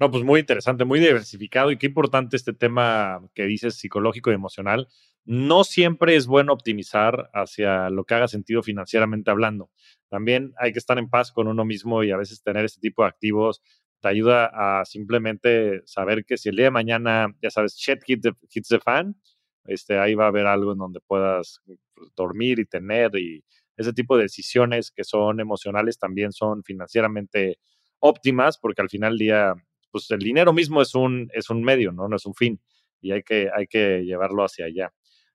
No, 0.00 0.10
pues 0.10 0.24
muy 0.24 0.40
interesante, 0.40 0.84
muy 0.84 0.98
diversificado 0.98 1.70
y 1.70 1.78
qué 1.78 1.86
importante 1.86 2.36
este 2.36 2.52
tema 2.52 3.22
que 3.32 3.44
dices 3.44 3.76
psicológico 3.76 4.30
y 4.30 4.34
emocional. 4.34 4.88
No 5.24 5.62
siempre 5.62 6.16
es 6.16 6.26
bueno 6.26 6.52
optimizar 6.52 7.30
hacia 7.32 7.90
lo 7.90 8.04
que 8.04 8.14
haga 8.14 8.26
sentido 8.26 8.62
financieramente 8.62 9.30
hablando. 9.30 9.70
También 10.08 10.52
hay 10.58 10.72
que 10.72 10.78
estar 10.78 10.98
en 10.98 11.08
paz 11.08 11.32
con 11.32 11.48
uno 11.48 11.64
mismo 11.64 12.02
y 12.04 12.10
a 12.10 12.16
veces 12.16 12.42
tener 12.42 12.64
este 12.64 12.80
tipo 12.80 13.02
de 13.02 13.08
activos 13.08 13.62
te 14.00 14.08
ayuda 14.08 14.50
a 14.52 14.84
simplemente 14.84 15.80
saber 15.86 16.24
que 16.24 16.36
si 16.36 16.50
el 16.50 16.56
día 16.56 16.66
de 16.66 16.70
mañana, 16.70 17.34
ya 17.40 17.50
sabes, 17.50 17.74
shit 17.74 18.00
hits 18.06 18.68
the, 18.68 18.78
fan, 18.78 19.16
este, 19.64 19.98
ahí 19.98 20.14
va 20.14 20.24
a 20.24 20.28
haber 20.28 20.46
algo 20.46 20.72
en 20.72 20.78
donde 20.78 21.00
puedas 21.00 21.62
pues, 21.64 21.78
dormir 22.14 22.58
y 22.58 22.66
tener 22.66 23.16
y 23.16 23.42
ese 23.76 23.92
tipo 23.92 24.16
de 24.16 24.24
decisiones 24.24 24.90
que 24.90 25.04
son 25.04 25.40
emocionales 25.40 25.98
también 25.98 26.32
son 26.32 26.62
financieramente 26.62 27.58
óptimas 27.98 28.58
porque 28.58 28.82
al 28.82 28.90
final 28.90 29.12
del 29.12 29.18
día 29.18 29.54
pues 29.90 30.10
el 30.10 30.18
dinero 30.18 30.52
mismo 30.52 30.82
es 30.82 30.94
un, 30.94 31.30
es 31.32 31.50
un 31.50 31.62
medio, 31.62 31.92
¿no? 31.92 32.08
No 32.08 32.16
es 32.16 32.26
un 32.26 32.34
fin 32.34 32.60
y 33.00 33.12
hay 33.12 33.22
que, 33.22 33.48
hay 33.54 33.66
que 33.66 34.02
llevarlo 34.04 34.44
hacia 34.44 34.66
allá. 34.66 34.92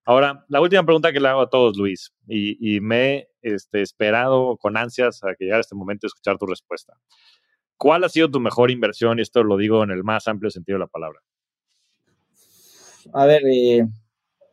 Ahora, 0.09 0.43
la 0.47 0.59
última 0.59 0.83
pregunta 0.83 1.13
que 1.13 1.19
le 1.19 1.27
hago 1.27 1.41
a 1.41 1.51
todos, 1.51 1.77
Luis, 1.77 2.11
y, 2.27 2.79
me 2.81 3.13
he 3.13 3.29
este, 3.43 3.83
esperado 3.83 4.57
con 4.57 4.75
ansias 4.75 5.23
a 5.23 5.35
que 5.35 5.45
llegara 5.45 5.61
este 5.61 5.75
momento 5.75 6.05
de 6.05 6.07
escuchar 6.07 6.39
tu 6.39 6.47
respuesta. 6.47 6.93
¿Cuál 7.77 8.03
ha 8.03 8.09
sido 8.09 8.27
tu 8.27 8.39
mejor 8.39 8.71
inversión? 8.71 9.19
Y 9.19 9.21
esto 9.21 9.43
lo 9.43 9.55
digo 9.55 9.83
en 9.83 9.91
el 9.91 10.03
más 10.03 10.27
amplio 10.27 10.49
sentido 10.49 10.77
de 10.77 10.79
la 10.79 10.87
palabra. 10.87 11.19
A 13.13 13.27
ver, 13.27 13.43
eh, 13.45 13.85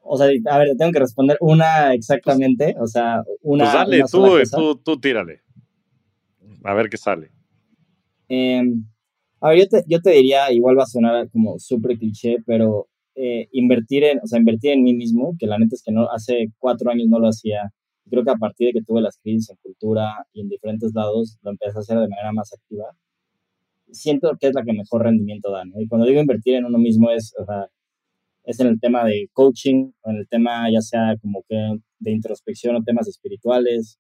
o 0.02 0.18
sea, 0.18 0.26
a 0.26 0.58
ver, 0.58 0.76
tengo 0.76 0.92
que 0.92 0.98
responder 0.98 1.38
una 1.40 1.94
exactamente, 1.94 2.74
o 2.78 2.86
sea, 2.86 3.22
una. 3.40 3.64
Pues 3.64 3.72
dale, 3.72 4.02
tú, 4.10 4.38
tú, 4.54 4.76
tú, 4.76 5.00
tírale. 5.00 5.40
A 6.64 6.74
ver 6.74 6.90
qué 6.90 6.98
sale. 6.98 7.30
Eh, 8.28 8.62
a 9.40 9.48
ver, 9.48 9.60
yo 9.60 9.68
te, 9.68 9.84
yo 9.86 10.02
te 10.02 10.10
diría, 10.10 10.52
igual 10.52 10.78
va 10.78 10.82
a 10.82 10.86
sonar 10.86 11.30
como 11.30 11.58
súper 11.58 11.96
cliché, 11.96 12.42
pero 12.44 12.88
eh, 13.16 13.48
invertir 13.52 14.04
en, 14.04 14.20
o 14.22 14.26
sea, 14.26 14.38
invertir 14.38 14.72
en 14.72 14.82
mí 14.82 14.94
mismo, 14.94 15.36
que 15.38 15.46
la 15.46 15.58
neta 15.58 15.74
es 15.74 15.82
que 15.82 15.92
no, 15.92 16.10
hace 16.10 16.52
cuatro 16.58 16.90
años 16.90 17.08
no 17.08 17.18
lo 17.18 17.28
hacía. 17.28 17.72
Creo 18.10 18.24
que 18.24 18.30
a 18.30 18.36
partir 18.36 18.68
de 18.68 18.72
que 18.74 18.84
tuve 18.84 19.00
las 19.00 19.18
crisis 19.18 19.50
en 19.50 19.56
cultura 19.62 20.26
y 20.32 20.42
en 20.42 20.48
diferentes 20.48 20.92
lados, 20.94 21.38
lo 21.42 21.50
empecé 21.52 21.78
a 21.78 21.80
hacer 21.80 21.98
de 21.98 22.08
manera 22.08 22.32
más 22.32 22.52
activa. 22.52 22.84
Siento 23.90 24.36
que 24.38 24.48
es 24.48 24.54
la 24.54 24.64
que 24.64 24.72
mejor 24.74 25.04
rendimiento 25.04 25.50
da, 25.50 25.64
¿no? 25.64 25.80
Y 25.80 25.88
cuando 25.88 26.06
digo 26.06 26.20
invertir 26.20 26.56
en 26.56 26.66
uno 26.66 26.78
mismo 26.78 27.10
es, 27.10 27.34
o 27.38 27.44
sea, 27.44 27.68
es 28.44 28.60
en 28.60 28.68
el 28.68 28.80
tema 28.80 29.04
de 29.04 29.28
coaching, 29.32 29.92
o 30.02 30.10
en 30.10 30.16
el 30.18 30.28
tema 30.28 30.70
ya 30.70 30.80
sea 30.80 31.16
como 31.20 31.42
que 31.48 31.56
de 31.98 32.10
introspección 32.12 32.76
o 32.76 32.84
temas 32.84 33.08
espirituales, 33.08 33.98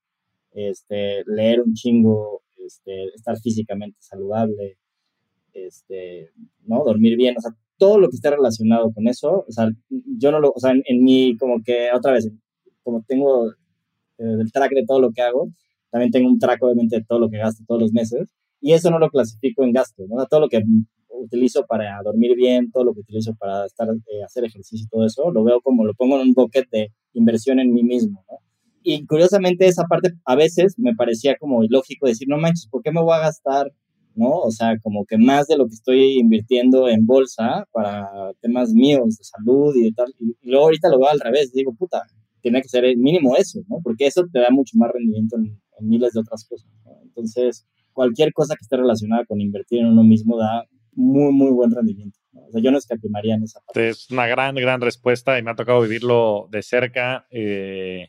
este, 0.52 1.24
leer 1.26 1.62
un 1.62 1.74
chingo, 1.74 2.42
este, 2.58 3.06
estar 3.14 3.38
físicamente 3.38 3.98
saludable, 4.00 4.78
este, 5.52 6.30
¿no? 6.64 6.84
Dormir 6.84 7.16
bien, 7.16 7.36
o 7.38 7.40
sea, 7.40 7.52
todo 7.78 7.98
lo 7.98 8.08
que 8.08 8.16
esté 8.16 8.30
relacionado 8.30 8.92
con 8.92 9.08
eso, 9.08 9.44
o 9.46 9.52
sea, 9.52 9.68
yo 10.18 10.30
no 10.30 10.40
lo, 10.40 10.52
o 10.54 10.60
sea, 10.60 10.72
en, 10.72 10.82
en 10.86 11.36
como 11.38 11.62
que 11.62 11.88
otra 11.94 12.12
vez, 12.12 12.30
como 12.82 13.04
tengo 13.06 13.50
eh, 13.50 14.36
el 14.40 14.50
track 14.52 14.72
de 14.72 14.84
todo 14.86 15.00
lo 15.00 15.12
que 15.12 15.22
hago, 15.22 15.48
también 15.90 16.10
tengo 16.10 16.28
un 16.28 16.38
track 16.38 16.62
obviamente 16.62 16.96
de 16.96 17.04
todo 17.04 17.18
lo 17.18 17.28
que 17.28 17.38
gasto 17.38 17.64
todos 17.66 17.80
los 17.80 17.92
meses, 17.92 18.30
y 18.60 18.72
eso 18.72 18.90
no 18.90 18.98
lo 18.98 19.10
clasifico 19.10 19.64
en 19.64 19.72
gasto, 19.72 20.04
¿no? 20.08 20.16
O 20.16 20.18
sea, 20.18 20.26
todo 20.26 20.40
lo 20.40 20.48
que 20.48 20.62
utilizo 21.08 21.64
para 21.66 22.00
dormir 22.02 22.34
bien, 22.36 22.70
todo 22.70 22.84
lo 22.84 22.94
que 22.94 23.00
utilizo 23.00 23.34
para 23.34 23.66
estar, 23.66 23.88
eh, 23.88 24.22
hacer 24.24 24.44
ejercicio 24.44 24.84
y 24.84 24.88
todo 24.88 25.06
eso, 25.06 25.30
lo 25.30 25.44
veo 25.44 25.60
como 25.60 25.84
lo 25.84 25.94
pongo 25.94 26.16
en 26.16 26.28
un 26.28 26.34
bucket 26.34 26.68
de 26.70 26.92
inversión 27.12 27.58
en 27.58 27.72
mí 27.72 27.82
mismo, 27.82 28.24
¿no? 28.30 28.38
Y 28.82 29.04
curiosamente 29.04 29.66
esa 29.66 29.84
parte 29.84 30.12
a 30.24 30.36
veces 30.36 30.78
me 30.78 30.94
parecía 30.94 31.36
como 31.38 31.64
ilógico 31.64 32.06
decir, 32.06 32.28
no 32.28 32.38
manches, 32.38 32.68
¿por 32.68 32.82
qué 32.82 32.92
me 32.92 33.02
voy 33.02 33.14
a 33.16 33.20
gastar, 33.20 33.72
no? 34.16 34.30
O 34.30 34.50
sea, 34.50 34.78
como 34.80 35.04
que 35.04 35.18
más 35.18 35.46
de 35.46 35.56
lo 35.56 35.66
que 35.66 35.74
estoy 35.74 36.18
invirtiendo 36.18 36.88
en 36.88 37.06
bolsa 37.06 37.66
para 37.72 38.32
temas 38.40 38.72
míos 38.72 39.16
de 39.18 39.24
salud 39.24 39.74
y 39.76 39.84
de 39.84 39.92
tal. 39.92 40.14
Y, 40.18 40.36
luego 40.42 40.66
ahorita 40.66 40.88
lo 40.88 40.98
veo 40.98 41.08
al 41.08 41.20
revés, 41.20 41.52
digo, 41.52 41.74
puta, 41.74 42.02
tiene 42.40 42.62
que 42.62 42.68
ser 42.68 42.84
mínimo 42.96 43.36
eso, 43.36 43.60
¿no? 43.68 43.78
Porque 43.82 44.06
eso 44.06 44.24
te 44.32 44.40
da 44.40 44.50
mucho 44.50 44.76
más 44.76 44.90
rendimiento 44.92 45.36
en, 45.36 45.60
miles 45.80 46.14
de 46.14 46.20
otras 46.20 46.44
cosas. 46.48 46.70
¿no? 46.86 46.92
Entonces, 47.02 47.66
cualquier 47.92 48.32
cosa 48.32 48.54
que 48.54 48.62
esté 48.62 48.78
relacionada 48.78 49.26
con 49.26 49.42
invertir 49.42 49.80
en 49.80 49.88
uno 49.88 50.02
mismo 50.02 50.38
da 50.38 50.64
muy, 50.92 51.32
muy 51.32 51.50
buen 51.50 51.70
rendimiento. 51.70 52.18
O 52.32 52.50
sea, 52.50 52.62
yo 52.62 52.70
no 52.70 52.78
escatimaría 52.78 53.34
en 53.34 53.42
esa 53.42 53.60
parte. 53.60 53.90
Es 53.90 54.10
una 54.10 54.26
gran, 54.26 54.54
gran 54.54 54.80
respuesta 54.80 55.38
y 55.38 55.42
me 55.42 55.50
ha 55.50 55.54
tocado 55.54 55.82
vivirlo 55.82 56.48
de 56.50 56.62
cerca 56.62 57.26
eh, 57.30 58.08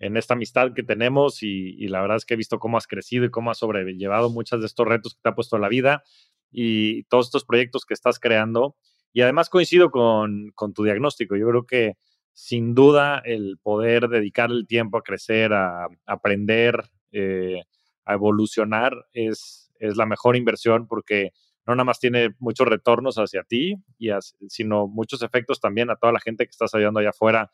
en 0.00 0.16
esta 0.16 0.34
amistad 0.34 0.72
que 0.74 0.82
tenemos 0.82 1.42
y, 1.42 1.86
la 1.88 2.00
verdad 2.00 2.16
es 2.16 2.24
que 2.24 2.34
he 2.34 2.36
visto 2.36 2.58
cómo 2.58 2.78
has 2.78 2.86
crecido 2.86 3.26
y 3.26 3.30
cómo 3.30 3.50
has 3.50 3.58
sobrellevado 3.58 4.30
muchos 4.30 4.60
de 4.60 4.66
estos 4.66 4.88
retos 4.88 5.14
que 5.14 5.20
te 5.22 5.28
ha 5.28 5.34
puesto 5.34 5.58
la 5.58 5.68
vida 5.68 6.02
y 6.50 7.04
todos 7.04 7.26
estos 7.26 7.44
proyectos 7.44 7.84
que 7.84 7.94
estás 7.94 8.18
creando. 8.18 8.76
Y 9.12 9.20
además 9.20 9.50
coincido 9.50 9.90
con, 9.90 10.52
tu 10.74 10.84
diagnóstico. 10.84 11.36
Yo 11.36 11.48
creo 11.48 11.66
que 11.66 11.96
sin 12.32 12.74
duda 12.74 13.20
el 13.24 13.58
poder 13.62 14.08
dedicar 14.08 14.50
el 14.50 14.66
tiempo 14.66 14.96
a 14.96 15.02
crecer, 15.02 15.52
a, 15.52 15.88
aprender, 16.06 16.82
eh, 17.12 17.62
a 18.06 18.14
evolucionar 18.14 18.94
es, 19.12 19.70
es 19.78 19.96
la 19.96 20.06
mejor 20.06 20.34
inversión 20.34 20.86
porque 20.86 21.32
no 21.66 21.74
nada 21.74 21.84
más 21.84 22.00
tiene 22.00 22.34
muchos 22.38 22.66
retornos 22.66 23.16
hacia 23.16 23.42
ti, 23.44 23.76
y 23.98 24.08
sino 24.48 24.88
muchos 24.88 25.22
efectos 25.22 25.60
también 25.60 25.90
a 25.90 25.96
toda 25.96 26.12
la 26.12 26.20
gente 26.20 26.44
que 26.44 26.50
estás 26.50 26.74
ayudando 26.74 27.00
allá 27.00 27.10
afuera, 27.10 27.50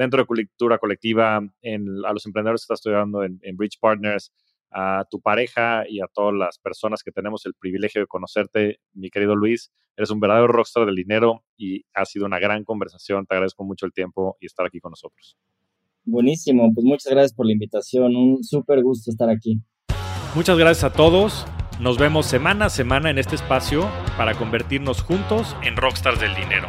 dentro 0.00 0.18
de 0.18 0.24
cultura 0.24 0.78
colectiva, 0.78 1.42
en, 1.60 1.86
a 2.06 2.12
los 2.14 2.24
emprendedores 2.24 2.62
que 2.62 2.72
estás 2.72 2.78
estudiando 2.78 3.22
en, 3.22 3.56
Bridge 3.56 3.78
Partners, 3.78 4.32
a 4.70 5.04
tu 5.10 5.20
pareja 5.20 5.84
y 5.86 6.00
a 6.00 6.06
todas 6.06 6.34
las 6.34 6.58
personas 6.58 7.02
que 7.02 7.12
tenemos 7.12 7.44
el 7.44 7.52
privilegio 7.52 8.00
de 8.00 8.06
conocerte, 8.06 8.80
mi 8.94 9.10
querido 9.10 9.36
Luis. 9.36 9.70
Eres 9.98 10.10
un 10.10 10.18
verdadero 10.18 10.46
rockstar 10.46 10.86
del 10.86 10.94
dinero 10.94 11.44
y 11.58 11.84
ha 11.92 12.06
sido 12.06 12.24
una 12.24 12.38
gran 12.38 12.64
conversación. 12.64 13.26
Te 13.26 13.34
agradezco 13.34 13.62
mucho 13.62 13.84
el 13.84 13.92
tiempo 13.92 14.38
y 14.40 14.46
estar 14.46 14.64
aquí 14.64 14.80
con 14.80 14.92
nosotros. 14.92 15.36
Buenísimo, 16.04 16.72
pues 16.72 16.84
muchas 16.84 17.12
gracias 17.12 17.34
por 17.34 17.44
la 17.44 17.52
invitación. 17.52 18.16
Un 18.16 18.42
súper 18.42 18.82
gusto 18.82 19.10
estar 19.10 19.28
aquí. 19.28 19.60
Muchas 20.34 20.56
gracias 20.56 20.84
a 20.84 20.94
todos. 20.94 21.44
Nos 21.78 21.98
vemos 21.98 22.24
semana 22.24 22.66
a 22.66 22.70
semana 22.70 23.10
en 23.10 23.18
este 23.18 23.34
espacio 23.34 23.86
para 24.16 24.34
convertirnos 24.34 25.02
juntos 25.02 25.54
en 25.62 25.76
rockstars 25.76 26.20
del 26.20 26.34
dinero. 26.34 26.68